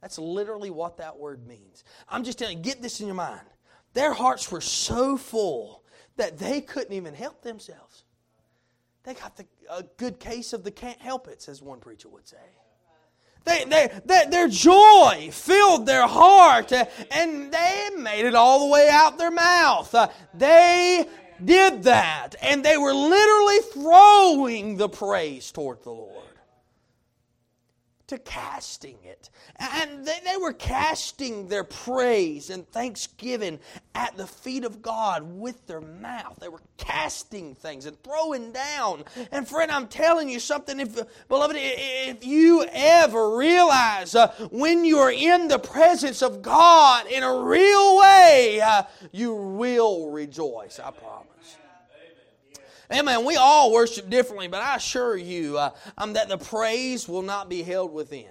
That's 0.00 0.18
literally 0.18 0.70
what 0.70 0.98
that 0.98 1.18
word 1.18 1.46
means. 1.46 1.82
I'm 2.08 2.22
just 2.22 2.38
telling 2.38 2.58
you, 2.58 2.62
get 2.62 2.82
this 2.82 3.00
in 3.00 3.06
your 3.06 3.16
mind. 3.16 3.46
Their 3.94 4.12
hearts 4.12 4.50
were 4.52 4.60
so 4.60 5.16
full 5.16 5.82
that 6.16 6.38
they 6.38 6.60
couldn't 6.60 6.92
even 6.92 7.14
help 7.14 7.42
themselves. 7.42 8.04
They 9.02 9.14
got 9.14 9.36
the, 9.36 9.46
a 9.70 9.82
good 9.96 10.20
case 10.20 10.52
of 10.52 10.62
the 10.62 10.70
can't 10.70 11.00
help 11.00 11.26
it, 11.26 11.48
as 11.48 11.62
one 11.62 11.80
preacher 11.80 12.08
would 12.08 12.28
say. 12.28 12.36
They, 13.48 13.64
they, 13.64 14.00
they, 14.04 14.24
their 14.30 14.48
joy 14.48 15.30
filled 15.32 15.86
their 15.86 16.06
heart 16.06 16.70
uh, 16.72 16.84
and 17.10 17.50
they 17.50 17.88
made 17.96 18.26
it 18.26 18.34
all 18.34 18.66
the 18.66 18.72
way 18.72 18.88
out 18.90 19.16
their 19.16 19.30
mouth. 19.30 19.94
Uh, 19.94 20.08
they 20.34 21.06
did 21.42 21.84
that 21.84 22.34
and 22.42 22.64
they 22.64 22.76
were 22.76 22.92
literally 22.92 23.58
throwing 23.72 24.76
the 24.76 24.88
praise 24.88 25.50
toward 25.50 25.82
the 25.82 25.90
Lord 25.90 26.24
to 28.08 28.18
casting 28.18 28.96
it. 29.04 29.30
And 29.58 30.04
they, 30.04 30.18
they, 30.24 30.36
were 30.36 30.52
casting 30.52 31.48
their 31.48 31.64
praise 31.64 32.50
and 32.50 32.66
thanksgiving 32.68 33.60
at 33.94 34.16
the 34.16 34.26
feet 34.26 34.64
of 34.64 34.82
God 34.82 35.22
with 35.22 35.66
their 35.66 35.80
mouth. 35.80 36.38
They 36.40 36.48
were 36.48 36.62
casting 36.78 37.54
things 37.54 37.86
and 37.86 38.02
throwing 38.02 38.52
down. 38.52 39.04
And 39.30 39.46
friend, 39.46 39.70
I'm 39.70 39.88
telling 39.88 40.28
you 40.28 40.40
something, 40.40 40.80
if 40.80 40.98
beloved, 41.28 41.56
if 41.58 42.24
you 42.24 42.64
ever 42.70 43.36
realize 43.36 44.14
uh, 44.14 44.32
when 44.50 44.84
you're 44.84 45.12
in 45.12 45.48
the 45.48 45.58
presence 45.58 46.22
of 46.22 46.40
God 46.40 47.06
in 47.06 47.22
a 47.22 47.40
real 47.42 47.98
way, 47.98 48.60
uh, 48.64 48.84
you 49.12 49.34
will 49.34 50.10
rejoice, 50.10 50.80
I 50.80 50.90
promise. 50.90 51.28
Amen. 52.92 53.24
We 53.24 53.36
all 53.36 53.70
worship 53.72 54.08
differently, 54.08 54.48
but 54.48 54.62
I 54.62 54.76
assure 54.76 55.16
you 55.16 55.58
uh, 55.58 55.70
um, 55.98 56.14
that 56.14 56.28
the 56.28 56.38
praise 56.38 57.06
will 57.06 57.22
not 57.22 57.48
be 57.48 57.62
held 57.62 57.92
within. 57.92 58.26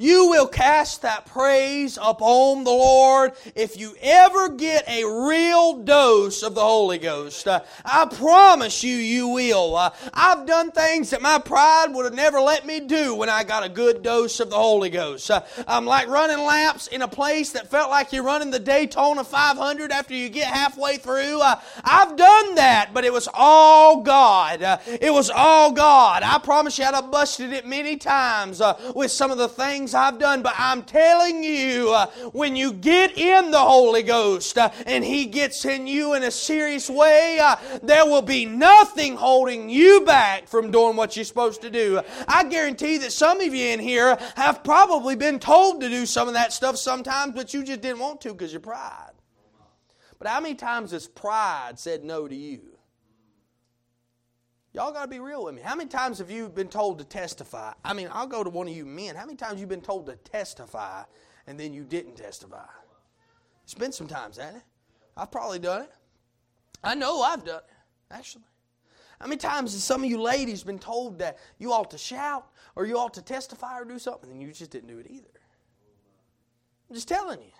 You 0.00 0.28
will 0.28 0.46
cast 0.46 1.02
that 1.02 1.26
praise 1.26 1.98
upon 2.00 2.62
the 2.62 2.70
Lord 2.70 3.32
if 3.56 3.76
you 3.76 3.96
ever 4.00 4.48
get 4.48 4.88
a 4.88 5.02
real 5.02 5.82
dose 5.82 6.44
of 6.44 6.54
the 6.54 6.60
Holy 6.60 6.98
Ghost. 6.98 7.48
Uh, 7.48 7.64
I 7.84 8.04
promise 8.04 8.84
you, 8.84 8.94
you 8.94 9.26
will. 9.26 9.74
Uh, 9.74 9.90
I've 10.14 10.46
done 10.46 10.70
things 10.70 11.10
that 11.10 11.20
my 11.20 11.40
pride 11.40 11.88
would 11.88 12.04
have 12.04 12.14
never 12.14 12.38
let 12.38 12.64
me 12.64 12.78
do 12.78 13.16
when 13.16 13.28
I 13.28 13.42
got 13.42 13.64
a 13.64 13.68
good 13.68 14.04
dose 14.04 14.38
of 14.38 14.50
the 14.50 14.56
Holy 14.56 14.88
Ghost. 14.88 15.32
Uh, 15.32 15.42
I'm 15.66 15.84
like 15.84 16.06
running 16.06 16.46
laps 16.46 16.86
in 16.86 17.02
a 17.02 17.08
place 17.08 17.50
that 17.50 17.68
felt 17.68 17.90
like 17.90 18.12
you're 18.12 18.22
running 18.22 18.52
the 18.52 18.60
Daytona 18.60 19.24
500 19.24 19.90
after 19.90 20.14
you 20.14 20.28
get 20.28 20.46
halfway 20.46 20.98
through. 20.98 21.40
Uh, 21.40 21.60
I've 21.82 22.16
done 22.16 22.54
that, 22.54 22.90
but 22.94 23.04
it 23.04 23.12
was 23.12 23.28
all 23.34 24.02
God. 24.02 24.62
Uh, 24.62 24.78
it 24.86 25.12
was 25.12 25.28
all 25.28 25.72
God. 25.72 26.22
I 26.22 26.38
promise 26.38 26.78
you, 26.78 26.84
I'd 26.84 26.94
have 26.94 27.10
busted 27.10 27.52
it 27.52 27.66
many 27.66 27.96
times 27.96 28.60
uh, 28.60 28.78
with 28.94 29.10
some 29.10 29.32
of 29.32 29.38
the 29.38 29.48
things 29.48 29.87
things 29.88 29.94
I've 29.94 30.18
done, 30.18 30.42
but 30.42 30.54
I'm 30.58 30.82
telling 30.82 31.42
you, 31.42 31.92
uh, 31.92 32.06
when 32.32 32.56
you 32.56 32.72
get 32.72 33.16
in 33.16 33.50
the 33.50 33.58
Holy 33.58 34.02
Ghost 34.02 34.58
uh, 34.58 34.70
and 34.86 35.02
He 35.02 35.26
gets 35.26 35.64
in 35.64 35.86
you 35.86 36.14
in 36.14 36.22
a 36.22 36.30
serious 36.30 36.90
way, 36.90 37.38
uh, 37.40 37.56
there 37.82 38.04
will 38.04 38.22
be 38.22 38.44
nothing 38.44 39.16
holding 39.16 39.70
you 39.70 40.02
back 40.02 40.46
from 40.46 40.70
doing 40.70 40.96
what 40.96 41.16
you're 41.16 41.24
supposed 41.24 41.62
to 41.62 41.70
do. 41.70 42.00
I 42.26 42.44
guarantee 42.44 42.98
that 42.98 43.12
some 43.12 43.40
of 43.40 43.54
you 43.54 43.66
in 43.68 43.80
here 43.80 44.18
have 44.36 44.62
probably 44.62 45.16
been 45.16 45.38
told 45.38 45.80
to 45.80 45.88
do 45.88 46.04
some 46.04 46.28
of 46.28 46.34
that 46.34 46.52
stuff 46.52 46.76
sometimes, 46.76 47.34
but 47.34 47.54
you 47.54 47.64
just 47.64 47.80
didn't 47.80 48.00
want 48.00 48.20
to 48.22 48.32
because 48.32 48.52
your 48.52 48.60
pride. 48.60 49.12
But 50.18 50.28
how 50.28 50.40
many 50.40 50.54
times 50.54 50.90
has 50.90 51.06
pride 51.06 51.78
said 51.78 52.04
no 52.04 52.28
to 52.28 52.34
you? 52.34 52.77
Y'all 54.74 54.92
got 54.92 55.02
to 55.02 55.08
be 55.08 55.18
real 55.18 55.44
with 55.44 55.54
me. 55.54 55.62
How 55.62 55.74
many 55.74 55.88
times 55.88 56.18
have 56.18 56.30
you 56.30 56.48
been 56.48 56.68
told 56.68 56.98
to 56.98 57.04
testify? 57.04 57.72
I 57.84 57.94
mean, 57.94 58.08
I'll 58.12 58.26
go 58.26 58.44
to 58.44 58.50
one 58.50 58.68
of 58.68 58.76
you 58.76 58.84
men. 58.84 59.16
How 59.16 59.24
many 59.24 59.36
times 59.36 59.52
have 59.52 59.60
you 59.60 59.66
been 59.66 59.80
told 59.80 60.06
to 60.06 60.16
testify 60.16 61.04
and 61.46 61.58
then 61.58 61.72
you 61.72 61.84
didn't 61.84 62.16
testify? 62.16 62.66
It's 63.64 63.74
been 63.74 63.92
some 63.92 64.06
times, 64.06 64.36
hasn't 64.36 64.58
it? 64.58 64.62
I've 65.16 65.30
probably 65.30 65.58
done 65.58 65.82
it. 65.82 65.90
I 66.84 66.94
know 66.94 67.22
I've 67.22 67.44
done 67.44 67.58
it, 67.58 68.14
actually. 68.14 68.44
How 69.20 69.26
many 69.26 69.38
times 69.38 69.72
has 69.72 69.82
some 69.82 70.04
of 70.04 70.10
you 70.10 70.20
ladies 70.20 70.62
been 70.62 70.78
told 70.78 71.18
that 71.18 71.38
you 71.58 71.72
ought 71.72 71.90
to 71.90 71.98
shout 71.98 72.46
or 72.76 72.86
you 72.86 72.96
ought 72.98 73.14
to 73.14 73.22
testify 73.22 73.80
or 73.80 73.84
do 73.84 73.98
something 73.98 74.30
and 74.30 74.40
you 74.40 74.52
just 74.52 74.70
didn't 74.70 74.88
do 74.88 74.98
it 74.98 75.06
either? 75.10 75.26
I'm 76.88 76.94
just 76.94 77.08
telling 77.08 77.40
you. 77.40 77.52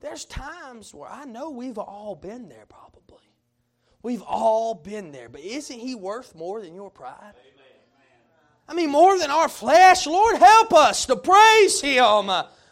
There's 0.00 0.24
times 0.24 0.94
where 0.94 1.10
I 1.10 1.24
know 1.24 1.50
we've 1.50 1.78
all 1.78 2.14
been 2.14 2.48
there 2.48 2.66
probably. 2.68 3.31
We've 4.02 4.22
all 4.22 4.74
been 4.74 5.12
there. 5.12 5.28
But 5.28 5.42
isn't 5.42 5.78
He 5.78 5.94
worth 5.94 6.34
more 6.34 6.60
than 6.60 6.74
your 6.74 6.90
pride? 6.90 7.34
I 8.68 8.74
mean, 8.74 8.90
more 8.90 9.18
than 9.18 9.30
our 9.30 9.48
flesh. 9.48 10.06
Lord, 10.06 10.36
help 10.36 10.72
us 10.72 11.06
to 11.06 11.16
praise 11.16 11.80
Him 11.80 12.30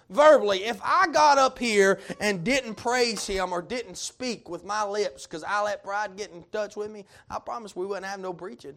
verbally. 0.08 0.64
If 0.64 0.80
I 0.82 1.08
got 1.12 1.38
up 1.38 1.58
here 1.58 2.00
and 2.20 2.44
didn't 2.44 2.74
praise 2.74 3.26
Him 3.26 3.52
or 3.52 3.62
didn't 3.62 3.96
speak 3.96 4.48
with 4.48 4.64
my 4.64 4.84
lips 4.84 5.26
because 5.26 5.44
I 5.44 5.62
let 5.62 5.84
pride 5.84 6.16
get 6.16 6.32
in 6.32 6.44
touch 6.52 6.76
with 6.76 6.90
me, 6.90 7.06
I 7.28 7.38
promise 7.38 7.76
we 7.76 7.86
wouldn't 7.86 8.06
have 8.06 8.20
no 8.20 8.32
preaching. 8.32 8.74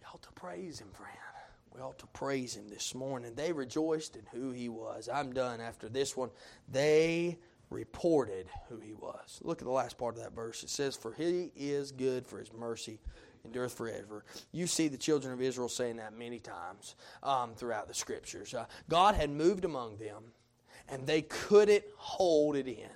We 0.00 0.06
ought 0.12 0.22
to 0.22 0.32
praise 0.32 0.80
Him, 0.80 0.88
friend. 0.92 1.16
We 1.74 1.80
ought 1.80 1.98
to 2.00 2.06
praise 2.08 2.56
Him 2.56 2.68
this 2.68 2.94
morning. 2.94 3.34
They 3.34 3.52
rejoiced 3.52 4.16
in 4.16 4.22
who 4.32 4.50
He 4.50 4.68
was. 4.68 5.08
I'm 5.12 5.32
done 5.32 5.60
after 5.60 5.88
this 5.88 6.16
one. 6.16 6.30
They 6.68 7.38
reported 7.70 8.46
who 8.68 8.78
He 8.78 8.92
was. 8.92 9.40
Look 9.42 9.60
at 9.60 9.64
the 9.64 9.72
last 9.72 9.96
part 9.96 10.16
of 10.16 10.22
that 10.22 10.34
verse. 10.34 10.62
It 10.62 10.70
says, 10.70 10.96
For 10.96 11.12
He 11.12 11.50
is 11.56 11.92
good, 11.92 12.26
for 12.26 12.38
His 12.38 12.52
mercy 12.52 12.98
endureth 13.44 13.72
forever. 13.72 14.24
You 14.52 14.66
see 14.66 14.88
the 14.88 14.96
children 14.96 15.32
of 15.32 15.40
Israel 15.40 15.68
saying 15.68 15.96
that 15.96 16.16
many 16.16 16.38
times 16.38 16.96
um, 17.22 17.54
throughout 17.54 17.88
the 17.88 17.94
scriptures. 17.94 18.52
Uh, 18.54 18.66
God 18.88 19.14
had 19.14 19.30
moved 19.30 19.64
among 19.64 19.96
them, 19.96 20.24
and 20.88 21.06
they 21.06 21.22
couldn't 21.22 21.84
hold 21.96 22.56
it 22.56 22.66
in. 22.66 22.90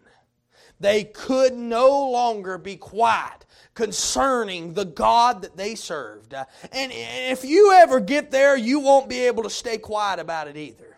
They 0.81 1.05
could 1.05 1.55
no 1.55 2.11
longer 2.11 2.59
be 2.59 2.77
quiet 2.77 3.47
concerning 3.75 4.75
the 4.75 4.85
God 4.85 5.43
that 5.43 5.57
they 5.57 5.77
served. 5.77 6.35
Uh, 6.35 6.45
and 6.73 6.93
if 6.93 7.45
you 7.45 7.73
ever 7.73 8.01
get 8.01 8.31
there, 8.31 8.57
you 8.57 8.81
won't 8.81 9.09
be 9.09 9.21
able 9.21 9.45
to 9.45 9.51
stay 9.51 9.79
quiet 9.79 10.19
about 10.19 10.49
it 10.49 10.57
either. 10.57 10.94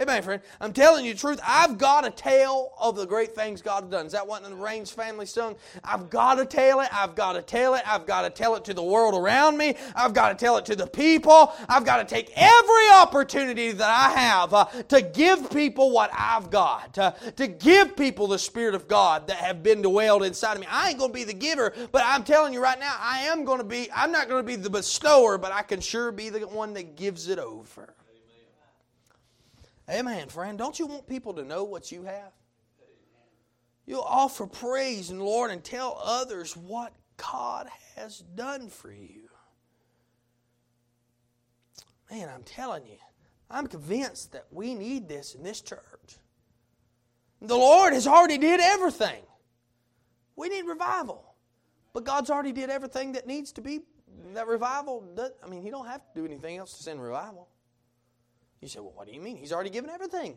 Amen, 0.00 0.22
friend. 0.22 0.40
I'm 0.62 0.72
telling 0.72 1.04
you 1.04 1.12
the 1.12 1.18
truth. 1.18 1.40
I've 1.46 1.76
got 1.76 2.06
a 2.06 2.10
tale 2.10 2.72
of 2.80 2.96
the 2.96 3.04
great 3.04 3.34
things 3.34 3.60
God 3.60 3.82
has 3.82 3.90
done. 3.90 4.06
Is 4.06 4.12
that 4.12 4.26
what 4.26 4.42
the 4.42 4.54
Rains 4.54 4.90
family 4.90 5.26
sung? 5.26 5.56
I've 5.84 6.08
got 6.08 6.36
to 6.36 6.46
tell 6.46 6.80
it. 6.80 6.88
I've 6.90 7.14
got 7.14 7.34
to 7.34 7.42
tell 7.42 7.74
it. 7.74 7.82
I've 7.86 8.06
got 8.06 8.22
to 8.22 8.30
tell 8.30 8.56
it 8.56 8.64
to 8.64 8.72
the 8.72 8.82
world 8.82 9.14
around 9.14 9.58
me. 9.58 9.76
I've 9.94 10.14
got 10.14 10.30
to 10.30 10.42
tell 10.42 10.56
it 10.56 10.64
to 10.66 10.76
the 10.76 10.86
people. 10.86 11.52
I've 11.68 11.84
got 11.84 11.98
to 11.98 12.06
take 12.06 12.32
every 12.34 12.90
opportunity 12.94 13.72
that 13.72 13.90
I 13.90 14.18
have 14.18 14.54
uh, 14.54 14.64
to 14.88 15.02
give 15.02 15.50
people 15.50 15.90
what 15.90 16.10
I've 16.16 16.50
got, 16.50 16.96
uh, 16.96 17.10
to 17.36 17.46
give 17.46 17.94
people 17.94 18.26
the 18.26 18.38
Spirit 18.38 18.74
of 18.74 18.88
God 18.88 19.26
that 19.26 19.36
have 19.36 19.62
been 19.62 19.82
dwelled 19.82 20.22
inside 20.22 20.54
of 20.54 20.60
me. 20.60 20.66
I 20.70 20.88
ain't 20.88 20.98
going 20.98 21.10
to 21.10 21.14
be 21.14 21.24
the 21.24 21.34
giver, 21.34 21.74
but 21.92 22.02
I'm 22.06 22.24
telling 22.24 22.54
you 22.54 22.62
right 22.62 22.80
now, 22.80 22.96
I 22.98 23.24
am 23.24 23.44
going 23.44 23.58
to 23.58 23.64
be, 23.64 23.90
I'm 23.94 24.12
not 24.12 24.30
going 24.30 24.42
to 24.42 24.46
be 24.46 24.56
the 24.56 24.70
bestower, 24.70 25.36
but 25.36 25.52
I 25.52 25.60
can 25.60 25.80
sure 25.80 26.10
be 26.10 26.30
the 26.30 26.40
one 26.46 26.72
that 26.72 26.96
gives 26.96 27.28
it 27.28 27.38
over. 27.38 27.94
Amen, 29.90 30.28
friend. 30.28 30.56
Don't 30.56 30.78
you 30.78 30.86
want 30.86 31.08
people 31.08 31.34
to 31.34 31.44
know 31.44 31.64
what 31.64 31.90
you 31.90 32.04
have? 32.04 32.32
You'll 33.86 34.02
offer 34.02 34.46
praise 34.46 35.10
and 35.10 35.20
Lord 35.20 35.50
and 35.50 35.64
tell 35.64 36.00
others 36.02 36.56
what 36.56 36.92
God 37.16 37.68
has 37.96 38.18
done 38.18 38.68
for 38.68 38.92
you. 38.92 39.28
Man, 42.10 42.28
I'm 42.32 42.44
telling 42.44 42.86
you, 42.86 42.98
I'm 43.50 43.66
convinced 43.66 44.32
that 44.32 44.46
we 44.52 44.74
need 44.74 45.08
this 45.08 45.34
in 45.34 45.42
this 45.42 45.60
church. 45.60 45.80
The 47.42 47.56
Lord 47.56 47.92
has 47.94 48.06
already 48.06 48.38
did 48.38 48.60
everything. 48.60 49.22
We 50.36 50.48
need 50.48 50.66
revival. 50.66 51.34
But 51.92 52.04
God's 52.04 52.30
already 52.30 52.52
did 52.52 52.70
everything 52.70 53.12
that 53.12 53.26
needs 53.26 53.50
to 53.52 53.60
be 53.60 53.80
that 54.34 54.46
revival 54.46 55.04
does, 55.14 55.32
I 55.42 55.48
mean, 55.48 55.62
he 55.62 55.70
don't 55.70 55.86
have 55.86 56.00
to 56.00 56.20
do 56.20 56.24
anything 56.24 56.56
else 56.56 56.76
to 56.76 56.82
send 56.82 57.02
revival. 57.02 57.48
You 58.60 58.68
say, 58.68 58.80
well, 58.80 58.92
what 58.94 59.06
do 59.06 59.12
you 59.12 59.20
mean? 59.20 59.36
He's 59.36 59.52
already 59.52 59.70
given 59.70 59.90
everything. 59.90 60.36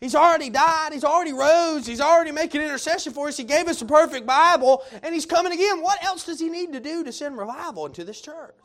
He's 0.00 0.14
already 0.14 0.50
died. 0.50 0.92
He's 0.92 1.04
already 1.04 1.32
rose. 1.32 1.86
He's 1.86 2.00
already 2.00 2.32
making 2.32 2.60
intercession 2.60 3.12
for 3.12 3.28
us. 3.28 3.36
He 3.36 3.44
gave 3.44 3.68
us 3.68 3.80
a 3.82 3.84
perfect 3.84 4.26
Bible, 4.26 4.82
and 5.02 5.14
He's 5.14 5.26
coming 5.26 5.52
again. 5.52 5.80
What 5.80 6.02
else 6.02 6.24
does 6.24 6.40
He 6.40 6.48
need 6.48 6.72
to 6.72 6.80
do 6.80 7.04
to 7.04 7.12
send 7.12 7.38
revival 7.38 7.86
into 7.86 8.04
this 8.04 8.20
church? 8.20 8.56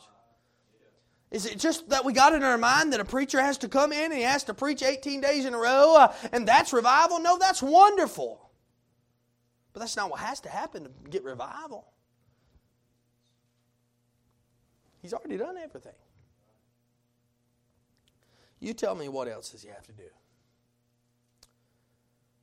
Is 1.29 1.45
it 1.45 1.59
just 1.59 1.89
that 1.89 2.05
we 2.05 2.13
got 2.13 2.33
in 2.33 2.41
our 2.41 2.57
mind 2.57 2.93
that 2.93 2.99
a 2.99 3.05
preacher 3.05 3.41
has 3.41 3.57
to 3.59 3.67
come 3.67 3.91
in 3.91 4.05
and 4.05 4.13
he 4.13 4.21
has 4.21 4.45
to 4.45 4.53
preach 4.53 4.81
18 4.81 5.19
days 5.19 5.45
in 5.45 5.53
a 5.53 5.57
row 5.57 5.95
uh, 5.97 6.13
and 6.31 6.47
that's 6.47 6.71
revival? 6.71 7.19
No, 7.19 7.37
that's 7.37 7.61
wonderful. 7.61 8.49
But 9.73 9.81
that's 9.81 9.97
not 9.97 10.09
what 10.09 10.21
has 10.21 10.39
to 10.41 10.49
happen 10.49 10.85
to 10.85 10.91
get 11.09 11.23
revival. 11.23 11.85
He's 15.01 15.13
already 15.13 15.37
done 15.37 15.57
everything. 15.57 15.93
You 18.59 18.73
tell 18.73 18.95
me 18.95 19.07
what 19.07 19.27
else 19.27 19.49
does 19.49 19.61
he 19.61 19.69
have 19.69 19.85
to 19.87 19.93
do? 19.93 20.09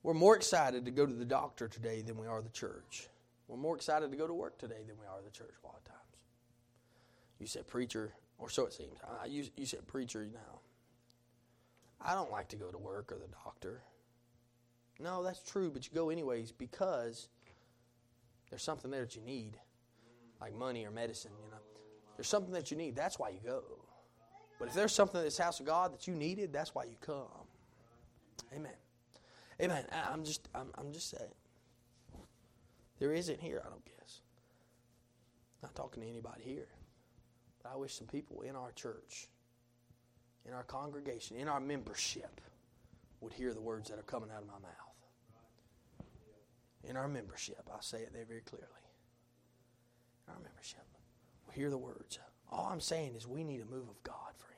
We're 0.03 0.15
more 0.15 0.37
excited 0.37 0.85
to 0.85 0.91
go 0.91 1.07
to 1.07 1.13
the 1.13 1.25
doctor 1.25 1.67
today 1.67 2.03
than 2.03 2.19
we 2.19 2.27
are 2.27 2.43
the 2.43 2.51
church. 2.51 3.09
We're 3.49 3.57
more 3.57 3.75
excited 3.75 4.11
to 4.11 4.17
go 4.17 4.27
to 4.27 4.35
work 4.35 4.59
today 4.59 4.83
than 4.87 4.97
we 5.01 5.07
are 5.07 5.23
the 5.25 5.31
church 5.31 5.55
a 5.63 5.67
lot 5.67 5.77
of 5.79 5.85
times. 5.85 5.99
You 7.39 7.47
said 7.47 7.67
preacher, 7.67 8.13
or 8.39 8.49
so 8.51 8.67
it 8.67 8.73
seems. 8.73 8.99
You, 9.27 9.45
you 9.57 9.67
said 9.67 9.87
preacher 9.87 10.27
now. 10.33 10.61
I 12.01 12.15
don't 12.15 12.31
like 12.31 12.49
to 12.49 12.57
go 12.57 12.71
to 12.71 12.79
work 12.79 13.11
or 13.13 13.17
the 13.17 13.33
doctor. 13.45 13.83
No, 15.01 15.23
that's 15.23 15.43
true, 15.43 15.71
but 15.71 15.87
you 15.87 15.93
go 15.95 16.11
anyways 16.11 16.53
because 16.53 17.29
there's 18.51 18.63
something 18.63 18.91
there 18.91 19.01
that 19.01 19.17
you 19.17 19.23
need, 19.23 19.57
like 20.41 20.55
money 20.55 20.85
or 20.87 20.91
medicine, 20.91 21.33
you 21.43 21.51
know. 21.51 21.57
There's 22.17 22.29
something 22.29 22.53
that 22.53 22.71
you 22.71 22.77
need. 22.77 22.95
That's 22.95 23.19
why 23.19 23.31
you 23.31 23.41
go. 23.45 23.63
But 24.59 24.69
if 24.69 24.75
there's 24.75 24.93
something 24.93 25.19
in 25.19 25.25
this 25.25 25.39
house 25.39 25.61
of 25.61 25.67
God 25.67 25.93
that 25.93 26.07
you 26.07 26.15
needed, 26.15 26.53
that's 26.53 26.75
why 26.75 26.85
you 26.85 26.97
come. 27.01 27.27
Amen. 28.55 28.73
Amen. 29.61 29.85
I'm 30.11 30.25
just 30.25 30.49
I'm, 30.55 30.69
I'm 30.77 30.93
just 30.93 31.11
saying. 31.11 31.31
There 32.99 33.13
isn't 33.13 33.41
here, 33.41 33.63
I 33.65 33.69
don't 33.69 33.85
guess. 33.85 34.21
Not 35.63 35.75
talking 35.75 36.03
to 36.03 36.09
anybody 36.09 36.43
here. 36.43 36.69
But 37.63 37.73
I 37.73 37.77
wish 37.77 37.95
some 37.95 38.07
people 38.07 38.43
in 38.43 38.55
our 38.55 38.73
church, 38.73 39.29
in 40.47 40.53
our 40.53 40.63
congregation, 40.63 41.37
in 41.37 41.49
our 41.49 41.61
membership 41.61 42.41
would 43.21 43.33
hear 43.33 43.53
the 43.55 43.61
words 43.61 43.89
that 43.91 43.99
are 43.99 44.03
coming 44.03 44.31
out 44.31 44.43
of 44.43 44.47
my 44.47 44.55
mouth. 44.55 44.85
In 46.85 46.97
our 46.97 47.09
membership, 47.09 47.69
I 47.73 47.79
say 47.81 47.99
it 47.99 48.13
there 48.13 48.27
very 48.27 48.43
clearly. 48.43 48.69
In 50.27 50.35
our 50.35 50.41
membership, 50.41 50.85
we 51.49 51.55
hear 51.55 51.71
the 51.71 51.79
words. 51.79 52.19
All 52.51 52.69
I'm 52.71 52.81
saying 52.81 53.15
is 53.17 53.27
we 53.27 53.45
need 53.45 53.61
a 53.61 53.65
move 53.65 53.89
of 53.89 54.03
God, 54.03 54.33
friend. 54.39 54.55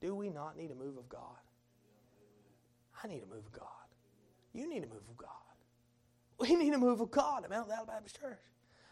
Do 0.00 0.14
we 0.14 0.30
not 0.30 0.56
need 0.56 0.70
a 0.70 0.74
move 0.74 0.96
of 0.96 1.08
God? 1.08 1.20
I 3.02 3.08
need 3.08 3.22
a 3.22 3.26
move 3.26 3.44
of 3.46 3.52
God. 3.52 3.68
You 4.52 4.68
need 4.68 4.84
a 4.84 4.86
move 4.86 5.08
of 5.08 5.16
God. 5.16 5.28
We 6.38 6.54
need 6.56 6.72
a 6.72 6.78
move 6.78 7.00
of 7.00 7.10
God 7.10 7.44
at 7.44 7.50
Mount 7.50 7.68
Baptist 7.68 8.20
Church. 8.20 8.40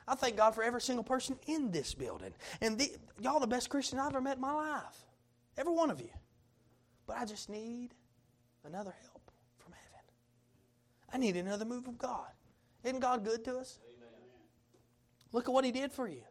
I 0.07 0.15
thank 0.15 0.37
God 0.37 0.55
for 0.55 0.63
every 0.63 0.81
single 0.81 1.05
person 1.05 1.37
in 1.47 1.71
this 1.71 1.95
building. 1.95 2.33
And 2.61 2.79
the, 2.79 2.93
y'all 3.21 3.41
the 3.41 3.47
best 3.47 3.69
Christian 3.69 3.99
I've 3.99 4.09
ever 4.09 4.21
met 4.21 4.37
in 4.37 4.41
my 4.41 4.53
life. 4.53 5.07
Every 5.57 5.73
one 5.73 5.91
of 5.91 6.01
you. 6.01 6.11
But 7.07 7.19
I 7.19 7.25
just 7.25 7.49
need 7.49 7.91
another 8.65 8.95
help 9.03 9.31
from 9.59 9.73
heaven. 9.73 10.07
I 11.13 11.19
need 11.19 11.37
another 11.37 11.65
move 11.65 11.87
of 11.87 11.99
God. 11.99 12.31
Isn't 12.85 13.01
God 13.01 13.25
good 13.25 13.45
to 13.45 13.59
us? 13.59 13.79
Amen. 13.85 14.09
Look 15.33 15.49
at 15.49 15.53
what 15.53 15.65
He 15.65 15.73
did 15.73 15.93
for 15.93 16.09
you. 16.09 16.23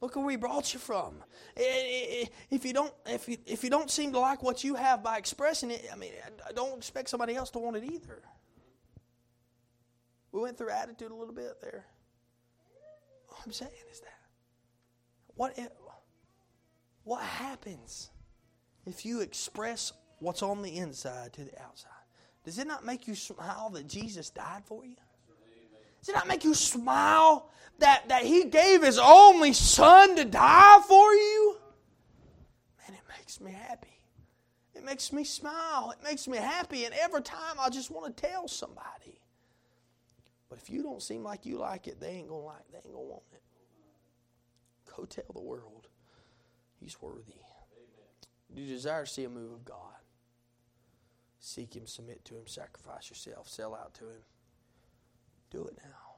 Look 0.00 0.16
where 0.16 0.24
we 0.24 0.36
brought 0.36 0.72
you 0.72 0.80
from. 0.80 1.16
If 1.56 2.64
you 2.64 2.72
don't, 2.72 2.92
if 3.06 3.28
you, 3.28 3.36
if 3.46 3.62
you 3.62 3.68
don't 3.68 3.90
seem 3.90 4.12
to 4.12 4.18
like 4.18 4.42
what 4.42 4.64
you 4.64 4.74
have 4.74 5.02
by 5.02 5.18
expressing 5.18 5.70
it, 5.70 5.86
I 5.92 5.96
mean, 5.96 6.12
I 6.48 6.52
don't 6.52 6.78
expect 6.78 7.10
somebody 7.10 7.34
else 7.34 7.50
to 7.50 7.58
want 7.58 7.76
it 7.76 7.84
either. 7.84 8.22
We 10.32 10.40
went 10.40 10.56
through 10.56 10.70
attitude 10.70 11.10
a 11.10 11.14
little 11.14 11.34
bit 11.34 11.60
there. 11.60 11.84
All 13.30 13.38
I'm 13.44 13.52
saying 13.52 13.70
is 13.92 14.00
that 14.00 14.08
what 15.34 15.58
what 17.04 17.22
happens 17.22 18.10
if 18.86 19.04
you 19.04 19.20
express 19.20 19.92
what's 20.18 20.42
on 20.42 20.62
the 20.62 20.78
inside 20.78 21.32
to 21.34 21.44
the 21.44 21.60
outside? 21.62 21.90
Does 22.44 22.58
it 22.58 22.66
not 22.66 22.86
make 22.86 23.06
you 23.06 23.14
smile 23.14 23.70
that 23.74 23.86
Jesus 23.86 24.30
died 24.30 24.64
for 24.64 24.84
you? 24.84 24.96
Does 26.00 26.08
it 26.08 26.14
not 26.14 26.28
make 26.28 26.44
you 26.44 26.54
smile 26.54 27.50
that, 27.78 28.08
that 28.08 28.24
He 28.24 28.44
gave 28.44 28.82
His 28.82 28.98
only 28.98 29.52
Son 29.52 30.16
to 30.16 30.24
die 30.24 30.80
for 30.86 31.12
you? 31.14 31.56
Man, 32.88 32.96
it 32.96 33.18
makes 33.18 33.40
me 33.40 33.52
happy. 33.52 33.88
It 34.74 34.84
makes 34.84 35.12
me 35.12 35.24
smile. 35.24 35.92
It 35.98 36.02
makes 36.02 36.26
me 36.26 36.38
happy. 36.38 36.84
And 36.84 36.94
every 36.94 37.22
time 37.22 37.56
I 37.58 37.68
just 37.68 37.90
want 37.90 38.16
to 38.16 38.22
tell 38.22 38.48
somebody. 38.48 39.20
But 40.48 40.58
if 40.58 40.70
you 40.70 40.82
don't 40.82 41.02
seem 41.02 41.22
like 41.22 41.46
you 41.46 41.58
like 41.58 41.86
it, 41.86 42.00
they 42.00 42.08
ain't 42.08 42.28
gonna 42.28 42.40
like 42.40 42.60
it. 42.60 42.72
they 42.72 42.78
ain't 42.78 42.94
gonna 42.94 43.06
want 43.06 43.22
it. 43.32 43.42
Go 44.96 45.04
tell 45.04 45.24
the 45.32 45.40
world 45.40 45.88
He's 46.80 47.00
worthy. 47.00 47.34
Do 48.54 48.60
you 48.60 48.68
desire 48.68 49.04
to 49.04 49.10
see 49.10 49.24
a 49.24 49.28
move 49.28 49.52
of 49.52 49.64
God? 49.64 49.76
Seek 51.38 51.74
Him, 51.76 51.86
submit 51.86 52.24
to 52.26 52.34
Him, 52.34 52.46
sacrifice 52.46 53.08
yourself, 53.10 53.48
sell 53.48 53.74
out 53.74 53.94
to 53.94 54.04
Him. 54.04 54.22
Do 55.50 55.64
it 55.64 55.76
now. 55.82 56.14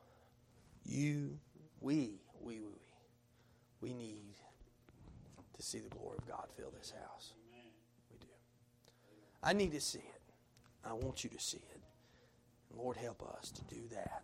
You, 0.85 1.39
we, 1.81 2.21
we, 2.41 2.61
we, 2.61 2.61
we 2.61 2.83
we 3.83 3.93
need 3.93 4.37
to 5.57 5.63
see 5.63 5.81
the 5.81 5.91
glory 5.91 6.17
of 6.19 6.29
God 6.29 6.47
fill 6.57 6.73
this 6.79 6.93
house. 6.93 7.35
We 8.11 8.19
do. 8.19 8.27
I 9.43 9.53
need 9.53 9.73
to 9.73 9.81
see 9.81 9.99
it. 9.99 10.23
I 10.85 10.93
want 10.93 11.25
you 11.25 11.31
to 11.31 11.41
see 11.41 11.59
it. 11.59 11.81
Lord, 12.75 12.97
help 12.97 13.23
us 13.37 13.51
to 13.51 13.75
do 13.75 13.83
that. 13.93 14.23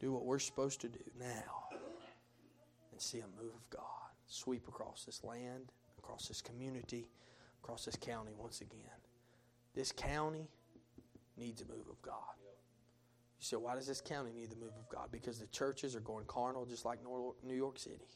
Do 0.00 0.12
what 0.12 0.24
we're 0.24 0.38
supposed 0.38 0.80
to 0.82 0.88
do 0.88 1.00
now 1.18 1.78
and 2.92 3.00
see 3.00 3.18
a 3.18 3.42
move 3.42 3.54
of 3.54 3.70
God 3.70 3.80
sweep 4.26 4.68
across 4.68 5.04
this 5.04 5.24
land, 5.24 5.72
across 5.98 6.28
this 6.28 6.42
community, 6.42 7.08
across 7.62 7.86
this 7.86 7.96
county 7.96 8.32
once 8.38 8.60
again. 8.60 8.80
This 9.74 9.92
county 9.92 10.46
needs 11.38 11.62
a 11.62 11.64
move 11.64 11.88
of 11.90 12.00
God. 12.02 12.36
You 13.44 13.46
say, 13.46 13.56
why 13.58 13.74
does 13.74 13.86
this 13.86 14.00
county 14.00 14.32
need 14.32 14.48
the 14.48 14.56
move 14.56 14.72
of 14.78 14.88
God? 14.88 15.08
Because 15.12 15.38
the 15.38 15.46
churches 15.48 15.94
are 15.94 16.00
going 16.00 16.24
carnal 16.24 16.64
just 16.64 16.86
like 16.86 17.00
New 17.44 17.54
York 17.54 17.78
City. 17.78 18.08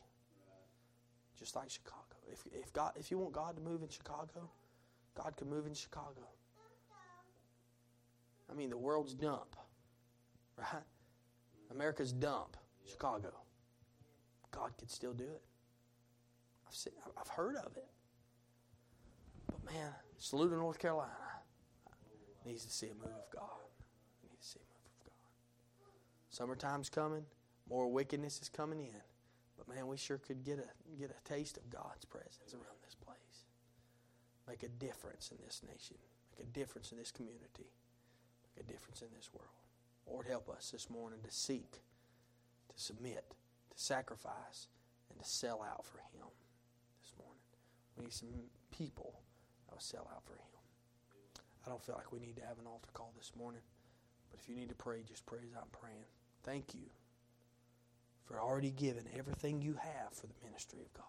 just 1.39 1.55
like 1.55 1.69
Chicago. 1.69 2.03
If, 2.33 2.47
if, 2.51 2.73
God, 2.73 2.93
if 2.97 3.11
you 3.11 3.19
want 3.19 3.35
God 3.35 3.55
to 3.57 3.61
move 3.63 3.83
in 3.83 3.91
Chicago, 3.91 4.49
God 5.15 5.37
can 5.37 5.51
move 5.51 5.67
in 5.67 5.75
Chicago. 5.75 6.23
I 8.51 8.55
mean, 8.55 8.71
the 8.71 8.79
world's 8.79 9.13
dump, 9.13 9.55
right? 10.57 10.83
America's 11.71 12.13
dump, 12.13 12.57
Chicago. 12.89 13.33
God 14.51 14.71
could 14.79 14.91
still 14.91 15.13
do 15.13 15.25
it. 15.25 15.43
I've, 16.67 16.75
seen, 16.75 16.95
I've 17.21 17.29
heard 17.29 17.57
of 17.57 17.77
it. 17.77 17.89
But 19.47 19.63
man, 19.67 19.93
Saluda, 20.17 20.57
North 20.57 20.79
Carolina 20.79 21.13
needs 22.47 22.65
to 22.65 22.73
see 22.73 22.87
a 22.87 22.95
move 22.95 23.13
of 23.13 23.31
God. 23.31 23.45
We 24.23 24.31
need 24.31 24.41
to 24.41 24.47
see 24.47 24.61
a 24.61 24.63
move 24.63 24.87
of 24.97 25.05
God. 25.05 25.13
Summertime's 26.39 26.89
coming. 26.89 27.25
More 27.69 27.89
wickedness 27.89 28.41
is 28.41 28.49
coming 28.49 28.79
in. 28.79 29.03
But 29.59 29.67
man, 29.67 29.89
we 29.89 29.97
sure 29.97 30.19
could 30.19 30.45
get 30.45 30.61
a 30.61 30.97
get 30.97 31.11
a 31.11 31.29
taste 31.29 31.57
of 31.57 31.69
God's 31.69 32.05
presence 32.05 32.55
around 32.55 32.79
this 32.85 32.95
place. 32.95 33.43
Make 34.47 34.63
a 34.63 34.69
difference 34.69 35.33
in 35.33 35.39
this 35.45 35.63
nation. 35.67 35.97
Make 36.31 36.47
a 36.47 36.51
difference 36.51 36.93
in 36.93 36.99
this 36.99 37.11
community. 37.11 37.75
Make 38.55 38.65
a 38.65 38.73
difference 38.73 39.03
in 39.03 39.09
this 39.17 39.31
world. 39.35 39.51
Lord, 40.07 40.27
help 40.27 40.49
us 40.49 40.71
this 40.71 40.89
morning 40.89 41.19
to 41.25 41.31
seek, 41.33 41.73
to 41.73 42.77
submit, 42.77 43.35
to 43.75 43.83
sacrifice, 43.83 44.69
and 45.11 45.19
to 45.19 45.29
sell 45.29 45.61
out 45.61 45.85
for 45.85 45.99
Him 45.99 46.31
this 47.03 47.13
morning. 47.19 47.43
We 47.97 48.05
need 48.05 48.13
some 48.13 48.29
people 48.71 49.19
that 49.67 49.75
will 49.75 49.81
sell 49.81 50.09
out 50.15 50.23
for 50.25 50.35
Him. 50.35 50.55
I 51.67 51.69
don't 51.69 51.83
feel 51.83 51.97
like 51.97 52.13
we 52.13 52.21
need 52.21 52.37
to 52.37 52.47
have 52.47 52.61
an 52.61 52.69
altar 52.69 52.91
call 52.95 53.13
this 53.19 53.33
morning, 53.37 53.61
but 54.31 54.39
if 54.39 54.49
you 54.49 54.55
need 54.55 54.69
to 54.69 54.77
pray, 54.77 55.03
just 55.03 55.27
pray 55.27 55.41
as 55.43 55.57
I'm 55.57 55.69
praying. 55.73 56.07
Thank 56.45 56.75
you 56.75 56.91
for 58.25 58.41
already 58.41 58.71
giving 58.71 59.05
everything 59.17 59.63
you 59.63 59.75
have 59.75 60.13
for 60.13 60.27
the 60.27 60.35
ministry 60.45 60.81
of 60.81 60.93
God. 60.93 61.05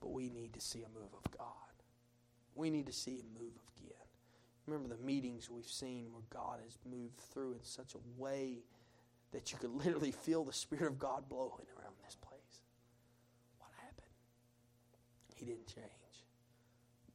But 0.00 0.12
we 0.12 0.28
need 0.28 0.52
to 0.54 0.60
see 0.60 0.82
a 0.82 0.98
move 0.98 1.12
of 1.12 1.30
God. 1.36 1.46
We 2.54 2.70
need 2.70 2.86
to 2.86 2.92
see 2.92 3.20
a 3.20 3.38
move 3.38 3.52
of 3.54 3.70
again. 3.80 4.06
Remember 4.66 4.94
the 4.94 5.02
meetings 5.02 5.50
we've 5.50 5.66
seen 5.66 6.12
where 6.12 6.22
God 6.30 6.60
has 6.64 6.78
moved 6.88 7.18
through 7.18 7.52
in 7.52 7.62
such 7.62 7.94
a 7.94 8.20
way 8.20 8.58
that 9.32 9.52
you 9.52 9.58
could 9.58 9.70
literally 9.70 10.12
feel 10.12 10.44
the 10.44 10.52
Spirit 10.52 10.86
of 10.86 10.98
God 10.98 11.28
blowing 11.28 11.66
around 11.78 11.94
this 12.04 12.16
place. 12.16 12.60
What 13.58 13.70
happened? 13.80 14.14
He 15.34 15.46
didn't 15.46 15.66
change. 15.66 15.86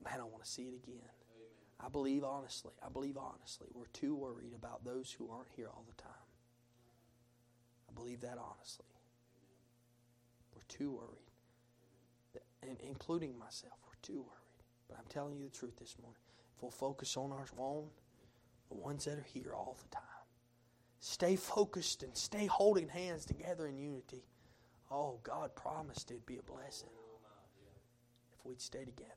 Man, 0.04 0.14
I 0.14 0.18
don't 0.18 0.32
want 0.32 0.44
to 0.44 0.50
see 0.50 0.64
it 0.64 0.76
again. 0.84 0.98
Amen. 1.36 1.86
I 1.86 1.90
believe 1.90 2.24
honestly, 2.24 2.74
I 2.86 2.90
believe 2.90 3.18
honestly, 3.18 3.68
we're 3.74 3.86
too 3.94 4.16
worried 4.16 4.54
about 4.56 4.86
those 4.86 5.12
who 5.12 5.30
aren't 5.30 5.50
here 5.56 5.68
all 5.68 5.86
the 5.88 6.02
time 6.02 6.25
believe 7.96 8.22
that 8.22 8.38
honestly. 8.38 8.86
We're 10.54 10.62
too 10.68 10.92
worried, 10.92 12.42
and 12.64 12.78
including 12.88 13.38
myself, 13.38 13.74
we're 13.86 13.94
too 14.02 14.20
worried. 14.20 14.64
But 14.88 14.98
I'm 14.98 15.06
telling 15.10 15.38
you 15.38 15.46
the 15.46 15.58
truth 15.58 15.78
this 15.78 15.96
morning. 16.02 16.20
If 16.56 16.62
we'll 16.62 16.72
focus 16.72 17.18
on 17.18 17.32
our 17.32 17.48
own, 17.60 17.88
the 18.70 18.76
ones 18.76 19.06
that 19.06 19.18
are 19.18 19.28
here 19.34 19.54
all 19.54 19.76
the 19.82 19.90
time, 19.96 20.04
stay 21.00 21.36
focused 21.36 22.04
and 22.04 22.16
stay 22.16 22.46
holding 22.46 22.88
hands 22.88 23.26
together 23.26 23.68
in 23.68 23.78
unity. 23.78 24.24
Oh, 24.92 25.20
God 25.24 25.56
promised 25.56 26.12
it'd 26.12 26.26
be 26.26 26.38
a 26.38 26.44
blessing 26.44 26.90
if 28.34 28.46
we'd 28.46 28.62
stay 28.62 28.86
together. 28.86 29.12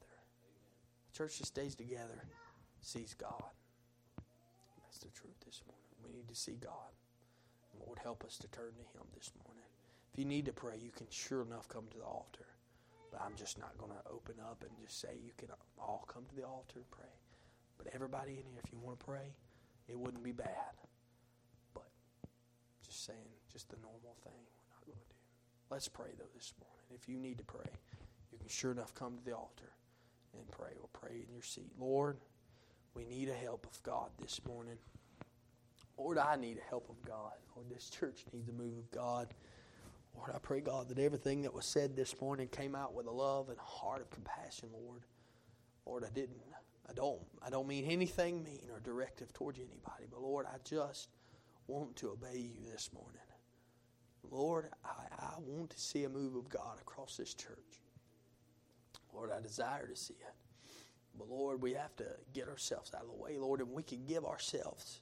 The 1.10 1.16
church 1.16 1.38
that 1.38 1.46
stays 1.46 1.74
together 1.74 2.24
sees 2.80 3.14
God. 3.14 3.52
That's 4.82 4.98
the 4.98 5.10
truth 5.10 5.36
this 5.44 5.62
morning. 5.66 5.84
We 6.04 6.10
need 6.16 6.28
to 6.28 6.34
see 6.34 6.56
God. 6.60 6.92
Lord, 7.84 7.98
help 8.02 8.24
us 8.24 8.36
to 8.38 8.48
turn 8.48 8.72
to 8.72 8.86
Him 8.98 9.06
this 9.14 9.30
morning. 9.44 9.64
If 10.12 10.18
you 10.18 10.24
need 10.24 10.46
to 10.46 10.52
pray, 10.52 10.76
you 10.82 10.90
can 10.90 11.06
sure 11.10 11.42
enough 11.42 11.68
come 11.68 11.84
to 11.90 11.98
the 11.98 12.04
altar. 12.04 12.46
But 13.10 13.22
I'm 13.24 13.36
just 13.36 13.58
not 13.58 13.76
going 13.78 13.92
to 13.92 14.10
open 14.12 14.34
up 14.40 14.62
and 14.62 14.70
just 14.84 15.00
say 15.00 15.08
you 15.24 15.32
can 15.36 15.48
all 15.78 16.04
come 16.08 16.24
to 16.28 16.36
the 16.36 16.46
altar 16.46 16.76
and 16.76 16.90
pray. 16.90 17.14
But 17.78 17.88
everybody 17.94 18.32
in 18.32 18.44
here, 18.50 18.60
if 18.62 18.72
you 18.72 18.78
want 18.78 18.98
to 18.98 19.04
pray, 19.04 19.34
it 19.88 19.98
wouldn't 19.98 20.22
be 20.22 20.32
bad. 20.32 20.76
But 21.72 21.88
just 22.84 23.06
saying, 23.06 23.32
just 23.52 23.70
the 23.70 23.76
normal 23.80 24.14
thing 24.24 24.36
we're 24.36 24.68
not 24.68 24.84
going 24.84 24.98
to 24.98 25.08
do. 25.08 25.20
Let's 25.70 25.88
pray, 25.88 26.12
though, 26.18 26.32
this 26.34 26.52
morning. 26.60 26.84
If 26.94 27.08
you 27.08 27.16
need 27.18 27.38
to 27.38 27.44
pray, 27.44 27.70
you 28.32 28.38
can 28.38 28.48
sure 28.48 28.72
enough 28.72 28.94
come 28.94 29.16
to 29.16 29.24
the 29.24 29.36
altar 29.36 29.72
and 30.34 30.50
pray. 30.50 30.70
We'll 30.76 30.90
pray 30.92 31.24
in 31.26 31.32
your 31.32 31.42
seat. 31.42 31.72
Lord, 31.78 32.18
we 32.94 33.04
need 33.04 33.28
a 33.28 33.34
help 33.34 33.66
of 33.70 33.82
God 33.82 34.10
this 34.20 34.40
morning. 34.46 34.76
Lord, 35.98 36.18
I 36.18 36.36
need 36.36 36.60
help 36.70 36.88
of 36.88 37.02
God. 37.04 37.32
Lord, 37.54 37.68
this 37.70 37.90
church 37.90 38.24
needs 38.32 38.48
a 38.48 38.52
move 38.52 38.78
of 38.78 38.90
God. 38.90 39.34
Lord, 40.14 40.30
I 40.34 40.38
pray, 40.38 40.60
God, 40.60 40.88
that 40.88 40.98
everything 40.98 41.42
that 41.42 41.52
was 41.52 41.66
said 41.66 41.96
this 41.96 42.20
morning 42.20 42.48
came 42.48 42.74
out 42.74 42.94
with 42.94 43.06
a 43.06 43.10
love 43.10 43.48
and 43.48 43.58
heart 43.58 44.00
of 44.00 44.10
compassion, 44.10 44.68
Lord. 44.72 45.02
Lord, 45.86 46.04
I 46.04 46.10
didn't, 46.10 46.40
I 46.88 46.92
don't, 46.92 47.20
I 47.44 47.50
don't 47.50 47.66
mean 47.66 47.84
anything 47.84 48.44
mean 48.44 48.68
or 48.72 48.80
directive 48.80 49.32
towards 49.32 49.58
anybody, 49.58 50.06
but 50.10 50.22
Lord, 50.22 50.46
I 50.46 50.56
just 50.64 51.08
want 51.66 51.96
to 51.96 52.10
obey 52.10 52.38
you 52.38 52.70
this 52.70 52.90
morning. 52.92 53.20
Lord, 54.30 54.70
I, 54.84 55.24
I 55.24 55.34
want 55.38 55.70
to 55.70 55.80
see 55.80 56.04
a 56.04 56.08
move 56.08 56.36
of 56.36 56.48
God 56.48 56.78
across 56.80 57.16
this 57.16 57.34
church. 57.34 57.80
Lord, 59.14 59.30
I 59.36 59.40
desire 59.40 59.86
to 59.86 59.96
see 59.96 60.14
it. 60.14 60.34
But 61.18 61.28
Lord, 61.28 61.62
we 61.62 61.72
have 61.74 61.94
to 61.96 62.06
get 62.32 62.48
ourselves 62.48 62.92
out 62.94 63.02
of 63.02 63.08
the 63.08 63.22
way, 63.22 63.38
Lord, 63.38 63.60
and 63.60 63.72
we 63.72 63.82
can 63.82 64.04
give 64.06 64.24
ourselves 64.24 65.00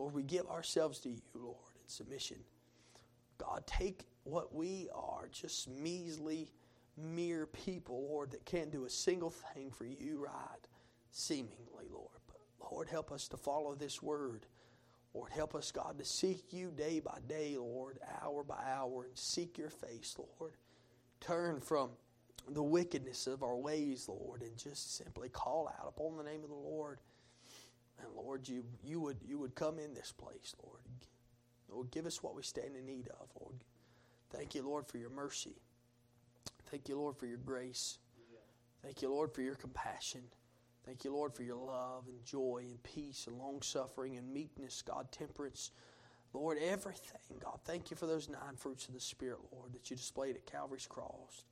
Lord, 0.00 0.14
we 0.14 0.22
give 0.22 0.46
ourselves 0.46 0.98
to 1.00 1.10
you, 1.10 1.20
Lord, 1.34 1.56
in 1.74 1.86
submission. 1.86 2.38
God, 3.36 3.66
take 3.66 4.06
what 4.24 4.54
we 4.54 4.88
are, 4.94 5.28
just 5.30 5.68
measly, 5.68 6.48
mere 6.96 7.44
people, 7.44 8.08
Lord, 8.08 8.30
that 8.30 8.46
can't 8.46 8.72
do 8.72 8.86
a 8.86 8.90
single 8.90 9.28
thing 9.28 9.70
for 9.70 9.84
you 9.84 10.24
right, 10.24 10.66
seemingly, 11.10 11.84
Lord. 11.92 12.08
But 12.28 12.38
Lord, 12.72 12.88
help 12.88 13.12
us 13.12 13.28
to 13.28 13.36
follow 13.36 13.74
this 13.74 14.02
word. 14.02 14.46
Lord, 15.12 15.32
help 15.32 15.54
us, 15.54 15.70
God, 15.70 15.98
to 15.98 16.04
seek 16.06 16.50
you 16.50 16.72
day 16.74 17.00
by 17.00 17.18
day, 17.28 17.56
Lord, 17.58 17.98
hour 18.22 18.42
by 18.42 18.62
hour, 18.74 19.04
and 19.04 19.18
seek 19.18 19.58
your 19.58 19.68
face, 19.68 20.16
Lord. 20.16 20.54
Turn 21.20 21.60
from 21.60 21.90
the 22.48 22.62
wickedness 22.62 23.26
of 23.26 23.42
our 23.42 23.58
ways, 23.58 24.08
Lord, 24.08 24.40
and 24.40 24.56
just 24.56 24.96
simply 24.96 25.28
call 25.28 25.70
out 25.78 25.88
upon 25.94 26.16
the 26.16 26.24
name 26.24 26.42
of 26.42 26.48
the 26.48 26.54
Lord 26.54 27.00
and 28.02 28.14
Lord, 28.16 28.48
you, 28.48 28.64
you, 28.84 29.00
would, 29.00 29.18
you 29.26 29.38
would 29.38 29.54
come 29.54 29.78
in 29.78 29.94
this 29.94 30.12
place, 30.12 30.54
Lord. 30.62 30.80
Lord, 31.68 31.90
give 31.90 32.06
us 32.06 32.22
what 32.22 32.34
we 32.34 32.42
stand 32.42 32.76
in 32.76 32.86
need 32.86 33.08
of, 33.08 33.28
Lord. 33.40 33.56
Thank 34.30 34.54
you, 34.54 34.62
Lord, 34.62 34.86
for 34.86 34.98
your 34.98 35.10
mercy. 35.10 35.56
Thank 36.70 36.88
you, 36.88 36.96
Lord, 36.96 37.16
for 37.16 37.26
your 37.26 37.38
grace. 37.38 37.98
Thank 38.82 39.02
you, 39.02 39.10
Lord, 39.10 39.32
for 39.32 39.42
your 39.42 39.56
compassion. 39.56 40.22
Thank 40.86 41.04
you, 41.04 41.12
Lord, 41.12 41.34
for 41.34 41.42
your 41.42 41.56
love 41.56 42.04
and 42.08 42.24
joy 42.24 42.64
and 42.66 42.82
peace 42.82 43.26
and 43.26 43.38
long 43.38 43.60
suffering 43.62 44.16
and 44.16 44.32
meekness, 44.32 44.82
God, 44.82 45.12
temperance. 45.12 45.72
Lord, 46.32 46.58
everything, 46.62 47.38
God. 47.42 47.58
Thank 47.64 47.90
you 47.90 47.96
for 47.96 48.06
those 48.06 48.28
nine 48.28 48.56
fruits 48.56 48.88
of 48.88 48.94
the 48.94 49.00
Spirit, 49.00 49.40
Lord, 49.52 49.72
that 49.74 49.90
you 49.90 49.96
displayed 49.96 50.36
at 50.36 50.46
Calvary's 50.46 50.86
cross. 50.86 51.44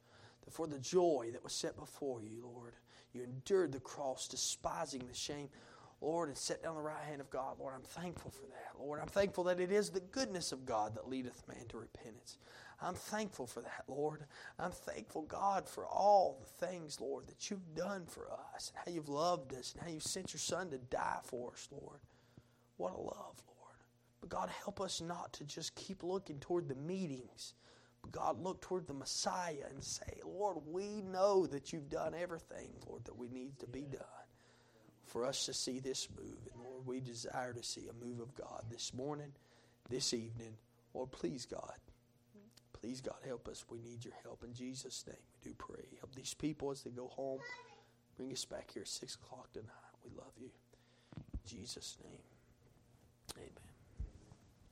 That 0.44 0.54
for 0.54 0.66
the 0.66 0.78
joy 0.78 1.30
that 1.32 1.44
was 1.44 1.52
set 1.52 1.76
before 1.76 2.22
you, 2.22 2.48
Lord, 2.54 2.74
you 3.12 3.22
endured 3.22 3.72
the 3.72 3.80
cross, 3.80 4.28
despising 4.28 5.02
the 5.06 5.14
shame. 5.14 5.48
Lord, 6.00 6.28
and 6.28 6.38
sit 6.38 6.62
down 6.62 6.76
the 6.76 6.80
right 6.80 7.04
hand 7.08 7.20
of 7.20 7.30
God. 7.30 7.56
Lord, 7.58 7.74
I'm 7.74 7.82
thankful 7.82 8.30
for 8.30 8.46
that. 8.46 8.78
Lord, 8.80 9.00
I'm 9.00 9.08
thankful 9.08 9.44
that 9.44 9.60
it 9.60 9.72
is 9.72 9.90
the 9.90 10.00
goodness 10.00 10.52
of 10.52 10.64
God 10.64 10.94
that 10.94 11.08
leadeth 11.08 11.42
man 11.48 11.66
to 11.68 11.78
repentance. 11.78 12.38
I'm 12.80 12.94
thankful 12.94 13.48
for 13.48 13.60
that, 13.60 13.84
Lord. 13.88 14.24
I'm 14.58 14.70
thankful, 14.70 15.22
God, 15.22 15.68
for 15.68 15.84
all 15.86 16.38
the 16.40 16.66
things, 16.66 17.00
Lord, 17.00 17.26
that 17.26 17.50
you've 17.50 17.74
done 17.74 18.06
for 18.06 18.28
us 18.54 18.70
and 18.70 18.84
how 18.84 18.92
you've 18.94 19.08
loved 19.08 19.52
us 19.54 19.72
and 19.72 19.82
how 19.82 19.90
you've 19.92 20.04
sent 20.04 20.32
your 20.32 20.38
Son 20.38 20.70
to 20.70 20.78
die 20.78 21.18
for 21.24 21.50
us, 21.52 21.68
Lord. 21.72 21.98
What 22.76 22.94
a 22.94 23.00
love, 23.00 23.42
Lord. 23.48 23.78
But 24.20 24.30
God, 24.30 24.50
help 24.50 24.80
us 24.80 25.00
not 25.00 25.32
to 25.34 25.44
just 25.44 25.74
keep 25.74 26.04
looking 26.04 26.38
toward 26.38 26.68
the 26.68 26.76
meetings. 26.76 27.54
But 28.02 28.12
God, 28.12 28.40
look 28.40 28.60
toward 28.60 28.86
the 28.86 28.94
Messiah 28.94 29.66
and 29.68 29.82
say, 29.82 30.20
Lord, 30.24 30.58
we 30.64 31.02
know 31.02 31.48
that 31.48 31.72
you've 31.72 31.90
done 31.90 32.14
everything, 32.14 32.68
Lord, 32.86 33.04
that 33.06 33.18
we 33.18 33.28
need 33.28 33.58
to 33.58 33.66
be 33.66 33.82
done 33.82 34.17
for 35.08 35.24
us 35.24 35.46
to 35.46 35.54
see 35.54 35.80
this 35.80 36.08
move. 36.16 36.48
And 36.52 36.62
Lord, 36.62 36.86
we 36.86 37.00
desire 37.00 37.52
to 37.52 37.62
see 37.62 37.88
a 37.88 38.04
move 38.04 38.20
of 38.20 38.34
God 38.34 38.64
this 38.70 38.92
morning, 38.94 39.32
this 39.88 40.12
evening. 40.14 40.56
Lord, 40.94 41.10
please, 41.10 41.46
God. 41.46 41.74
Please, 42.72 43.00
God, 43.00 43.16
help 43.26 43.48
us. 43.48 43.64
We 43.68 43.80
need 43.80 44.04
your 44.04 44.14
help. 44.22 44.44
In 44.44 44.54
Jesus' 44.54 45.04
name, 45.06 45.16
we 45.42 45.50
do 45.50 45.56
pray. 45.58 45.84
Help 45.98 46.14
these 46.14 46.34
people 46.34 46.70
as 46.70 46.82
they 46.82 46.90
go 46.90 47.08
home. 47.08 47.40
Bring 48.16 48.32
us 48.32 48.44
back 48.44 48.70
here 48.72 48.82
at 48.82 48.88
6 48.88 49.14
o'clock 49.16 49.52
tonight. 49.52 49.68
We 50.04 50.10
love 50.16 50.32
you. 50.38 50.50
In 51.16 51.58
Jesus' 51.58 51.96
name. 52.04 52.27